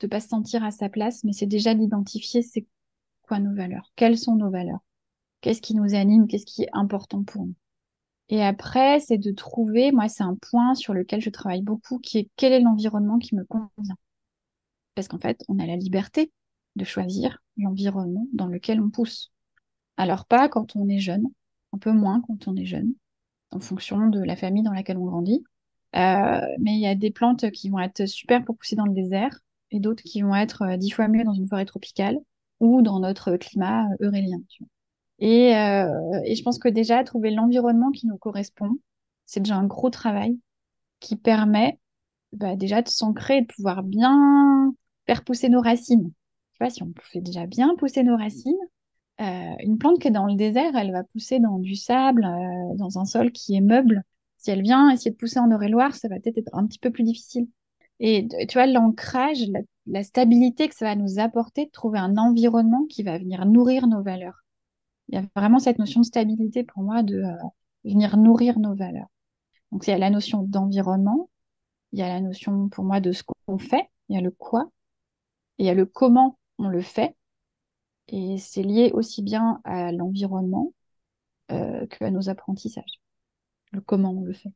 de 0.00 0.06
pas 0.06 0.20
se 0.20 0.28
sentir 0.28 0.64
à 0.64 0.70
sa 0.70 0.88
place, 0.88 1.24
mais 1.24 1.32
c'est 1.32 1.46
déjà 1.46 1.74
d'identifier 1.74 2.42
c'est 2.42 2.66
quoi 3.22 3.40
nos 3.40 3.54
valeurs, 3.54 3.92
quelles 3.96 4.18
sont 4.18 4.36
nos 4.36 4.50
valeurs, 4.50 4.80
qu'est-ce 5.40 5.60
qui 5.60 5.74
nous 5.74 5.94
anime, 5.94 6.28
qu'est-ce 6.28 6.46
qui 6.46 6.62
est 6.62 6.70
important 6.72 7.24
pour 7.24 7.46
nous. 7.46 7.54
Et 8.28 8.42
après, 8.44 9.00
c'est 9.00 9.18
de 9.18 9.32
trouver, 9.32 9.90
moi, 9.90 10.08
c'est 10.08 10.22
un 10.22 10.36
point 10.36 10.76
sur 10.76 10.94
lequel 10.94 11.20
je 11.20 11.30
travaille 11.30 11.62
beaucoup, 11.62 11.98
qui 11.98 12.18
est 12.18 12.30
quel 12.36 12.52
est 12.52 12.60
l'environnement 12.60 13.18
qui 13.18 13.34
me 13.34 13.44
convient. 13.44 13.96
Parce 14.94 15.08
qu'en 15.08 15.18
fait, 15.18 15.44
on 15.48 15.58
a 15.58 15.66
la 15.66 15.76
liberté 15.76 16.32
de 16.76 16.84
choisir 16.84 17.42
l'environnement 17.56 18.28
dans 18.32 18.46
lequel 18.46 18.80
on 18.80 18.90
pousse. 18.90 19.32
Alors 20.00 20.24
pas 20.24 20.48
quand 20.48 20.76
on 20.76 20.88
est 20.88 20.98
jeune, 20.98 21.26
un 21.74 21.78
peu 21.78 21.92
moins 21.92 22.22
quand 22.26 22.48
on 22.48 22.56
est 22.56 22.64
jeune, 22.64 22.94
en 23.50 23.60
fonction 23.60 24.08
de 24.08 24.22
la 24.22 24.34
famille 24.34 24.62
dans 24.62 24.72
laquelle 24.72 24.96
on 24.96 25.04
grandit. 25.04 25.44
mais 25.92 26.72
il 26.72 26.80
y 26.80 26.86
a 26.86 26.94
des 26.94 27.10
plantes 27.10 27.50
qui 27.50 27.68
vont 27.68 27.80
être 27.80 28.06
super 28.06 28.42
pour 28.42 28.56
pousser 28.56 28.76
dans 28.76 28.86
le 28.86 28.94
désert 28.94 29.38
et 29.70 29.78
d'autres 29.78 30.02
qui 30.02 30.22
vont 30.22 30.34
être 30.34 30.78
dix 30.78 30.88
fois 30.88 31.06
mieux 31.06 31.22
dans 31.22 31.34
une 31.34 31.46
forêt 31.46 31.66
tropicale 31.66 32.16
ou 32.60 32.80
dans 32.80 32.98
notre 32.98 33.36
climat 33.36 33.88
eurélien. 34.00 34.40
Et, 35.18 35.50
je 35.52 36.42
pense 36.44 36.58
que 36.58 36.70
déjà, 36.70 37.04
trouver 37.04 37.30
l'environnement 37.30 37.90
qui 37.90 38.06
nous 38.06 38.16
correspond, 38.16 38.78
c'est 39.26 39.40
déjà 39.40 39.56
un 39.56 39.66
gros 39.66 39.90
travail 39.90 40.38
qui 41.00 41.14
permet 41.14 41.78
bah, 42.32 42.56
déjà 42.56 42.80
de 42.80 42.88
s'ancrer 42.88 43.36
et 43.36 43.42
de 43.42 43.52
pouvoir 43.54 43.82
bien 43.82 44.72
faire 45.04 45.24
pousser 45.24 45.50
nos 45.50 45.60
racines. 45.60 46.10
Tu 46.52 46.58
vois, 46.58 46.70
si 46.70 46.82
on 46.82 46.90
fait 47.02 47.20
déjà 47.20 47.44
bien 47.44 47.74
pousser 47.76 48.02
nos 48.02 48.16
racines, 48.16 48.56
euh, 49.20 49.54
une 49.60 49.78
plante 49.78 49.98
qui 50.00 50.08
est 50.08 50.12
dans 50.12 50.26
le 50.26 50.34
désert, 50.34 50.74
elle 50.76 50.92
va 50.92 51.04
pousser 51.04 51.40
dans 51.40 51.58
du 51.58 51.76
sable, 51.76 52.24
euh, 52.24 52.74
dans 52.76 52.98
un 52.98 53.04
sol 53.04 53.32
qui 53.32 53.54
est 53.54 53.60
meuble. 53.60 54.02
Si 54.38 54.50
elle 54.50 54.62
vient 54.62 54.90
essayer 54.90 55.10
de 55.10 55.16
pousser 55.16 55.38
en 55.38 55.50
Eure-et-Loire, 55.50 55.94
ça 55.94 56.08
va 56.08 56.18
peut-être 56.18 56.38
être 56.38 56.54
un 56.54 56.66
petit 56.66 56.78
peu 56.78 56.90
plus 56.90 57.04
difficile. 57.04 57.46
Et 58.00 58.26
tu 58.48 58.54
vois, 58.54 58.66
l'ancrage, 58.66 59.44
la, 59.86 60.02
stabilité 60.02 60.68
que 60.68 60.74
ça 60.74 60.86
va 60.86 60.96
nous 60.96 61.18
apporter, 61.18 61.66
de 61.66 61.70
trouver 61.70 61.98
un 61.98 62.16
environnement 62.16 62.86
qui 62.88 63.02
va 63.02 63.18
venir 63.18 63.44
nourrir 63.44 63.86
nos 63.88 64.02
valeurs. 64.02 64.40
Il 65.08 65.16
y 65.16 65.18
a 65.18 65.24
vraiment 65.36 65.58
cette 65.58 65.78
notion 65.78 66.00
de 66.00 66.06
stabilité 66.06 66.64
pour 66.64 66.82
moi, 66.82 67.02
de 67.02 67.16
euh, 67.18 67.36
venir 67.84 68.16
nourrir 68.16 68.58
nos 68.58 68.74
valeurs. 68.74 69.08
Donc, 69.72 69.86
il 69.86 69.90
y 69.90 69.92
a 69.92 69.98
la 69.98 70.10
notion 70.10 70.42
d'environnement, 70.42 71.28
il 71.92 71.98
y 71.98 72.02
a 72.02 72.08
la 72.08 72.20
notion 72.22 72.68
pour 72.70 72.84
moi 72.84 73.00
de 73.00 73.12
ce 73.12 73.22
qu'on 73.22 73.58
fait, 73.58 73.88
il 74.08 74.16
y 74.16 74.18
a 74.18 74.22
le 74.22 74.30
quoi, 74.30 74.70
et 75.58 75.64
il 75.64 75.66
y 75.66 75.70
a 75.70 75.74
le 75.74 75.86
comment 75.86 76.38
on 76.58 76.68
le 76.68 76.80
fait. 76.80 77.16
Et 78.10 78.38
c'est 78.38 78.62
lié 78.62 78.90
aussi 78.92 79.22
bien 79.22 79.60
à 79.64 79.92
l'environnement 79.92 80.72
euh, 81.52 81.86
qu'à 81.86 82.10
nos 82.10 82.28
apprentissages. 82.28 83.00
Le 83.72 83.80
comment 83.80 84.12
on 84.12 84.22
le 84.22 84.32
fait. 84.32 84.52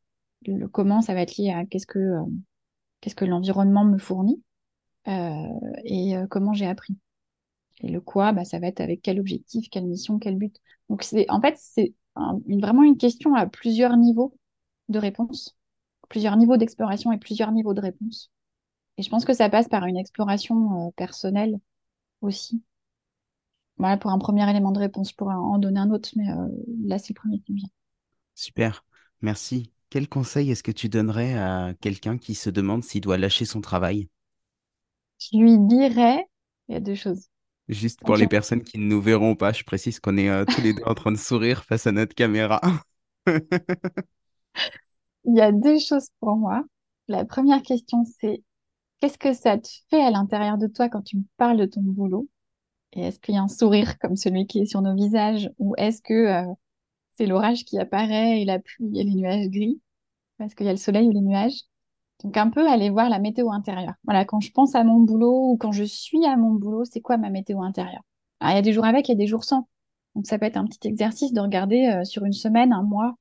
Le, 0.47 0.69
comment, 0.69 1.01
ça 1.03 1.15
va 1.15 1.23
être 1.23 1.37
lié 1.37 1.51
à 1.51 1.65
qu'est-ce 1.65 1.87
que, 1.87 1.99
euh, 1.99 2.25
qu'est-ce 3.01 3.15
que 3.15 3.25
l'environnement 3.25 3.85
me 3.85 3.99
fournit 3.99 4.43
euh, 5.09 5.47
et 5.85 6.17
euh, 6.17 6.27
comment 6.27 6.53
j'ai 6.53 6.67
appris. 6.67 6.97
Et 7.81 7.89
le 7.89 8.01
quoi, 8.01 8.33
bah, 8.33 8.45
ça 8.45 8.59
va 8.59 8.67
être 8.69 8.81
avec 8.81 9.03
quel 9.03 9.21
objectif, 9.21 9.69
quelle 9.71 9.87
mission, 9.87 10.19
quel 10.19 10.37
but. 10.37 10.57
Donc 10.89 11.03
c'est, 11.03 11.31
en 11.31 11.41
fait, 11.41 11.57
c'est 11.59 11.95
vraiment 12.17 12.83
une 12.83 12.97
question 12.99 13.35
à 13.35 13.47
plusieurs 13.47 13.97
niveaux 13.97 14.37
de 14.89 14.99
réponse 14.99 15.57
plusieurs 16.09 16.37
niveaux 16.37 16.57
d'exploration 16.57 17.13
et 17.13 17.19
plusieurs 17.19 17.53
niveaux 17.53 17.75
de 17.75 17.81
réponse. 17.81 18.31
Et 18.99 19.03
je 19.03 19.11
pense 19.11 19.25
que 19.25 19.35
ça 19.35 19.49
passe 19.49 19.69
par 19.69 19.85
une 19.87 19.97
exploration 19.97 20.93
personnelle 20.93 21.59
aussi. 22.21 22.63
Voilà 23.77 23.97
pour 23.97 24.11
un 24.11 24.19
premier 24.19 24.49
élément 24.49 24.73
de 24.73 24.79
réponse. 24.79 25.11
Je 25.11 25.15
pourrais 25.17 25.35
en 25.35 25.59
donner 25.59 25.81
un 25.81 25.91
autre, 25.91 26.11
mais 26.17 26.29
euh, 26.31 26.49
là, 26.85 26.99
c'est 26.99 27.13
le 27.13 27.21
premier 27.21 27.41
qui 27.41 27.53
me 27.53 27.59
vient. 27.59 27.69
Super, 28.35 28.85
merci. 29.21 29.73
Quel 29.91 30.09
conseil 30.09 30.51
est-ce 30.51 30.63
que 30.63 30.73
tu 30.73 30.89
donnerais 30.89 31.35
à 31.35 31.73
quelqu'un 31.81 32.19
qui 32.19 32.35
se 32.35 32.51
demande 32.51 32.83
s'il 32.83 33.01
doit 33.01 33.19
lâcher 33.19 33.45
son 33.45 33.61
travail? 33.61 34.09
Je 35.19 35.39
lui 35.39 35.59
dirais, 35.59 36.27
il 36.69 36.75
y 36.75 36.77
a 36.77 36.81
deux 36.81 36.95
choses. 36.95 37.29
Juste 37.69 38.01
pour 38.01 38.17
les 38.17 38.27
personnes 38.27 38.63
qui 38.63 38.79
ne 38.79 38.85
nous 38.85 39.01
verront 39.01 39.37
pas, 39.37 39.53
je 39.53 39.65
précise 39.65 39.99
qu'on 39.99 40.17
est 40.19 40.29
euh, 40.29 40.45
tous 40.45 40.61
les 40.61 40.75
deux 40.75 40.83
en 40.85 40.95
train 40.95 41.13
de 41.13 41.17
sourire 41.17 41.65
face 41.65 41.87
à 41.87 41.93
notre 41.93 42.15
caméra. 42.15 42.61
Il 45.25 45.37
y 45.37 45.41
a 45.43 45.53
deux 45.53 45.79
choses 45.79 46.09
pour 46.21 46.37
moi. 46.37 46.65
La 47.09 47.25
première 47.27 47.63
question, 47.63 48.05
c'est 48.21 48.43
qu'est-ce 49.01 49.19
que 49.19 49.35
ça 49.35 49.59
te 49.59 49.69
fait 49.91 50.03
à 50.03 50.11
l'intérieur 50.11 50.59
de 50.59 50.67
toi 50.67 50.89
quand 50.89 51.03
tu 51.03 51.19
me 51.19 51.25
parles 51.37 51.59
de 51.59 51.67
ton 51.67 51.83
boulot? 51.83 52.29
Et 52.95 53.03
est-ce 53.03 53.21
qu'il 53.21 53.35
y 53.35 53.39
a 53.39 53.43
un 53.43 53.49
sourire 53.49 53.99
comme 53.99 54.17
celui 54.17 54.47
qui 54.47 54.61
est 54.61 54.67
sur 54.67 54.83
nos 54.83 54.95
visages? 54.95 55.51
Ou 55.59 55.75
est-ce 55.77 56.01
que 56.03 56.15
euh, 56.15 56.55
c'est 57.17 57.27
l'orage 57.27 57.65
qui 57.65 57.79
apparaît 57.79 58.41
et 58.41 58.45
la 58.45 58.59
pluie 58.59 58.99
et 58.99 59.05
les 59.05 59.15
nuages 59.15 59.49
gris? 59.49 59.81
Est-ce 60.41 60.57
qu'il 60.57 60.67
y 60.67 60.69
a 60.69 60.73
le 60.73 60.79
soleil 60.79 61.09
ou 61.09 61.13
les 61.13 61.21
nuages? 61.21 61.63
Donc 62.23 62.37
un 62.37 62.51
peu 62.51 62.69
aller 62.69 62.91
voir 62.91 63.09
la 63.11 63.19
météo 63.19 63.51
intérieure. 63.51 63.95
Voilà, 64.05 64.25
quand 64.25 64.41
je 64.41 64.51
pense 64.53 64.75
à 64.75 64.85
mon 64.85 65.01
boulot 65.01 65.53
ou 65.53 65.57
quand 65.57 65.73
je 65.73 65.85
suis 65.85 66.25
à 66.27 66.37
mon 66.37 66.53
boulot, 66.53 66.85
c'est 66.85 67.01
quoi 67.01 67.17
ma 67.17 67.31
météo 67.31 67.63
intérieure? 67.63 68.03
Alors, 68.41 68.53
il 68.53 68.57
y 68.57 68.59
a 68.59 68.63
des 68.63 68.73
jours 68.73 68.85
avec, 68.85 69.09
il 69.09 69.13
y 69.13 69.15
a 69.15 69.19
des 69.19 69.27
jours 69.27 69.45
sans. 69.45 69.69
Donc 70.15 70.27
ça 70.27 70.39
peut 70.39 70.47
être 70.47 70.57
un 70.57 70.65
petit 70.67 70.87
exercice 70.89 71.33
de 71.33 71.41
regarder 71.41 71.87
euh, 71.87 72.05
sur 72.05 72.25
une 72.25 72.33
semaine, 72.33 72.73
un 72.73 72.83
mois, 72.83 73.17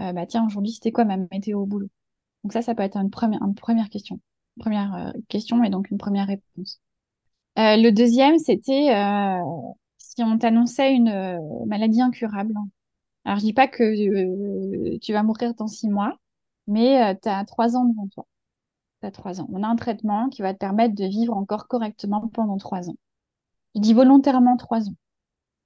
euh, 0.00 0.12
bah 0.12 0.26
tiens, 0.26 0.46
aujourd'hui, 0.46 0.72
c'était 0.72 0.92
quoi 0.92 1.04
ma 1.04 1.16
météo 1.16 1.60
au 1.60 1.66
boulot? 1.66 1.88
Donc 2.44 2.52
ça, 2.52 2.62
ça 2.62 2.74
peut 2.74 2.82
être 2.82 2.96
une 2.96 3.10
première, 3.10 3.42
une 3.42 3.54
première 3.54 3.88
question. 3.88 4.20
première 4.58 4.94
euh, 4.94 5.12
question 5.28 5.62
et 5.64 5.70
donc 5.70 5.90
une 5.90 5.98
première 5.98 6.26
réponse. 6.26 6.80
Euh, 7.58 7.76
le 7.76 7.90
deuxième, 7.90 8.38
c'était 8.38 8.90
si 9.98 10.22
on 10.22 10.38
t'annonçait 10.38 10.94
une 10.94 11.64
maladie 11.66 12.00
incurable. 12.00 12.54
Alors, 13.24 13.38
je 13.38 13.44
dis 13.44 13.52
pas 13.52 13.68
que 13.68 14.98
tu 14.98 15.12
vas 15.12 15.22
mourir 15.22 15.54
dans 15.54 15.68
six 15.68 15.88
mois, 15.88 16.14
mais 16.66 17.18
tu 17.22 17.28
as 17.28 17.44
trois 17.44 17.76
ans 17.76 17.84
devant 17.84 18.08
toi. 18.08 18.26
Tu 19.00 19.06
as 19.06 19.10
trois 19.10 19.40
ans. 19.40 19.48
On 19.52 19.62
a 19.62 19.68
un 19.68 19.76
traitement 19.76 20.28
qui 20.28 20.42
va 20.42 20.54
te 20.54 20.58
permettre 20.58 20.94
de 20.94 21.04
vivre 21.04 21.36
encore 21.36 21.68
correctement 21.68 22.28
pendant 22.28 22.56
trois 22.56 22.88
ans. 22.88 22.96
Je 23.74 23.80
dis 23.80 23.94
volontairement 23.94 24.56
trois 24.56 24.88
ans. 24.88 24.94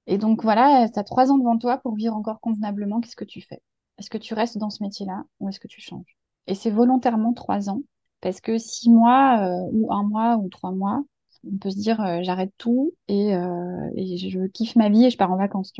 Et 0.07 0.17
donc 0.17 0.43
voilà, 0.43 0.87
tu 0.89 0.99
as 0.99 1.03
trois 1.03 1.31
ans 1.31 1.37
devant 1.37 1.57
toi 1.57 1.77
pour 1.77 1.95
vivre 1.95 2.15
encore 2.15 2.39
convenablement. 2.39 3.01
Qu'est-ce 3.01 3.15
que 3.15 3.25
tu 3.25 3.41
fais? 3.41 3.61
Est-ce 3.97 4.09
que 4.09 4.17
tu 4.17 4.33
restes 4.33 4.57
dans 4.57 4.69
ce 4.69 4.83
métier-là 4.83 5.23
ou 5.39 5.49
est-ce 5.49 5.59
que 5.59 5.67
tu 5.67 5.81
changes? 5.81 6.17
Et 6.47 6.55
c'est 6.55 6.69
volontairement 6.69 7.33
trois 7.33 7.69
ans, 7.69 7.81
parce 8.21 8.39
que 8.39 8.57
six 8.57 8.89
mois 8.89 9.39
euh, 9.41 9.69
ou 9.73 9.91
un 9.91 10.03
mois 10.03 10.37
ou 10.37 10.47
trois 10.47 10.71
mois, 10.71 11.03
on 11.45 11.57
peut 11.57 11.71
se 11.71 11.77
dire 11.77 12.01
euh, 12.01 12.19
j'arrête 12.21 12.53
tout 12.57 12.93
et, 13.07 13.35
euh, 13.35 13.89
et, 13.95 14.17
je 14.17 14.47
kiffe 14.47 14.75
ma 14.75 14.89
vie 14.89 15.05
et 15.05 15.09
je 15.09 15.17
pars 15.17 15.31
en 15.31 15.37
vacances. 15.37 15.73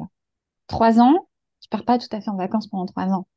Trois 0.67 0.99
ans, 0.99 1.27
je 1.61 1.67
pars 1.69 1.85
pas 1.85 1.97
tout 1.97 2.07
à 2.11 2.21
fait 2.21 2.29
en 2.29 2.35
vacances 2.35 2.67
pendant 2.67 2.85
trois 2.85 3.11
ans. 3.13 3.27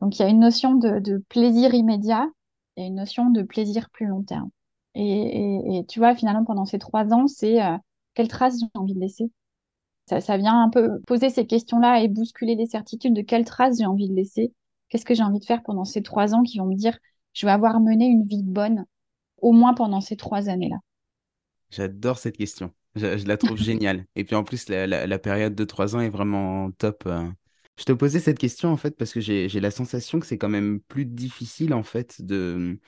Donc 0.00 0.18
il 0.18 0.22
y 0.22 0.24
a 0.24 0.28
une 0.28 0.40
notion 0.40 0.74
de, 0.74 1.18
plaisir 1.28 1.74
immédiat 1.74 2.28
et 2.76 2.84
une 2.86 2.96
notion 2.96 3.30
de 3.30 3.42
plaisir 3.42 3.90
plus 3.90 4.06
long 4.06 4.22
terme. 4.22 4.50
Et, 4.94 5.84
tu 5.88 6.00
vois, 6.00 6.14
finalement, 6.16 6.44
pendant 6.44 6.64
ces 6.64 6.78
trois 6.78 7.12
ans, 7.12 7.28
c'est 7.28 7.58
quelle 8.14 8.28
trace 8.28 8.58
j'ai 8.58 8.66
envie 8.74 8.94
de 8.94 9.00
laisser? 9.00 9.30
Ça, 10.20 10.36
vient 10.38 10.62
un 10.62 10.70
peu 10.70 11.00
poser 11.06 11.28
ces 11.28 11.46
questions-là 11.46 12.00
et 12.00 12.08
bousculer 12.08 12.54
les 12.54 12.66
certitudes 12.66 13.14
de 13.14 13.20
quelle 13.22 13.44
trace 13.44 13.78
j'ai 13.78 13.86
envie 13.86 14.08
de 14.08 14.14
laisser? 14.14 14.52
Qu'est-ce 14.88 15.04
que 15.04 15.14
j'ai 15.14 15.22
envie 15.22 15.38
de 15.38 15.44
faire 15.44 15.62
pendant 15.62 15.84
ces 15.84 16.02
trois 16.02 16.34
ans 16.34 16.42
qui 16.42 16.58
vont 16.58 16.66
me 16.66 16.74
dire 16.74 16.98
je 17.34 17.46
vais 17.46 17.52
avoir 17.52 17.78
mené 17.80 18.06
une 18.06 18.24
vie 18.24 18.42
bonne, 18.42 18.86
au 19.42 19.52
moins 19.52 19.74
pendant 19.74 20.00
ces 20.00 20.16
trois 20.16 20.48
années-là? 20.48 20.78
J'adore 21.70 22.18
cette 22.18 22.36
question. 22.36 22.72
Je, 22.96 23.26
la 23.26 23.36
trouve 23.36 23.58
géniale. 23.58 24.06
Et 24.16 24.24
puis 24.24 24.34
en 24.34 24.44
plus, 24.44 24.68
la, 24.68 25.18
période 25.18 25.54
de 25.54 25.64
trois 25.64 25.94
ans 25.94 26.00
est 26.00 26.08
vraiment 26.08 26.70
top. 26.72 27.04
Euh. 27.06 27.28
Je 27.78 27.84
te 27.84 27.92
posais 27.92 28.18
cette 28.18 28.38
question 28.38 28.70
en 28.70 28.76
fait 28.76 28.96
parce 28.96 29.12
que 29.12 29.20
j'ai 29.20 29.48
la 29.48 29.70
sensation 29.70 30.18
que 30.18 30.26
c'est 30.26 30.38
quand 30.38 30.48
même 30.48 30.80
plus 30.80 31.04
difficile 31.04 31.74
en 31.74 31.84
fait 31.84 32.22
de 32.22 32.78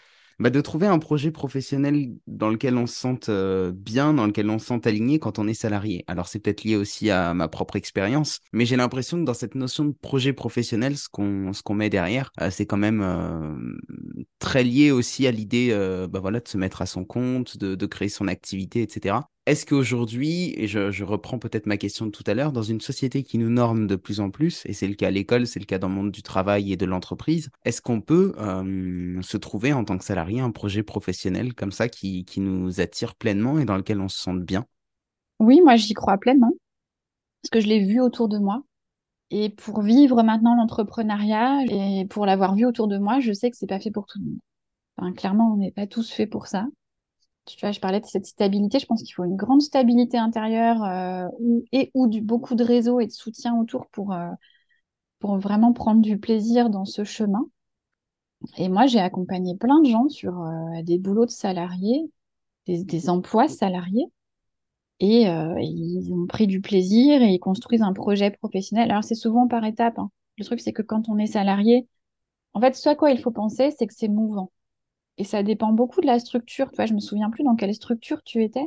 bah, 0.40 0.50
de 0.50 0.60
trouver 0.60 0.86
un 0.86 0.98
projet 0.98 1.30
professionnel 1.30 2.14
dans 2.26 2.48
lequel 2.48 2.76
on 2.76 2.86
se 2.86 2.96
sente 2.96 3.28
euh, 3.28 3.72
bien, 3.74 4.14
dans 4.14 4.26
lequel 4.26 4.48
on 4.48 4.58
se 4.58 4.66
sente 4.66 4.86
aligné 4.86 5.18
quand 5.18 5.38
on 5.38 5.46
est 5.46 5.54
salarié. 5.54 6.02
Alors 6.06 6.28
c'est 6.28 6.38
peut-être 6.38 6.64
lié 6.64 6.76
aussi 6.76 7.10
à 7.10 7.34
ma 7.34 7.46
propre 7.46 7.76
expérience, 7.76 8.40
mais 8.52 8.64
j'ai 8.64 8.76
l'impression 8.76 9.18
que 9.18 9.24
dans 9.24 9.34
cette 9.34 9.54
notion 9.54 9.84
de 9.84 9.92
projet 9.92 10.32
professionnel, 10.32 10.96
ce 10.96 11.08
qu'on 11.10 11.52
ce 11.52 11.62
qu'on 11.62 11.74
met 11.74 11.90
derrière, 11.90 12.32
euh, 12.40 12.50
c'est 12.50 12.64
quand 12.64 12.78
même 12.78 13.02
euh, 13.02 13.76
très 14.38 14.64
lié 14.64 14.90
aussi 14.90 15.26
à 15.26 15.30
l'idée 15.30 15.70
bah, 16.10 16.20
voilà, 16.20 16.40
de 16.40 16.48
se 16.48 16.56
mettre 16.56 16.80
à 16.80 16.86
son 16.86 17.04
compte, 17.04 17.58
de, 17.58 17.74
de 17.74 17.86
créer 17.86 18.08
son 18.08 18.26
activité, 18.26 18.80
etc. 18.82 19.16
Est-ce 19.46 19.64
qu'aujourd'hui, 19.64 20.52
et 20.56 20.66
je, 20.66 21.02
reprends 21.02 21.38
peut-être 21.38 21.66
ma 21.66 21.78
question 21.78 22.04
de 22.04 22.10
tout 22.10 22.24
à 22.26 22.34
l'heure, 22.34 22.52
dans 22.52 22.62
une 22.62 22.80
société 22.80 23.22
qui 23.22 23.38
nous 23.38 23.48
norme 23.48 23.86
de 23.86 23.96
plus 23.96 24.20
en 24.20 24.30
plus, 24.30 24.64
et 24.66 24.74
c'est 24.74 24.86
le 24.86 24.94
cas 24.94 25.08
à 25.08 25.10
l'école, 25.10 25.46
c'est 25.46 25.60
le 25.60 25.64
cas 25.64 25.78
dans 25.78 25.88
le 25.88 25.94
monde 25.94 26.10
du 26.10 26.22
travail 26.22 26.72
et 26.72 26.76
de 26.76 26.84
l'entreprise, 26.84 27.50
est-ce 27.64 27.80
qu'on 27.80 28.02
peut 28.02 28.34
se 29.22 29.36
trouver 29.38 29.72
en 29.72 29.84
tant 29.84 29.96
que 29.96 30.04
salarié 30.04 30.40
un 30.40 30.50
projet 30.50 30.82
professionnel 30.82 31.54
comme 31.54 31.72
ça 31.72 31.88
qui, 31.88 32.24
nous 32.36 32.80
attire 32.80 33.14
pleinement 33.14 33.58
et 33.58 33.64
dans 33.64 33.76
lequel 33.76 34.00
on 34.00 34.08
se 34.08 34.20
sente 34.20 34.42
bien? 34.42 34.66
Oui, 35.38 35.60
moi 35.62 35.76
j'y 35.76 35.94
crois 35.94 36.18
pleinement, 36.18 36.52
parce 37.42 37.50
que 37.50 37.60
je 37.60 37.66
l'ai 37.66 37.84
vu 37.84 38.00
autour 38.00 38.28
de 38.28 38.38
moi. 38.38 38.62
Et 39.30 39.48
pour 39.48 39.80
vivre 39.80 40.22
maintenant 40.22 40.54
l'entrepreneuriat 40.56 41.64
et 41.70 42.04
pour 42.06 42.26
l'avoir 42.26 42.56
vu 42.56 42.66
autour 42.66 42.88
de 42.88 42.98
moi, 42.98 43.20
je 43.20 43.32
sais 43.32 43.50
que 43.50 43.56
c'est 43.56 43.68
pas 43.68 43.80
fait 43.80 43.90
pour 43.90 44.06
tout 44.06 44.18
le 44.18 44.24
monde. 44.26 45.16
Clairement, 45.16 45.54
on 45.54 45.56
n'est 45.56 45.70
pas 45.70 45.86
tous 45.86 46.10
faits 46.10 46.28
pour 46.28 46.46
ça 46.46 46.66
tu 47.46 47.58
vois, 47.60 47.72
je 47.72 47.80
parlais 47.80 48.00
de 48.00 48.06
cette 48.06 48.26
stabilité. 48.26 48.78
Je 48.78 48.86
pense 48.86 49.02
qu'il 49.02 49.14
faut 49.14 49.24
une 49.24 49.36
grande 49.36 49.62
stabilité 49.62 50.18
intérieure 50.18 50.84
euh, 50.84 51.26
et 51.72 51.90
ou 51.94 52.06
du, 52.08 52.20
beaucoup 52.20 52.54
de 52.54 52.64
réseaux 52.64 53.00
et 53.00 53.06
de 53.06 53.12
soutien 53.12 53.56
autour 53.56 53.86
pour, 53.88 54.12
euh, 54.12 54.30
pour 55.18 55.38
vraiment 55.38 55.72
prendre 55.72 56.02
du 56.02 56.18
plaisir 56.18 56.70
dans 56.70 56.84
ce 56.84 57.04
chemin. 57.04 57.46
Et 58.56 58.68
moi, 58.68 58.86
j'ai 58.86 59.00
accompagné 59.00 59.56
plein 59.56 59.80
de 59.80 59.88
gens 59.88 60.08
sur 60.08 60.40
euh, 60.40 60.82
des 60.82 60.98
boulots 60.98 61.26
de 61.26 61.30
salariés, 61.30 62.10
des, 62.66 63.10
emplois 63.10 63.48
salariés. 63.48 64.06
Et, 65.00 65.22
ils 65.22 66.12
ont 66.12 66.26
pris 66.26 66.46
du 66.46 66.60
plaisir 66.60 67.22
et 67.22 67.28
ils 67.32 67.38
construisent 67.38 67.82
un 67.82 67.94
projet 67.94 68.30
professionnel. 68.30 68.90
Alors, 68.90 69.04
c'est 69.04 69.14
souvent 69.14 69.48
par 69.48 69.64
étapes. 69.64 69.98
Hein. 69.98 70.10
Le 70.38 70.44
truc, 70.44 70.60
c'est 70.60 70.72
que 70.72 70.82
quand 70.82 71.08
on 71.08 71.18
est 71.18 71.26
salarié, 71.26 71.88
en 72.54 72.60
fait, 72.60 72.74
ce 72.76 72.88
à 72.88 72.94
quoi 72.94 73.10
il 73.10 73.18
faut 73.20 73.30
penser, 73.30 73.70
c'est 73.78 73.86
que 73.86 73.94
c'est 73.94 74.08
mouvant. 74.08 74.50
Et 75.18 75.24
ça 75.24 75.42
dépend 75.42 75.72
beaucoup 75.72 76.00
de 76.00 76.06
la 76.06 76.18
structure. 76.18 76.70
Tu 76.70 76.76
vois, 76.76 76.86
je 76.86 76.94
me 76.94 77.00
souviens 77.00 77.30
plus 77.30 77.44
dans 77.44 77.56
quelle 77.56 77.74
structure 77.74 78.22
tu 78.22 78.42
étais. 78.42 78.66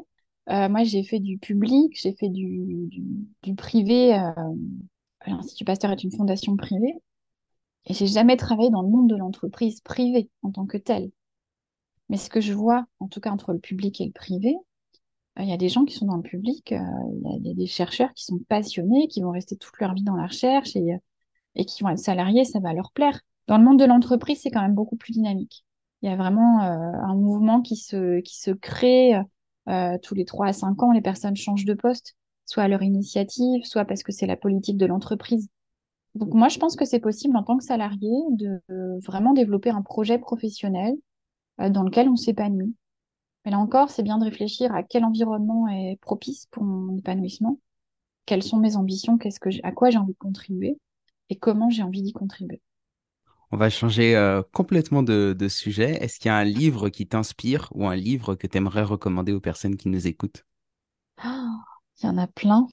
Euh, 0.50 0.70
moi, 0.70 0.84
j'ai 0.84 1.04
fait 1.04 1.20
du 1.20 1.38
public, 1.38 1.98
j'ai 2.00 2.14
fait 2.14 2.30
du, 2.30 2.90
privé. 3.58 4.16
Euh, 4.18 4.32
L'Institut 5.26 5.66
Pasteur 5.66 5.92
est 5.92 6.04
une 6.04 6.12
fondation 6.12 6.56
privée. 6.58 6.96
Et 7.86 7.94
j'ai 7.94 8.08
jamais 8.08 8.38
travaillé 8.38 8.70
dans 8.70 8.82
le 8.82 8.90
monde 8.90 9.10
de 9.10 9.16
l'entreprise 9.16 9.82
privée 9.82 10.30
en 10.42 10.52
tant 10.52 10.66
que 10.66 10.78
telle. 10.78 11.12
Mais 12.10 12.18
ce 12.18 12.30
que 12.30 12.42
je 12.42 12.54
vois, 12.54 12.86
en 13.00 13.08
tout 13.08 13.20
cas 13.20 13.32
entre 13.32 13.54
le 13.54 13.60
public 13.60 14.00
et 14.02 14.06
le 14.06 14.12
privé, 14.12 14.56
euh, 15.40 15.44
il 15.44 15.50
y 15.50 15.54
a 15.54 15.58
des 15.58 15.70
gens 15.70 15.86
qui 15.86 15.96
sont 15.96 16.06
dans 16.06 16.18
le 16.18 16.22
public, 16.24 16.72
il 16.72 17.46
y, 17.46 17.52
a 17.52 17.54
des 17.54 17.68
chercheurs 17.68 18.14
qui 18.14 18.26
sont 18.26 18.40
passionnés, 18.48 19.08
qui 19.08 19.22
vont 19.22 19.32
rester 19.32 19.58
toute 19.58 19.80
leur 19.80 19.94
vie 19.94 20.04
dans 20.04 20.16
la 20.16 20.28
recherche 20.28 20.76
et, 20.76 20.98
et 21.56 21.66
qui 21.66 21.84
vont 21.84 21.90
être 21.90 22.00
salariés, 22.00 22.46
ça 22.46 22.60
va 22.60 22.74
leur 22.74 22.92
plaire. 22.92 23.20
Dans 23.48 23.58
le 23.58 23.64
monde 23.64 23.80
de 23.80 23.86
l'entreprise, 23.86 24.42
c'est 24.42 24.52
quand 24.52 24.62
même 24.62 24.76
beaucoup 24.76 24.96
plus 24.96 25.14
dynamique. 25.14 25.66
Il 26.04 26.10
y 26.10 26.14
a 26.14 26.16
vraiment 26.16 26.60
un 26.60 27.16
mouvement 27.16 27.62
qui 27.62 27.76
se, 27.76 28.20
qui 28.20 28.40
se 28.40 28.52
crée 28.52 29.14
tous 30.04 30.14
les 30.14 30.26
trois 30.26 30.48
à 30.48 30.54
cinq 30.54 30.84
ans. 30.84 30.92
Les 30.92 31.02
personnes 31.02 31.36
changent 31.36 31.66
de 31.66 31.74
poste, 31.74 32.16
soit 32.46 32.64
à 32.64 32.68
leur 32.68 32.84
initiative, 32.84 33.64
soit 33.64 33.86
parce 33.86 34.04
que 34.04 34.12
c'est 34.12 34.28
la 34.28 34.38
politique 34.38 34.78
de 34.78 34.86
l'entreprise. 34.86 35.48
Donc 36.16 36.34
moi, 36.34 36.50
je 36.50 36.60
pense 36.60 36.76
que 36.76 36.86
c'est 36.86 37.00
possible 37.00 37.36
en 37.38 37.44
tant 37.44 37.58
que 37.58 37.64
salarié 37.64 38.12
de 38.32 38.62
vraiment 39.06 39.34
développer 39.34 39.70
un 39.72 39.82
projet 39.82 40.20
professionnel 40.20 40.94
euh, 41.60 41.70
dans 41.70 41.84
lequel 41.84 42.10
on 42.10 42.16
s'épanouit. 42.16 42.76
Mais 43.46 43.52
là 43.52 43.60
encore, 43.60 43.90
c'est 43.90 44.04
bien 44.04 44.18
de 44.18 44.24
réfléchir 44.24 44.74
à 44.74 44.84
quel 44.84 45.06
environnement 45.06 45.68
est 45.68 45.98
propice 46.02 46.48
pour 46.48 46.64
mon 46.64 46.98
épanouissement, 46.98 47.60
quelles 48.26 48.44
sont 48.44 48.58
mes 48.58 48.76
ambitions, 48.76 49.18
qu'est-ce 49.18 49.40
que 49.40 49.50
à 49.64 49.72
quoi 49.72 49.90
j'ai 49.90 49.98
envie 49.98 50.14
de 50.14 50.18
contribuer 50.18 50.80
et 51.30 51.38
comment 51.38 51.70
j'ai 51.70 51.84
envie 51.84 52.02
d'y 52.02 52.14
contribuer. 52.14 52.62
On 53.54 53.58
va 53.58 53.70
changer 53.70 54.16
euh, 54.16 54.42
complètement 54.52 55.04
de, 55.04 55.36
de 55.38 55.48
sujet. 55.48 55.92
Est-ce 56.04 56.18
qu'il 56.20 56.30
y 56.30 56.32
a 56.32 56.36
un 56.38 56.44
livre 56.44 56.90
qui 56.90 57.06
t'inspire 57.06 57.70
ou 57.76 57.88
un 57.88 57.96
livre 57.96 58.34
que 58.34 58.48
tu 58.48 58.58
aimerais 58.58 58.82
recommander 58.82 59.32
aux 59.32 59.40
personnes 59.40 59.78
qui 59.78 59.90
nous 59.90 60.08
écoutent? 60.08 60.44
Ah, 61.18 61.58
Il 62.02 62.06
y 62.06 62.10
en 62.10 62.18
a 62.18 62.28
plein. 62.28 62.68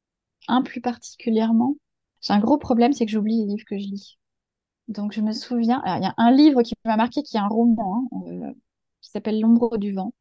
Un 0.49 0.63
plus 0.63 0.81
particulièrement, 0.81 1.77
j'ai 2.23 2.33
un 2.33 2.41
gros 2.41 2.59
problème, 2.59 2.93
c'est 2.93 3.07
que 3.07 3.13
j'oublie 3.13 3.39
les 3.41 3.47
livres 3.47 3.65
que 3.67 3.79
je 3.79 3.85
lis. 3.87 4.19
Donc, 4.89 5.13
je 5.13 5.21
me 5.23 5.33
souviens, 5.33 5.83
il 5.87 6.03
y 6.03 6.07
a 6.07 6.15
un 6.19 6.33
livre 6.33 6.63
qui 6.63 6.75
m'a 6.85 6.97
marqué, 6.97 7.23
qui 7.23 7.37
est 7.37 7.41
un 7.41 7.49
roman, 7.49 8.09
hein, 8.13 8.19
euh, 8.29 8.55
qui 9.03 9.11
s'appelle 9.11 9.41
L'ombre 9.41 9.79
du 9.79 9.93
vent. 9.95 10.15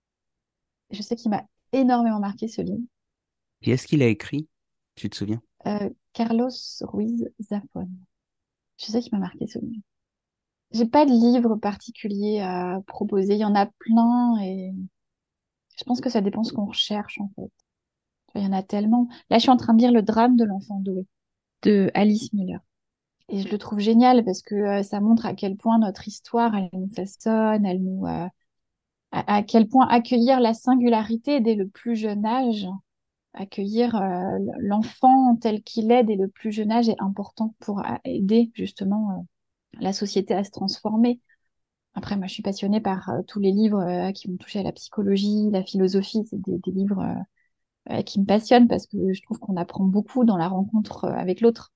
Je 0.91 1.01
sais 1.01 1.15
qu'il 1.15 1.31
m'a 1.31 1.43
énormément 1.73 2.19
marqué 2.19 2.47
ce 2.47 2.61
livre. 2.61 2.83
Qui 3.61 3.71
est-ce 3.71 3.87
qu'il 3.87 4.01
a 4.03 4.07
écrit? 4.07 4.49
Tu 4.95 5.09
te 5.09 5.15
souviens? 5.15 5.41
Euh, 5.67 5.89
Carlos 6.13 6.49
Ruiz 6.81 7.29
Zafón. 7.39 7.89
Je 8.77 8.85
sais 8.87 9.01
qu'il 9.01 9.13
m'a 9.13 9.19
marqué 9.19 9.47
ce 9.47 9.59
livre. 9.59 9.83
J'ai 10.71 10.85
pas 10.85 11.05
de 11.05 11.11
livre 11.11 11.55
particulier 11.55 12.39
à 12.41 12.79
proposer. 12.85 13.33
Il 13.33 13.39
y 13.39 13.45
en 13.45 13.55
a 13.55 13.65
plein 13.65 14.39
et 14.41 14.73
je 15.77 15.83
pense 15.83 16.01
que 16.01 16.09
ça 16.09 16.21
dépend 16.21 16.43
ce 16.43 16.53
qu'on 16.53 16.65
recherche 16.65 17.19
en 17.19 17.31
fait. 17.35 17.51
Il 18.35 18.43
y 18.43 18.47
en 18.47 18.53
a 18.53 18.63
tellement. 18.63 19.07
Là, 19.29 19.37
je 19.37 19.43
suis 19.43 19.49
en 19.49 19.57
train 19.57 19.73
de 19.73 19.79
lire 19.81 19.91
Le 19.91 20.03
drame 20.03 20.35
de 20.35 20.45
l'enfant 20.45 20.79
doué 20.79 21.07
de 21.63 21.89
Alice 21.93 22.31
Miller. 22.33 22.59
Et 23.29 23.41
je 23.41 23.49
le 23.49 23.57
trouve 23.57 23.79
génial 23.79 24.23
parce 24.25 24.41
que 24.41 24.55
euh, 24.55 24.83
ça 24.83 24.99
montre 25.01 25.25
à 25.25 25.33
quel 25.33 25.55
point 25.55 25.79
notre 25.79 26.07
histoire, 26.07 26.55
elle 26.55 26.69
nous 26.73 26.89
façonne, 26.93 27.65
elle 27.65 27.83
nous, 27.83 28.05
euh, 28.07 28.27
à, 29.11 29.43
quel 29.43 29.67
point 29.67 29.87
accueillir 29.87 30.39
la 30.39 30.53
singularité 30.53 31.39
dès 31.39 31.55
le 31.55 31.67
plus 31.67 31.95
jeune 31.95 32.25
âge, 32.25 32.67
accueillir 33.33 33.95
euh, 33.95 34.37
l'enfant 34.59 35.35
tel 35.35 35.61
qu'il 35.61 35.91
est 35.91 36.03
dès 36.03 36.15
le 36.15 36.27
plus 36.27 36.51
jeune 36.51 36.71
âge 36.71 36.89
est 36.89 36.99
important 37.01 37.53
pour 37.59 37.83
aider 38.03 38.51
justement 38.55 39.25
la 39.79 39.93
société 39.93 40.33
à 40.33 40.43
se 40.43 40.51
transformer. 40.51 41.19
Après, 41.95 42.15
moi, 42.17 42.27
je 42.27 42.33
suis 42.33 42.43
passionnée 42.43 42.81
par 42.81 43.11
tous 43.27 43.39
les 43.39 43.51
livres 43.51 44.11
qui 44.11 44.29
m'ont 44.29 44.37
touché 44.37 44.59
à 44.59 44.63
la 44.63 44.71
psychologie, 44.71 45.49
la 45.51 45.63
philosophie. 45.63 46.23
C'est 46.29 46.41
des, 46.41 46.57
des, 46.59 46.71
livres 46.71 47.03
qui 48.05 48.19
me 48.19 48.25
passionnent 48.25 48.67
parce 48.67 48.85
que 48.85 49.13
je 49.13 49.21
trouve 49.23 49.39
qu'on 49.39 49.57
apprend 49.57 49.83
beaucoup 49.83 50.23
dans 50.23 50.37
la 50.37 50.47
rencontre 50.47 51.05
avec 51.05 51.41
l'autre 51.41 51.73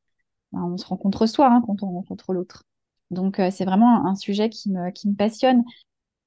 on 0.54 0.78
se 0.78 0.86
rencontre 0.86 1.26
soi 1.26 1.48
hein, 1.48 1.62
quand 1.66 1.84
on 1.84 1.92
rencontre 1.92 2.34
l'autre. 2.34 2.64
Donc 3.12 3.40
euh, 3.40 3.50
c'est 3.52 3.66
vraiment 3.66 4.06
un 4.06 4.16
sujet 4.16 4.50
qui 4.50 4.72
me, 4.72 4.92
qui 4.92 5.10
me 5.10 5.16
passionne. 5.16 5.64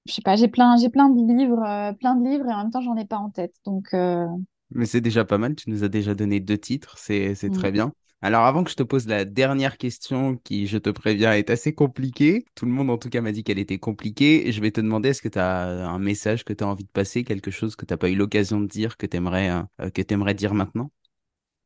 Je 0.06 0.12
sais 0.12 0.22
pas, 0.22 0.36
j'ai 0.36 0.48
plein, 0.48 0.76
j'ai 0.76 0.88
plein 0.88 1.08
de 1.08 1.36
livres, 1.36 1.62
euh, 1.64 1.92
plein 1.92 2.14
de 2.14 2.28
livres 2.28 2.48
et 2.48 2.52
en 2.52 2.58
même 2.58 2.70
temps 2.70 2.80
j'en 2.80 2.96
ai 2.96 3.04
pas 3.04 3.18
en 3.18 3.30
tête. 3.30 3.54
Donc 3.64 3.88
euh, 3.94 4.26
mais 4.70 4.86
c'est 4.86 5.00
déjà 5.00 5.24
pas 5.24 5.38
mal. 5.38 5.54
Tu 5.54 5.70
nous 5.70 5.84
as 5.84 5.88
déjà 5.88 6.14
donné 6.14 6.40
deux 6.40 6.58
titres, 6.58 6.96
c'est 6.98 7.34
c'est 7.34 7.50
très 7.50 7.70
mm. 7.70 7.74
bien. 7.74 7.92
Alors 8.22 8.44
avant 8.44 8.64
que 8.64 8.70
je 8.70 8.76
te 8.76 8.82
pose 8.82 9.06
la 9.06 9.24
dernière 9.24 9.78
question 9.78 10.36
qui, 10.38 10.66
je 10.66 10.78
te 10.78 10.90
préviens, 10.90 11.32
est 11.32 11.50
assez 11.50 11.74
compliquée, 11.74 12.44
tout 12.54 12.64
le 12.64 12.72
monde 12.72 12.90
en 12.90 12.98
tout 12.98 13.10
cas 13.10 13.20
m'a 13.20 13.30
dit 13.30 13.44
qu'elle 13.44 13.58
était 13.58 13.78
compliquée, 13.78 14.50
je 14.50 14.60
vais 14.60 14.70
te 14.70 14.80
demander 14.80 15.10
est-ce 15.10 15.22
que 15.22 15.28
tu 15.28 15.38
as 15.38 15.86
un 15.86 15.98
message 15.98 16.44
que 16.44 16.52
tu 16.52 16.64
as 16.64 16.66
envie 16.66 16.84
de 16.84 16.90
passer, 16.90 17.24
quelque 17.24 17.50
chose 17.50 17.76
que 17.76 17.84
tu 17.84 17.92
n'as 17.92 17.98
pas 17.98 18.10
eu 18.10 18.16
l'occasion 18.16 18.60
de 18.60 18.66
dire, 18.66 18.96
que 18.96 19.06
tu 19.06 19.16
aimerais, 19.16 19.50
que 19.94 20.02
aimerais 20.12 20.34
dire 20.34 20.54
maintenant? 20.54 20.90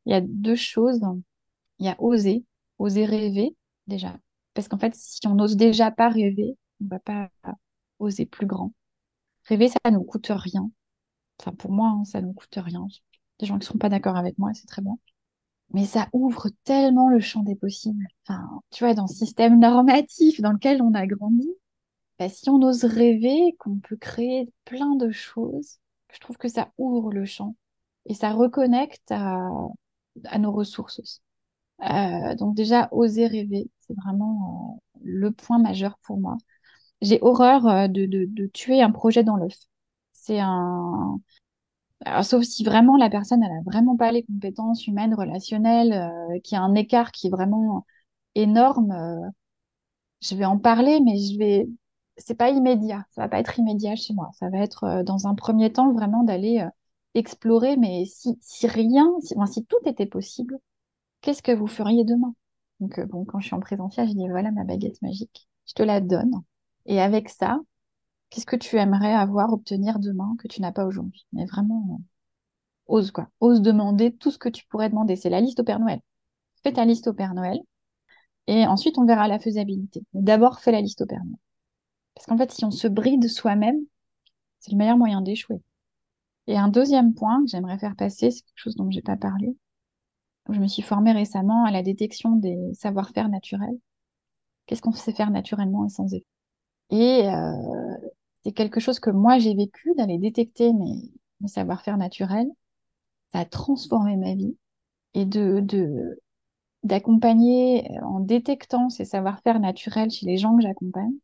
Il 0.06 0.12
y 0.12 0.14
a 0.14 0.20
deux 0.20 0.56
choses. 0.56 1.00
Il 1.78 1.86
y 1.86 1.88
a 1.88 1.96
oser 2.00 2.44
oser 2.80 3.04
rêver 3.04 3.54
déjà. 3.86 4.18
Parce 4.54 4.66
qu'en 4.66 4.78
fait, 4.78 4.94
si 4.96 5.26
on 5.26 5.34
n'ose 5.34 5.56
déjà 5.56 5.90
pas 5.90 6.08
rêver, 6.08 6.56
on 6.82 6.86
va 6.88 6.98
pas 6.98 7.30
oser 7.98 8.26
plus 8.26 8.46
grand. 8.46 8.72
Rêver, 9.44 9.68
ça 9.68 9.78
ne 9.84 9.92
nous 9.92 10.04
coûte 10.04 10.28
rien. 10.30 10.70
Enfin, 11.40 11.52
pour 11.52 11.72
moi, 11.72 11.88
hein, 11.90 12.04
ça 12.04 12.20
ne 12.20 12.26
nous 12.26 12.32
coûte 12.32 12.56
rien. 12.56 12.86
Des 13.38 13.46
gens 13.46 13.54
qui 13.54 13.60
ne 13.60 13.64
seront 13.66 13.78
pas 13.78 13.88
d'accord 13.88 14.16
avec 14.16 14.38
moi, 14.38 14.52
c'est 14.54 14.66
très 14.66 14.82
bien. 14.82 14.96
Mais 15.72 15.84
ça 15.84 16.08
ouvre 16.12 16.48
tellement 16.64 17.08
le 17.08 17.20
champ 17.20 17.42
des 17.42 17.54
possibles. 17.54 18.06
Enfin, 18.26 18.60
tu 18.70 18.84
vois, 18.84 18.94
dans 18.94 19.06
ce 19.06 19.14
système 19.16 19.58
normatif 19.60 20.40
dans 20.40 20.52
lequel 20.52 20.82
on 20.82 20.94
a 20.94 21.06
grandi, 21.06 21.48
bah, 22.18 22.28
si 22.28 22.50
on 22.50 22.62
ose 22.62 22.84
rêver, 22.84 23.56
qu'on 23.58 23.78
peut 23.78 23.96
créer 23.96 24.52
plein 24.64 24.94
de 24.96 25.10
choses, 25.10 25.78
je 26.12 26.20
trouve 26.20 26.36
que 26.38 26.48
ça 26.48 26.70
ouvre 26.78 27.12
le 27.12 27.24
champ 27.24 27.56
et 28.06 28.14
ça 28.14 28.32
reconnecte 28.32 29.10
à, 29.12 29.40
nos 30.38 30.52
ressources. 30.52 31.22
Euh, 31.82 32.34
donc 32.36 32.54
déjà, 32.54 32.88
oser 32.92 33.26
rêver, 33.26 33.70
c'est 33.80 33.94
vraiment 33.94 34.80
euh, 34.96 35.00
le 35.04 35.30
point 35.32 35.58
majeur 35.58 35.98
pour 36.02 36.18
moi. 36.18 36.36
J'ai 37.00 37.18
horreur 37.22 37.66
euh, 37.66 37.88
de, 37.88 38.06
de, 38.06 38.26
de, 38.26 38.46
tuer 38.46 38.82
un 38.82 38.90
projet 38.90 39.24
dans 39.24 39.36
l'œuf. 39.36 39.56
C'est 40.12 40.40
un... 40.40 41.20
Sauf 42.22 42.44
si 42.44 42.64
vraiment 42.64 42.96
la 42.96 43.10
personne, 43.10 43.42
elle 43.42 43.52
a 43.52 43.62
vraiment 43.64 43.96
pas 43.96 44.12
les 44.12 44.22
compétences 44.22 44.86
humaines, 44.86 45.14
relationnelles, 45.14 45.92
euh, 45.92 46.38
qui 46.40 46.56
a 46.56 46.62
un 46.62 46.74
écart 46.74 47.12
qui 47.12 47.26
est 47.28 47.30
vraiment 47.30 47.86
énorme, 48.34 48.92
je 50.20 50.34
vais 50.34 50.44
en 50.44 50.58
parler, 50.58 51.00
mais 51.00 51.16
je 51.16 51.38
vais... 51.38 51.68
C'est 52.16 52.34
pas 52.34 52.50
immédiat, 52.50 53.06
ça 53.10 53.22
va 53.22 53.28
pas 53.28 53.38
être 53.40 53.58
immédiat 53.58 53.96
chez 53.96 54.12
moi. 54.12 54.30
Ça 54.34 54.50
va 54.50 54.58
être 54.58 55.02
dans 55.04 55.26
un 55.26 55.34
premier 55.34 55.72
temps 55.72 55.92
vraiment 55.92 56.22
d'aller 56.22 56.66
explorer, 57.14 57.76
mais 57.76 58.04
si, 58.06 58.36
si 58.42 58.66
rien, 58.66 59.10
si, 59.22 59.34
enfin, 59.36 59.46
si 59.46 59.64
tout 59.64 59.78
était 59.86 60.06
possible, 60.06 60.58
qu'est-ce 61.22 61.42
que 61.42 61.52
vous 61.52 61.66
feriez 61.68 62.04
demain? 62.04 62.34
Donc, 62.80 62.98
euh, 62.98 63.06
bon, 63.06 63.24
quand 63.26 63.40
je 63.40 63.46
suis 63.48 63.56
en 63.56 63.60
présentiel, 63.60 64.08
je 64.08 64.14
dis, 64.14 64.28
voilà 64.28 64.50
ma 64.52 64.64
baguette 64.64 65.02
magique, 65.02 65.48
je 65.66 65.74
te 65.74 65.82
la 65.84 66.00
donne. 66.00 66.32
Et 66.86 67.00
avec 67.00 67.28
ça, 67.30 67.60
qu'est-ce 68.30 68.46
que 68.46 68.56
tu 68.56 68.76
aimerais 68.76 69.14
avoir, 69.14 69.52
obtenir 69.52 69.98
demain 69.98 70.34
que 70.38 70.48
tu 70.48 70.60
n'as 70.60 70.72
pas 70.72 70.86
aujourd'hui? 70.86 71.26
Mais 71.32 71.46
vraiment, 71.46 71.98
euh, 72.00 72.04
ose 72.88 73.10
quoi. 73.12 73.28
Ose 73.40 73.62
demander 73.62 74.16
tout 74.16 74.30
ce 74.30 74.38
que 74.38 74.48
tu 74.48 74.66
pourrais 74.66 74.90
demander. 74.90 75.16
C'est 75.16 75.30
la 75.30 75.40
liste 75.40 75.60
au 75.60 75.64
Père 75.64 75.80
Noël. 75.80 76.00
Fais 76.62 76.72
ta 76.72 76.84
liste 76.84 77.08
au 77.08 77.14
Père 77.14 77.34
Noël. 77.34 77.60
Et 78.46 78.66
ensuite, 78.66 78.98
on 78.98 79.06
verra 79.06 79.28
la 79.28 79.38
faisabilité. 79.38 80.02
D'abord, 80.14 80.60
fais 80.60 80.72
la 80.72 80.80
liste 80.80 81.02
au 81.02 81.06
Père 81.06 81.24
Noël. 81.24 81.38
Parce 82.14 82.26
qu'en 82.26 82.38
fait, 82.38 82.52
si 82.52 82.64
on 82.64 82.70
se 82.70 82.88
bride 82.88 83.28
soi-même, 83.28 83.80
c'est 84.60 84.72
le 84.72 84.78
meilleur 84.78 84.98
moyen 84.98 85.22
d'échouer. 85.22 85.62
Et 86.46 86.58
un 86.58 86.68
deuxième 86.68 87.14
point 87.14 87.42
que 87.42 87.50
j'aimerais 87.50 87.78
faire 87.78 87.96
passer, 87.96 88.30
c'est 88.30 88.42
quelque 88.42 88.58
chose 88.58 88.76
dont 88.76 88.90
j'ai 88.90 89.02
pas 89.02 89.16
parlé, 89.16 89.56
je 90.48 90.58
me 90.58 90.66
suis 90.66 90.82
formée 90.82 91.12
récemment 91.12 91.64
à 91.64 91.70
la 91.70 91.82
détection 91.82 92.36
des 92.36 92.56
savoir-faire 92.74 93.28
naturels. 93.28 93.78
Qu'est-ce 94.66 94.82
qu'on 94.82 94.92
sait 94.92 95.12
faire 95.12 95.30
naturellement 95.30 95.86
et 95.86 95.88
sans 95.88 96.12
effet? 96.12 96.26
Et 96.90 97.28
euh, 97.28 97.89
c'est 98.44 98.52
quelque 98.52 98.80
chose 98.80 99.00
que 99.00 99.10
moi 99.10 99.38
j'ai 99.38 99.54
vécu 99.54 99.92
d'aller 99.96 100.18
détecter 100.18 100.72
mes, 100.72 101.10
savoir-faire 101.46 101.96
naturels. 101.96 102.48
Ça 103.32 103.40
a 103.40 103.44
transformé 103.44 104.16
ma 104.16 104.34
vie 104.34 104.56
et 105.14 105.26
de, 105.26 105.60
de 105.60 106.20
d'accompagner 106.84 107.88
en 108.02 108.20
détectant 108.20 108.90
ces 108.90 109.04
savoir-faire 109.04 109.60
naturels 109.60 110.10
chez 110.10 110.26
les 110.26 110.38
gens 110.38 110.56
que 110.56 110.62
j'accompagne. 110.62 111.14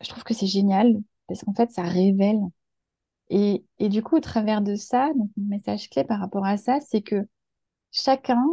Je 0.00 0.08
trouve 0.08 0.24
que 0.24 0.34
c'est 0.34 0.46
génial 0.46 1.00
parce 1.28 1.42
qu'en 1.42 1.54
fait 1.54 1.70
ça 1.70 1.82
révèle. 1.82 2.40
Et, 3.30 3.64
et 3.78 3.88
du 3.88 4.02
coup, 4.02 4.16
au 4.16 4.20
travers 4.20 4.60
de 4.62 4.74
ça, 4.74 5.10
mon 5.16 5.30
message 5.36 5.88
clé 5.88 6.04
par 6.04 6.20
rapport 6.20 6.44
à 6.44 6.56
ça, 6.56 6.80
c'est 6.80 7.02
que 7.02 7.26
chacun 7.92 8.44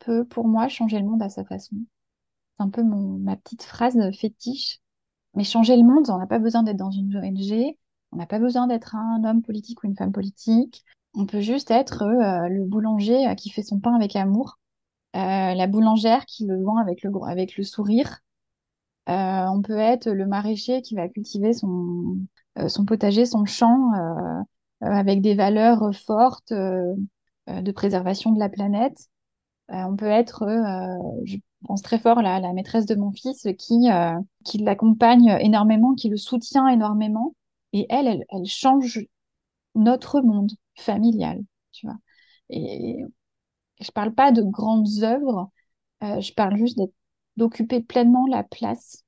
peut, 0.00 0.24
pour 0.26 0.48
moi, 0.48 0.68
changer 0.68 0.98
le 0.98 1.06
monde 1.06 1.22
à 1.22 1.30
sa 1.30 1.44
façon. 1.44 1.76
C'est 2.58 2.64
un 2.64 2.70
peu 2.70 2.82
mon, 2.82 3.18
ma 3.18 3.36
petite 3.36 3.62
phrase 3.64 3.98
fétiche. 4.18 4.80
Mais 5.34 5.44
changer 5.44 5.76
le 5.76 5.84
monde, 5.84 6.10
on 6.10 6.18
n'a 6.18 6.26
pas 6.26 6.38
besoin 6.38 6.62
d'être 6.62 6.76
dans 6.76 6.90
une 6.90 7.16
ONG, 7.16 7.76
on 8.12 8.16
n'a 8.16 8.26
pas 8.26 8.38
besoin 8.38 8.66
d'être 8.66 8.94
un 8.96 9.22
homme 9.24 9.42
politique 9.42 9.82
ou 9.82 9.86
une 9.86 9.96
femme 9.96 10.12
politique. 10.12 10.84
On 11.14 11.26
peut 11.26 11.40
juste 11.40 11.70
être 11.70 12.02
euh, 12.02 12.48
le 12.48 12.64
boulanger 12.64 13.28
euh, 13.28 13.34
qui 13.34 13.50
fait 13.50 13.62
son 13.62 13.80
pain 13.80 13.94
avec 13.94 14.16
amour, 14.16 14.58
euh, 15.16 15.54
la 15.54 15.66
boulangère 15.66 16.24
qui 16.26 16.46
le 16.46 16.62
vend 16.62 16.76
avec 16.76 17.02
le, 17.56 17.64
sourire. 17.64 18.20
on 19.06 19.62
peut 19.62 19.78
être 19.78 20.08
le 20.10 20.26
maraîcher 20.26 20.82
qui 20.82 20.94
va 20.94 21.08
cultiver 21.08 21.52
son, 21.52 22.18
potager, 22.86 23.26
son 23.26 23.44
champ 23.44 23.92
avec 24.80 25.22
des 25.22 25.34
valeurs 25.34 25.94
fortes 25.94 26.52
de 26.52 27.72
préservation 27.72 28.32
de 28.32 28.38
la 28.38 28.48
planète. 28.48 29.08
On 29.68 29.96
peut 29.96 30.06
être, 30.06 30.44
pense 31.66 31.82
très 31.82 31.98
fort 31.98 32.22
là, 32.22 32.40
la 32.40 32.52
maîtresse 32.52 32.86
de 32.86 32.94
mon 32.94 33.12
fils 33.12 33.46
qui, 33.58 33.90
euh, 33.90 34.18
qui 34.44 34.58
l'accompagne 34.58 35.38
énormément, 35.40 35.94
qui 35.94 36.08
le 36.08 36.16
soutient 36.16 36.68
énormément. 36.68 37.34
Et 37.72 37.86
elle, 37.90 38.06
elle, 38.06 38.24
elle 38.30 38.46
change 38.46 39.00
notre 39.74 40.20
monde 40.20 40.52
familial, 40.76 41.42
tu 41.72 41.86
vois. 41.86 41.96
Et, 42.50 43.04
je 43.80 43.90
parle 43.90 44.14
pas 44.14 44.32
de 44.32 44.42
grandes 44.42 45.02
œuvres, 45.02 45.50
euh, 46.02 46.20
je 46.20 46.32
parle 46.32 46.56
juste 46.56 46.80
d'occuper 47.36 47.80
pleinement 47.80 48.26
la 48.26 48.42
place 48.42 49.04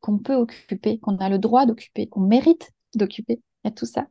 qu'on 0.00 0.18
peut 0.18 0.34
occuper, 0.34 0.98
qu'on 0.98 1.16
a 1.18 1.28
le 1.28 1.38
droit 1.38 1.66
d'occuper, 1.66 2.06
qu'on 2.06 2.20
mérite 2.20 2.72
d'occuper. 2.94 3.40
Il 3.64 3.68
y 3.68 3.70
a 3.70 3.72
tout 3.72 3.86
ça. 3.86 4.06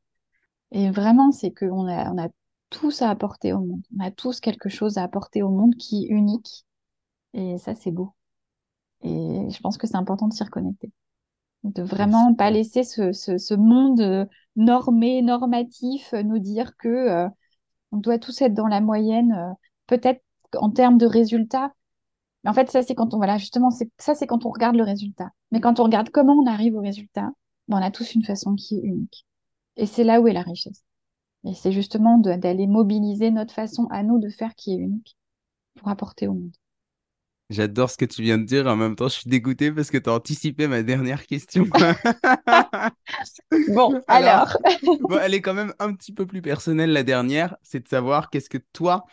Et 0.71 0.91
vraiment, 0.91 1.31
c'est 1.31 1.51
qu'on 1.51 1.87
a, 1.87 2.11
on 2.11 2.17
a 2.17 2.29
tous 2.69 3.01
à 3.01 3.09
apporter 3.09 3.53
au 3.53 3.59
monde. 3.59 3.81
On 3.97 4.03
a 4.03 4.11
tous 4.11 4.39
quelque 4.39 4.69
chose 4.69 4.97
à 4.97 5.03
apporter 5.03 5.43
au 5.43 5.49
monde 5.49 5.75
qui 5.75 6.05
est 6.05 6.09
unique. 6.09 6.65
Et 7.33 7.57
ça, 7.57 7.75
c'est 7.75 7.91
beau. 7.91 8.13
Et 9.01 9.49
je 9.49 9.59
pense 9.61 9.77
que 9.77 9.87
c'est 9.87 9.95
important 9.95 10.27
de 10.27 10.33
s'y 10.33 10.43
reconnecter. 10.43 10.91
De 11.63 11.83
vraiment 11.83 12.33
pas 12.33 12.51
laisser 12.51 12.83
ce, 12.83 13.11
ce, 13.11 13.37
ce, 13.37 13.53
monde 13.53 14.27
normé, 14.55 15.21
normatif, 15.21 16.13
nous 16.13 16.39
dire 16.39 16.75
que 16.77 16.87
euh, 16.87 17.29
on 17.91 17.97
doit 17.97 18.19
tous 18.19 18.41
être 18.41 18.53
dans 18.53 18.67
la 18.67 18.81
moyenne, 18.81 19.33
euh, 19.33 19.53
peut-être 19.87 20.21
en 20.55 20.69
termes 20.71 20.97
de 20.97 21.05
résultats. 21.05 21.73
Mais 22.43 22.49
en 22.49 22.53
fait, 22.53 22.71
ça, 22.71 22.81
c'est 22.81 22.95
quand 22.95 23.13
on, 23.13 23.17
voilà, 23.17 23.37
justement, 23.37 23.69
ça, 23.71 24.15
c'est 24.15 24.27
quand 24.27 24.45
on 24.45 24.49
regarde 24.49 24.75
le 24.75 24.83
résultat. 24.83 25.31
Mais 25.51 25.59
quand 25.59 25.79
on 25.79 25.83
regarde 25.83 26.09
comment 26.09 26.33
on 26.33 26.45
arrive 26.47 26.75
au 26.75 26.81
résultat, 26.81 27.29
ben, 27.67 27.77
on 27.77 27.81
a 27.81 27.91
tous 27.91 28.15
une 28.15 28.23
façon 28.23 28.55
qui 28.55 28.77
est 28.77 28.83
unique. 28.83 29.25
Et 29.75 29.85
c'est 29.85 30.03
là 30.03 30.21
où 30.21 30.27
est 30.27 30.33
la 30.33 30.41
richesse. 30.41 30.83
Et 31.45 31.53
c'est 31.53 31.71
justement 31.71 32.17
d'aller 32.17 32.67
mobiliser 32.67 33.31
notre 33.31 33.53
façon 33.53 33.87
à 33.91 34.03
nous 34.03 34.19
de 34.19 34.29
faire 34.29 34.55
qui 34.55 34.73
est 34.73 34.77
unique 34.77 35.17
pour 35.75 35.89
apporter 35.89 36.27
au 36.27 36.33
monde. 36.33 36.55
J'adore 37.49 37.89
ce 37.89 37.97
que 37.97 38.05
tu 38.05 38.21
viens 38.21 38.37
de 38.37 38.43
dire. 38.43 38.67
En 38.67 38.75
même 38.75 38.95
temps, 38.95 39.07
je 39.07 39.15
suis 39.15 39.29
dégoûté 39.29 39.71
parce 39.71 39.89
que 39.89 39.97
tu 39.97 40.09
as 40.09 40.13
anticipé 40.13 40.67
ma 40.67 40.83
dernière 40.83 41.25
question. 41.25 41.63
bon, 43.69 43.99
alors. 44.07 44.55
elle 45.21 45.33
est 45.33 45.41
quand 45.41 45.55
même 45.55 45.73
un 45.79 45.93
petit 45.93 46.13
peu 46.13 46.27
plus 46.27 46.43
personnelle, 46.43 46.91
la 46.91 47.01
dernière. 47.01 47.57
C'est 47.63 47.79
de 47.79 47.87
savoir 47.87 48.29
qu'est-ce 48.29 48.51
que 48.51 48.59
toi, 48.71 49.05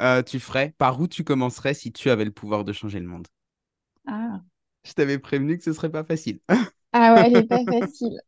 euh, 0.00 0.22
tu 0.22 0.40
ferais, 0.40 0.74
par 0.78 0.98
où 1.00 1.06
tu 1.06 1.22
commencerais 1.22 1.74
si 1.74 1.92
tu 1.92 2.08
avais 2.08 2.24
le 2.24 2.32
pouvoir 2.32 2.64
de 2.64 2.72
changer 2.72 2.98
le 2.98 3.06
monde. 3.06 3.28
Ah. 4.06 4.40
Je 4.84 4.94
t'avais 4.94 5.18
prévenu 5.18 5.58
que 5.58 5.64
ce 5.64 5.74
serait 5.74 5.92
pas 5.92 6.04
facile. 6.04 6.40
ah 6.92 7.14
ouais, 7.14 7.26
elle 7.26 7.36
est 7.36 7.46
pas 7.46 7.64
facile. 7.64 8.18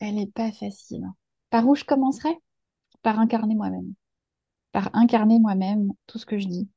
Elle 0.00 0.18
est 0.18 0.32
pas 0.32 0.50
facile. 0.50 1.06
Par 1.50 1.66
où 1.68 1.76
je 1.76 1.84
commencerais? 1.84 2.36
Par 3.02 3.20
incarner 3.20 3.54
moi-même. 3.54 3.94
Par 4.72 4.90
incarner 4.94 5.38
moi-même 5.38 5.92
tout 6.08 6.18
ce 6.18 6.26
que 6.26 6.38
je 6.38 6.48
dis. 6.48 6.68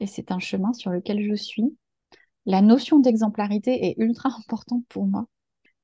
Et 0.00 0.06
c'est 0.06 0.30
un 0.30 0.38
chemin 0.38 0.72
sur 0.72 0.90
lequel 0.90 1.22
je 1.22 1.34
suis. 1.34 1.76
La 2.46 2.60
notion 2.60 2.98
d'exemplarité 2.98 3.86
est 3.86 3.94
ultra 3.98 4.30
importante 4.38 4.84
pour 4.88 5.06
moi 5.06 5.26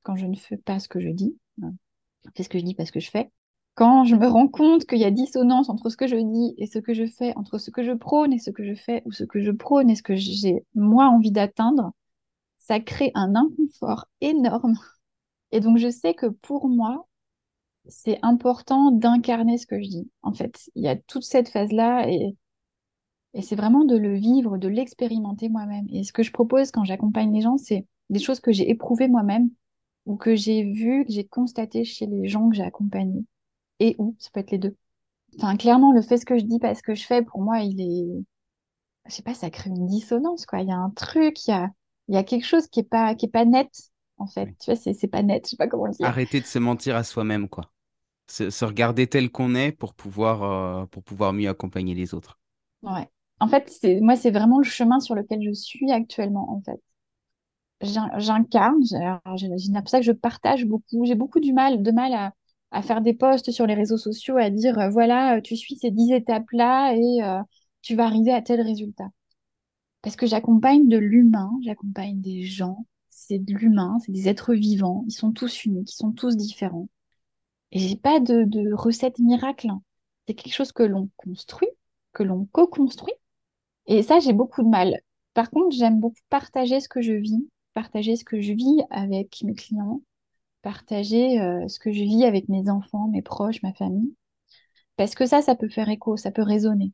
quand 0.02 0.16
je 0.16 0.26
ne 0.26 0.36
fais 0.36 0.56
pas 0.56 0.78
ce 0.78 0.88
que 0.88 1.00
je 1.00 1.08
dis. 1.08 1.36
Je 1.58 2.30
fais 2.36 2.42
ce 2.42 2.48
que 2.48 2.58
je 2.58 2.64
dis 2.64 2.74
parce 2.74 2.90
que 2.90 3.00
je 3.00 3.10
fais. 3.10 3.30
Quand 3.74 4.04
je 4.04 4.16
me 4.16 4.26
rends 4.26 4.48
compte 4.48 4.84
qu'il 4.84 4.98
y 4.98 5.04
a 5.04 5.10
dissonance 5.10 5.70
entre 5.70 5.88
ce 5.88 5.96
que 5.96 6.06
je 6.06 6.16
dis 6.16 6.54
et 6.58 6.66
ce 6.66 6.78
que 6.78 6.92
je 6.92 7.06
fais, 7.06 7.34
entre 7.36 7.58
ce 7.58 7.70
que 7.70 7.82
je 7.82 7.92
prône 7.92 8.32
et 8.32 8.38
ce 8.38 8.50
que 8.50 8.64
je 8.64 8.74
fais, 8.74 9.02
ou 9.06 9.12
ce 9.12 9.24
que 9.24 9.40
je 9.40 9.50
prône 9.50 9.88
et 9.88 9.94
ce 9.94 10.02
que 10.02 10.16
j'ai 10.16 10.64
moi 10.74 11.06
envie 11.06 11.30
d'atteindre, 11.30 11.92
ça 12.58 12.80
crée 12.80 13.10
un 13.14 13.34
inconfort 13.34 14.06
énorme. 14.20 14.74
Et 15.52 15.60
donc 15.60 15.78
je 15.78 15.90
sais 15.90 16.14
que 16.14 16.26
pour 16.26 16.68
moi, 16.68 17.06
c'est 17.88 18.18
important 18.22 18.90
d'incarner 18.90 19.58
ce 19.58 19.66
que 19.66 19.80
je 19.80 19.88
dis. 19.88 20.10
En 20.22 20.32
fait, 20.32 20.70
il 20.74 20.84
y 20.84 20.88
a 20.88 20.96
toute 20.96 21.24
cette 21.24 21.48
phase-là 21.48 22.08
et, 22.08 22.36
et 23.34 23.42
c'est 23.42 23.56
vraiment 23.56 23.84
de 23.84 23.96
le 23.96 24.14
vivre, 24.14 24.58
de 24.58 24.68
l'expérimenter 24.68 25.48
moi-même. 25.48 25.86
Et 25.90 26.02
ce 26.04 26.12
que 26.12 26.22
je 26.22 26.32
propose 26.32 26.70
quand 26.70 26.84
j'accompagne 26.84 27.32
les 27.32 27.40
gens, 27.40 27.56
c'est 27.56 27.86
des 28.08 28.18
choses 28.18 28.40
que 28.40 28.52
j'ai 28.52 28.70
éprouvées 28.70 29.08
moi-même 29.08 29.50
ou 30.06 30.16
que 30.16 30.34
j'ai 30.34 30.64
vues, 30.64 31.04
que 31.04 31.12
j'ai 31.12 31.24
constatées 31.24 31.84
chez 31.84 32.06
les 32.06 32.28
gens 32.28 32.48
que 32.48 32.56
j'ai 32.56 32.64
accompagnés. 32.64 33.24
Et 33.78 33.94
où, 33.98 34.16
ça 34.18 34.30
peut 34.32 34.40
être 34.40 34.50
les 34.50 34.58
deux. 34.58 34.76
Enfin, 35.36 35.56
clairement, 35.56 35.92
le 35.92 36.02
fait 36.02 36.16
ce 36.16 36.26
que 36.26 36.38
je 36.38 36.44
dis 36.44 36.58
pas 36.58 36.74
ce 36.74 36.82
que 36.82 36.94
je 36.94 37.04
fais, 37.06 37.22
pour 37.22 37.40
moi, 37.40 37.60
il 37.60 37.80
est, 37.80 38.24
je 39.06 39.14
sais 39.14 39.22
pas, 39.22 39.34
ça 39.34 39.48
crée 39.48 39.70
une 39.70 39.86
dissonance, 39.86 40.44
quoi. 40.44 40.60
Il 40.60 40.68
y 40.68 40.72
a 40.72 40.76
un 40.76 40.90
truc, 40.90 41.46
il 41.46 41.50
y 41.50 41.54
a, 41.54 41.70
il 42.08 42.14
y 42.16 42.18
a 42.18 42.24
quelque 42.24 42.46
chose 42.46 42.66
qui 42.66 42.80
est 42.80 42.88
pas, 42.88 43.14
qui 43.14 43.26
est 43.26 43.30
pas 43.30 43.44
net, 43.44 43.70
en 44.18 44.26
fait. 44.26 44.46
Tu 44.58 44.66
vois, 44.66 44.76
c'est, 44.76 44.92
c'est 44.92 45.08
pas 45.08 45.22
net, 45.22 45.46
je 45.46 45.50
sais 45.50 45.56
pas 45.56 45.68
comment 45.68 45.86
le 45.86 45.92
dire. 45.92 46.06
Arrêter 46.06 46.40
de 46.40 46.46
se 46.46 46.58
mentir 46.58 46.96
à 46.96 47.04
soi-même, 47.04 47.48
quoi 47.48 47.70
se, 48.30 48.64
regarder 48.64 49.06
tel 49.06 49.30
qu'on 49.30 49.54
est 49.54 49.72
pour 49.72 49.94
pouvoir, 49.94 50.42
euh, 50.42 50.86
pour 50.86 51.02
pouvoir 51.02 51.32
mieux 51.32 51.48
accompagner 51.48 51.94
les 51.94 52.14
autres. 52.14 52.38
Ouais. 52.82 53.08
En 53.40 53.48
fait, 53.48 53.70
moi, 54.00 54.16
c'est 54.16 54.30
vraiment 54.30 54.58
le 54.58 54.64
chemin 54.64 55.00
sur 55.00 55.14
lequel 55.14 55.42
je 55.42 55.52
suis 55.52 55.90
actuellement, 55.90 56.50
en 56.52 56.60
fait. 56.62 56.80
J'incarne, 58.18 58.84
c'est 58.84 58.98
pour 59.80 59.88
ça 59.88 60.00
que 60.00 60.04
je 60.04 60.12
partage 60.12 60.66
beaucoup. 60.66 61.04
J'ai 61.06 61.14
beaucoup 61.14 61.40
du 61.40 61.52
mal, 61.52 61.82
de 61.82 61.90
mal 61.90 62.12
à, 62.70 62.82
faire 62.82 63.00
des 63.00 63.14
posts 63.14 63.50
sur 63.50 63.66
les 63.66 63.74
réseaux 63.74 63.96
sociaux, 63.96 64.36
à 64.36 64.50
dire, 64.50 64.78
euh, 64.78 64.90
voilà, 64.90 65.36
euh, 65.38 65.40
tu 65.40 65.56
suis 65.56 65.76
ces 65.76 65.90
dix 65.90 66.12
étapes-là 66.12 66.94
et 66.94 67.20
tu 67.82 67.96
vas 67.96 68.04
arriver 68.04 68.32
à 68.32 68.42
tel 68.42 68.60
résultat. 68.60 69.08
Parce 70.02 70.16
que 70.16 70.26
j'accompagne 70.26 70.88
de 70.88 70.98
l'humain, 70.98 71.50
j'accompagne 71.62 72.20
des 72.20 72.42
gens, 72.44 72.86
c'est 73.10 73.38
de 73.38 73.54
l'humain, 73.54 73.98
c'est 74.04 74.12
des 74.12 74.28
êtres 74.28 74.54
vivants, 74.54 75.04
ils 75.06 75.12
sont 75.12 75.32
tous 75.32 75.64
uniques, 75.64 75.92
ils 75.92 75.96
sont 75.96 76.12
tous 76.12 76.36
différents. 76.36 76.88
Et 77.72 77.78
j'ai 77.78 77.96
pas 77.96 78.20
de, 78.20 78.44
de 78.44 78.72
recette 78.72 79.18
miracle. 79.18 79.70
Hein. 79.70 79.82
C'est 80.26 80.34
quelque 80.34 80.54
chose 80.54 80.72
que 80.72 80.82
l'on 80.82 81.10
construit, 81.16 81.68
que 82.12 82.22
l'on 82.22 82.46
co-construit. 82.46 83.14
Et 83.86 84.02
ça, 84.02 84.20
j'ai 84.20 84.32
beaucoup 84.32 84.62
de 84.62 84.68
mal. 84.68 85.00
Par 85.34 85.50
contre, 85.50 85.76
j'aime 85.76 86.00
beaucoup 86.00 86.20
partager 86.28 86.80
ce 86.80 86.88
que 86.88 87.02
je 87.02 87.12
vis, 87.12 87.48
partager 87.74 88.16
ce 88.16 88.24
que 88.24 88.40
je 88.40 88.52
vis 88.52 88.82
avec 88.90 89.42
mes 89.44 89.54
clients, 89.54 90.02
partager 90.62 91.40
euh, 91.40 91.66
ce 91.68 91.78
que 91.78 91.92
je 91.92 92.02
vis 92.02 92.24
avec 92.24 92.48
mes 92.48 92.68
enfants, 92.68 93.08
mes 93.08 93.22
proches, 93.22 93.62
ma 93.62 93.72
famille. 93.72 94.14
Parce 94.96 95.14
que 95.14 95.26
ça, 95.26 95.42
ça 95.42 95.54
peut 95.54 95.68
faire 95.68 95.88
écho, 95.88 96.16
ça 96.16 96.30
peut 96.30 96.42
résonner. 96.42 96.92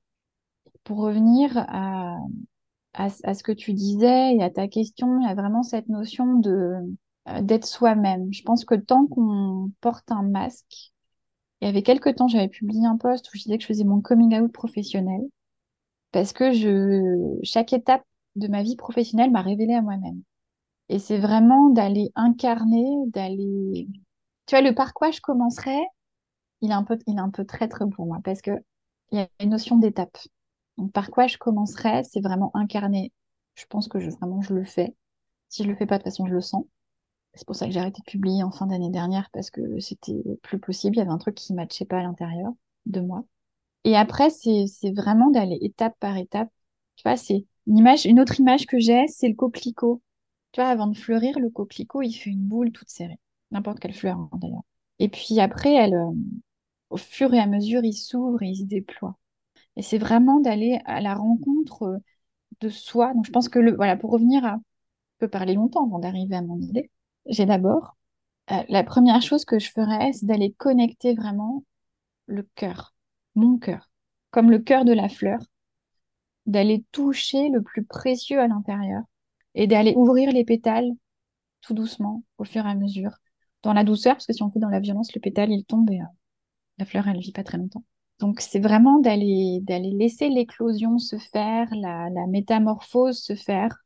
Pour 0.84 0.98
revenir 0.98 1.52
à, 1.56 2.18
ce 3.10 3.42
que 3.42 3.52
tu 3.52 3.72
disais 3.72 4.36
et 4.36 4.42
à 4.42 4.50
ta 4.50 4.68
question, 4.68 5.20
il 5.20 5.26
y 5.26 5.30
a 5.30 5.34
vraiment 5.34 5.62
cette 5.62 5.88
notion 5.88 6.34
de 6.38 6.76
euh, 7.28 7.42
d'être 7.42 7.66
soi-même. 7.66 8.32
Je 8.32 8.42
pense 8.42 8.64
que 8.64 8.76
tant 8.76 9.06
qu'on 9.06 9.72
porte 9.80 10.10
un 10.12 10.22
masque, 10.22 10.92
il 11.60 11.66
y 11.66 11.68
avait 11.68 11.82
quelques 11.82 12.14
temps, 12.16 12.28
j'avais 12.28 12.48
publié 12.48 12.86
un 12.86 12.96
post 12.96 13.28
où 13.28 13.36
je 13.36 13.42
disais 13.42 13.58
que 13.58 13.62
je 13.62 13.68
faisais 13.68 13.84
mon 13.84 14.00
coming 14.00 14.38
out 14.38 14.52
professionnel 14.52 15.22
parce 16.16 16.32
que 16.32 16.50
chaque 17.42 17.74
étape 17.74 18.02
de 18.36 18.48
ma 18.48 18.62
vie 18.62 18.74
professionnelle 18.74 19.30
m'a 19.30 19.42
révélé 19.42 19.74
à 19.74 19.82
moi-même. 19.82 20.22
Et 20.88 20.98
c'est 20.98 21.18
vraiment 21.18 21.68
d'aller 21.68 22.10
incarner, 22.14 22.86
d'aller, 23.08 23.86
tu 24.46 24.56
vois, 24.56 24.62
le 24.62 24.74
par 24.74 24.94
quoi 24.94 25.10
je 25.10 25.20
commencerai, 25.20 25.76
il 26.62 26.70
est 26.70 26.74
un 26.74 26.84
peu, 26.84 26.98
il 27.06 27.18
est 27.18 27.20
un 27.20 27.28
peu 27.28 27.44
pour 27.94 28.06
moi 28.06 28.20
parce 28.24 28.40
que 28.40 28.52
il 29.12 29.18
y 29.18 29.20
a 29.20 29.28
une 29.40 29.50
notion 29.50 29.76
d'étape. 29.76 30.16
Donc, 30.78 30.90
par 30.90 31.10
quoi 31.10 31.26
je 31.26 31.36
commencerai, 31.36 32.02
c'est 32.04 32.22
vraiment 32.22 32.50
incarner. 32.54 33.12
Je 33.54 33.66
pense 33.66 33.86
que 33.86 34.00
je, 34.00 34.08
vraiment, 34.08 34.40
je 34.40 34.54
le 34.54 34.64
fais. 34.64 34.96
Si 35.50 35.64
je 35.64 35.68
le 35.68 35.76
fais 35.76 35.84
pas, 35.84 35.98
de 35.98 36.02
toute 36.02 36.12
façon, 36.12 36.24
je 36.24 36.32
le 36.32 36.40
sens. 36.40 36.64
C'est 37.34 37.46
pour 37.46 37.56
ça 37.56 37.66
que 37.66 37.72
j'ai 37.72 37.80
arrêté 37.80 38.00
de 38.00 38.10
publier 38.10 38.42
en 38.42 38.52
fin 38.52 38.64
d'année 38.64 38.88
dernière 38.90 39.28
parce 39.34 39.50
que 39.50 39.80
c'était 39.80 40.24
plus 40.42 40.60
possible. 40.60 40.96
Il 40.96 41.00
y 41.00 41.02
avait 41.02 41.10
un 41.10 41.18
truc 41.18 41.34
qui 41.34 41.52
ne 41.52 41.58
matchait 41.58 41.84
pas 41.84 41.98
à 41.98 42.02
l'intérieur 42.02 42.54
de 42.86 43.00
moi. 43.02 43.26
Et 43.86 43.96
après, 43.96 44.30
c'est, 44.30 44.66
vraiment 44.92 45.30
d'aller 45.30 45.58
étape 45.62 45.94
par 46.00 46.16
étape. 46.18 46.50
Tu 46.96 47.04
vois, 47.04 47.16
c'est 47.16 47.46
une 47.66 47.78
image, 47.78 48.04
une 48.06 48.20
autre 48.20 48.40
image 48.40 48.66
que 48.66 48.78
j'ai, 48.78 49.06
c'est 49.08 49.28
le 49.28 49.34
coquelicot. 49.34 50.02
Tu 50.52 50.60
vois, 50.60 50.70
avant 50.70 50.88
de 50.88 50.96
fleurir, 50.96 51.38
le 51.38 51.50
coquelicot, 51.50 52.02
il 52.02 52.12
fait 52.12 52.30
une 52.30 52.46
boule 52.46 52.72
toute 52.72 52.90
serrée. 52.90 53.20
N'importe 53.52 53.80
quelle 53.80 53.94
fleur, 53.94 54.18
hein, 54.18 54.30
d'ailleurs. 54.34 54.64
Et 54.98 55.08
puis 55.08 55.40
après, 55.40 55.92
euh, 55.92 56.10
au 56.90 56.96
fur 56.96 57.32
et 57.34 57.40
à 57.40 57.46
mesure, 57.46 57.84
il 57.84 57.94
s'ouvre 57.94 58.42
et 58.42 58.48
il 58.48 58.56
se 58.56 58.64
déploie. 58.64 59.16
Et 59.76 59.82
c'est 59.82 59.98
vraiment 59.98 60.40
d'aller 60.40 60.80
à 60.86 61.00
la 61.00 61.14
rencontre 61.14 61.84
euh, 61.84 61.98
de 62.60 62.68
soi. 62.70 63.14
Donc, 63.14 63.26
je 63.26 63.32
pense 63.32 63.48
que 63.48 63.58
le, 63.60 63.76
voilà, 63.76 63.96
pour 63.96 64.10
revenir 64.12 64.44
à, 64.44 64.56
je 64.56 65.26
peux 65.26 65.30
parler 65.30 65.54
longtemps 65.54 65.86
avant 65.86 66.00
d'arriver 66.00 66.36
à 66.36 66.42
mon 66.42 66.60
idée 66.60 66.90
j'ai 67.28 67.46
d'abord, 67.46 67.96
euh, 68.52 68.62
la 68.68 68.84
première 68.84 69.22
chose 69.22 69.44
que 69.44 69.58
je 69.58 69.70
ferais, 69.70 70.12
c'est 70.12 70.26
d'aller 70.26 70.52
connecter 70.54 71.14
vraiment 71.14 71.64
le 72.26 72.44
cœur, 72.56 72.95
mon 73.36 73.58
cœur, 73.58 73.90
comme 74.30 74.50
le 74.50 74.58
cœur 74.58 74.84
de 74.84 74.92
la 74.92 75.08
fleur, 75.08 75.38
d'aller 76.46 76.84
toucher 76.92 77.48
le 77.48 77.62
plus 77.62 77.84
précieux 77.84 78.40
à 78.40 78.48
l'intérieur 78.48 79.02
et 79.54 79.66
d'aller 79.66 79.94
ouvrir 79.96 80.32
les 80.32 80.44
pétales 80.44 80.90
tout 81.60 81.74
doucement, 81.74 82.22
au 82.38 82.44
fur 82.44 82.64
et 82.64 82.70
à 82.70 82.74
mesure, 82.74 83.10
dans 83.62 83.72
la 83.72 83.84
douceur, 83.84 84.14
parce 84.14 84.26
que 84.26 84.32
si 84.32 84.42
on 84.42 84.50
fait 84.50 84.60
dans 84.60 84.68
la 84.68 84.80
violence, 84.80 85.14
le 85.14 85.20
pétale, 85.20 85.50
il 85.50 85.64
tombe 85.64 85.90
et 85.90 86.00
euh, 86.00 86.04
la 86.78 86.84
fleur, 86.84 87.08
elle 87.08 87.18
vit 87.18 87.32
pas 87.32 87.42
très 87.42 87.58
longtemps. 87.58 87.84
Donc, 88.20 88.40
c'est 88.40 88.60
vraiment 88.60 88.98
d'aller 89.00 89.60
d'aller 89.62 89.90
laisser 89.90 90.28
l'éclosion 90.28 90.98
se 90.98 91.16
faire, 91.18 91.68
la, 91.74 92.08
métamorphose 92.28 93.18
se 93.18 93.34
faire 93.34 93.84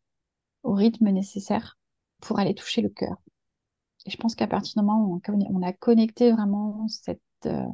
au 0.62 0.72
rythme 0.72 1.08
nécessaire 1.10 1.78
pour 2.20 2.38
aller 2.38 2.54
toucher 2.54 2.82
le 2.82 2.90
cœur. 2.90 3.16
Et 4.06 4.10
je 4.10 4.16
pense 4.16 4.34
qu'à 4.34 4.46
partir 4.46 4.80
du 4.80 4.86
moment 4.86 5.04
où 5.04 5.20
on 5.28 5.62
a 5.62 5.72
connecté 5.72 6.30
vraiment 6.32 6.86
cette 6.88 7.20
euh, 7.46 7.64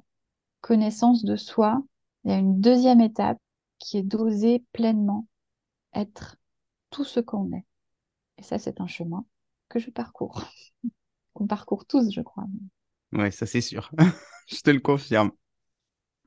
connaissance 0.66 1.24
de 1.24 1.36
soi, 1.36 1.80
il 2.24 2.32
y 2.32 2.34
a 2.34 2.38
une 2.38 2.60
deuxième 2.60 3.00
étape 3.00 3.38
qui 3.78 3.98
est 3.98 4.02
d'oser 4.02 4.64
pleinement 4.72 5.28
être 5.94 6.36
tout 6.90 7.04
ce 7.04 7.20
qu'on 7.20 7.52
est. 7.52 7.64
Et 8.38 8.42
ça, 8.42 8.58
c'est 8.58 8.80
un 8.80 8.88
chemin 8.88 9.24
que 9.68 9.78
je 9.78 9.90
parcours. 9.90 10.42
Qu'on 11.34 11.46
parcourt 11.46 11.86
tous, 11.86 12.10
je 12.10 12.22
crois. 12.22 12.46
Ouais, 13.12 13.30
ça 13.30 13.46
c'est 13.46 13.60
sûr. 13.60 13.92
je 14.48 14.60
te 14.60 14.70
le 14.70 14.80
confirme. 14.80 15.30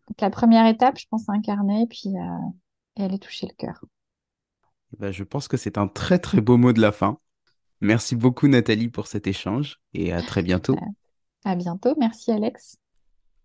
Donc, 0.07 0.21
la 0.21 0.29
première 0.29 0.67
étape, 0.67 0.97
je 0.97 1.07
pense, 1.09 1.27
incarner, 1.27 1.85
puis 1.87 2.15
euh, 2.15 2.49
et 2.95 3.03
aller 3.03 3.19
toucher 3.19 3.47
le 3.47 3.55
cœur. 3.55 3.83
Eh 4.93 4.97
ben, 4.99 5.11
je 5.11 5.23
pense 5.23 5.47
que 5.47 5.57
c'est 5.57 5.77
un 5.77 5.87
très 5.87 6.19
très 6.19 6.41
beau 6.41 6.57
mot 6.57 6.71
de 6.71 6.81
la 6.81 6.91
fin. 6.91 7.19
Merci 7.81 8.15
beaucoup 8.15 8.47
Nathalie 8.47 8.87
pour 8.87 9.07
cet 9.07 9.27
échange 9.27 9.81
et 9.93 10.13
à 10.13 10.21
très 10.21 10.43
bientôt. 10.43 10.77
à 11.43 11.55
bientôt, 11.55 11.95
merci 11.97 12.31
Alex. 12.31 12.78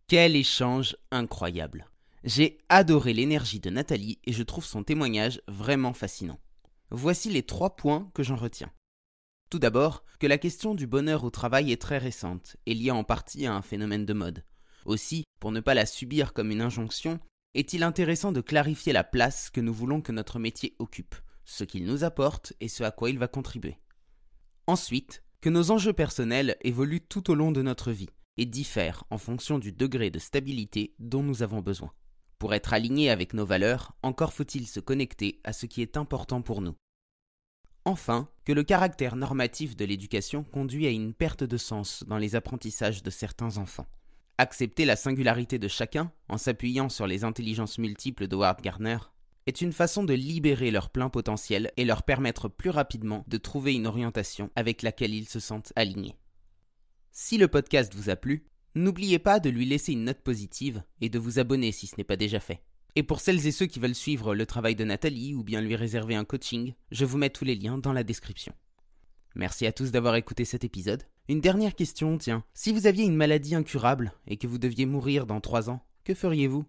Quel 0.07 0.37
échange 0.37 0.99
incroyable. 1.11 1.89
J'ai 2.25 2.59
adoré 2.69 3.15
l'énergie 3.15 3.59
de 3.59 3.71
Nathalie 3.71 4.19
et 4.25 4.35
je 4.35 4.43
trouve 4.43 4.67
son 4.67 4.85
témoignage 4.85 5.41
vraiment 5.49 5.95
fascinant. 5.95 6.39
Voici 6.91 7.31
les 7.31 7.43
trois 7.43 7.75
points 7.75 8.11
que 8.13 8.23
j'en 8.23 8.37
retiens. 8.37 8.71
Tout 9.49 9.59
d'abord, 9.59 10.05
que 10.21 10.27
la 10.27 10.37
question 10.37 10.75
du 10.75 10.87
bonheur 10.87 11.25
au 11.25 11.31
travail 11.31 11.73
est 11.73 11.81
très 11.81 11.97
récente 11.97 12.59
et 12.67 12.75
liée 12.75 12.91
en 12.91 13.03
partie 13.03 13.47
à 13.47 13.55
un 13.55 13.63
phénomène 13.63 14.05
de 14.05 14.13
mode. 14.13 14.45
Aussi, 14.85 15.25
pour 15.41 15.53
ne 15.53 15.61
pas 15.61 15.73
la 15.73 15.87
subir 15.87 16.35
comme 16.35 16.51
une 16.51 16.61
injonction, 16.61 17.19
est-il 17.55 17.83
intéressant 17.83 18.31
de 18.31 18.43
clarifier 18.43 18.93
la 18.93 19.05
place 19.05 19.49
que 19.49 19.63
nous 19.63 19.73
voulons 19.73 20.03
que 20.03 20.13
notre 20.13 20.39
métier 20.39 20.77
occupe, 20.79 21.15
ce 21.47 21.65
qu'il 21.65 21.87
nous 21.87 22.05
apporte 22.05 22.53
et 22.61 22.69
ce 22.69 22.85
à 22.85 22.91
quoi 22.91 23.09
il 23.09 23.19
va 23.19 23.27
contribuer. 23.27 23.79
Ensuite, 24.67 25.23
que 25.41 25.49
nos 25.49 25.71
enjeux 25.71 25.95
personnels 25.95 26.59
évoluent 26.61 27.07
tout 27.07 27.31
au 27.31 27.35
long 27.35 27.53
de 27.53 27.63
notre 27.63 27.91
vie 27.91 28.11
et 28.37 28.47
diffèrent 28.47 29.05
en 29.11 29.19
fonction 29.19 29.59
du 29.59 29.73
degré 29.73 30.11
de 30.11 30.19
stabilité 30.19 30.95
dont 30.99 31.23
nous 31.23 31.43
avons 31.43 31.61
besoin. 31.61 31.93
Pour 32.39 32.55
être 32.55 32.73
alignés 32.73 33.11
avec 33.11 33.33
nos 33.33 33.47
valeurs, 33.47 33.97
encore 34.03 34.33
faut-il 34.33 34.67
se 34.67 34.81
connecter 34.81 35.41
à 35.45 35.53
ce 35.53 35.67
qui 35.67 35.83
est 35.83 35.97
important 35.97 36.43
pour 36.43 36.61
nous. 36.61 36.75
Enfin, 37.85 38.29
que 38.45 38.53
le 38.53 38.63
caractère 38.63 39.15
normatif 39.15 39.77
de 39.77 39.85
l'éducation 39.85 40.43
conduit 40.43 40.87
à 40.87 40.91
une 40.91 41.13
perte 41.13 41.45
de 41.45 41.57
sens 41.57 42.03
dans 42.07 42.19
les 42.19 42.35
apprentissages 42.35 43.03
de 43.03 43.11
certains 43.11 43.59
enfants. 43.59 43.87
Accepter 44.39 44.85
la 44.85 44.97
singularité 44.97 45.59
de 45.59 45.69
chacun, 45.69 46.11
en 46.29 46.39
s'appuyant 46.39 46.89
sur 46.89 47.07
les 47.07 47.25
intelligences 47.25 47.79
multiples 47.79 48.27
de 48.27 48.35
Howard 48.35 48.61
Gardner, 48.63 48.99
est 49.47 49.61
une 49.61 49.73
façon 49.73 50.03
de 50.03 50.15
libérer 50.15 50.71
leur 50.71 50.91
plein 50.91 51.11
potentiel 51.11 51.71
et 51.77 51.85
leur 51.85 52.03
permettre 52.03 52.49
plus 52.49 52.71
rapidement 52.71 53.25
de 53.29 53.37
trouver 53.37 53.75
une 53.75 53.87
orientation 53.87 54.51
avec 54.57 54.83
laquelle 54.83 55.15
ils 55.15 55.29
se 55.29 55.39
sentent 55.39 55.73
alignés. 55.77 56.17
Si 57.17 57.39
le 57.39 57.47
podcast 57.47 57.95
vous 57.95 58.11
a 58.11 58.17
plu, 58.17 58.45
n'oubliez 58.75 59.21
pas 59.21 59.39
de 59.39 59.49
lui 59.49 59.65
laisser 59.67 59.93
une 59.93 60.03
note 60.03 60.19
positive 60.19 60.83
et 61.01 61.09
de 61.09 61.21
vous 61.21 61.39
abonner 61.39 61.71
si 61.71 61.87
ce 61.87 61.95
n'est 61.97 62.03
pas 62.03 62.17
déjà 62.17 62.41
fait. 62.41 62.65
Et 62.97 63.05
pour 63.05 63.21
celles 63.21 63.47
et 63.47 63.53
ceux 63.53 63.67
qui 63.67 63.79
veulent 63.79 63.95
suivre 63.95 64.35
le 64.35 64.47
travail 64.47 64.75
de 64.75 64.83
Nathalie 64.83 65.33
ou 65.33 65.45
bien 65.45 65.61
lui 65.61 65.77
réserver 65.77 66.17
un 66.17 66.25
coaching, 66.25 66.75
je 66.91 67.05
vous 67.05 67.17
mets 67.17 67.31
tous 67.31 67.45
les 67.45 67.55
liens 67.55 67.79
dans 67.79 67.93
la 67.93 68.03
description. 68.03 68.53
Merci 69.37 69.65
à 69.65 69.71
tous 69.71 69.93
d'avoir 69.93 70.17
écouté 70.17 70.45
cet 70.45 70.65
épisode. 70.65 71.05
Une 71.29 71.41
dernière 71.41 71.77
question, 71.77 72.19
tiens. 72.19 72.43
Si 72.53 72.73
vous 72.73 72.89
aviez 72.89 73.05
une 73.05 73.15
maladie 73.15 73.55
incurable 73.55 74.13
et 74.27 74.37
que 74.37 74.49
vous 74.49 74.59
deviez 74.59 74.85
mourir 74.85 75.25
dans 75.25 75.41
trois 75.41 75.71
ans, 75.71 75.87
que 76.03 76.15
feriez-vous? 76.15 76.65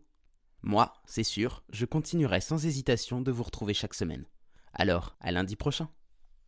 Moi, 0.61 0.93
c'est 1.07 1.23
sûr, 1.23 1.63
je 1.71 1.85
continuerai 1.85 2.39
sans 2.39 2.67
hésitation 2.67 3.19
de 3.19 3.31
vous 3.31 3.43
retrouver 3.43 3.73
chaque 3.73 3.95
semaine. 3.95 4.25
Alors, 4.73 5.17
à 5.21 5.31
lundi 5.31 5.55
prochain. 5.55 5.89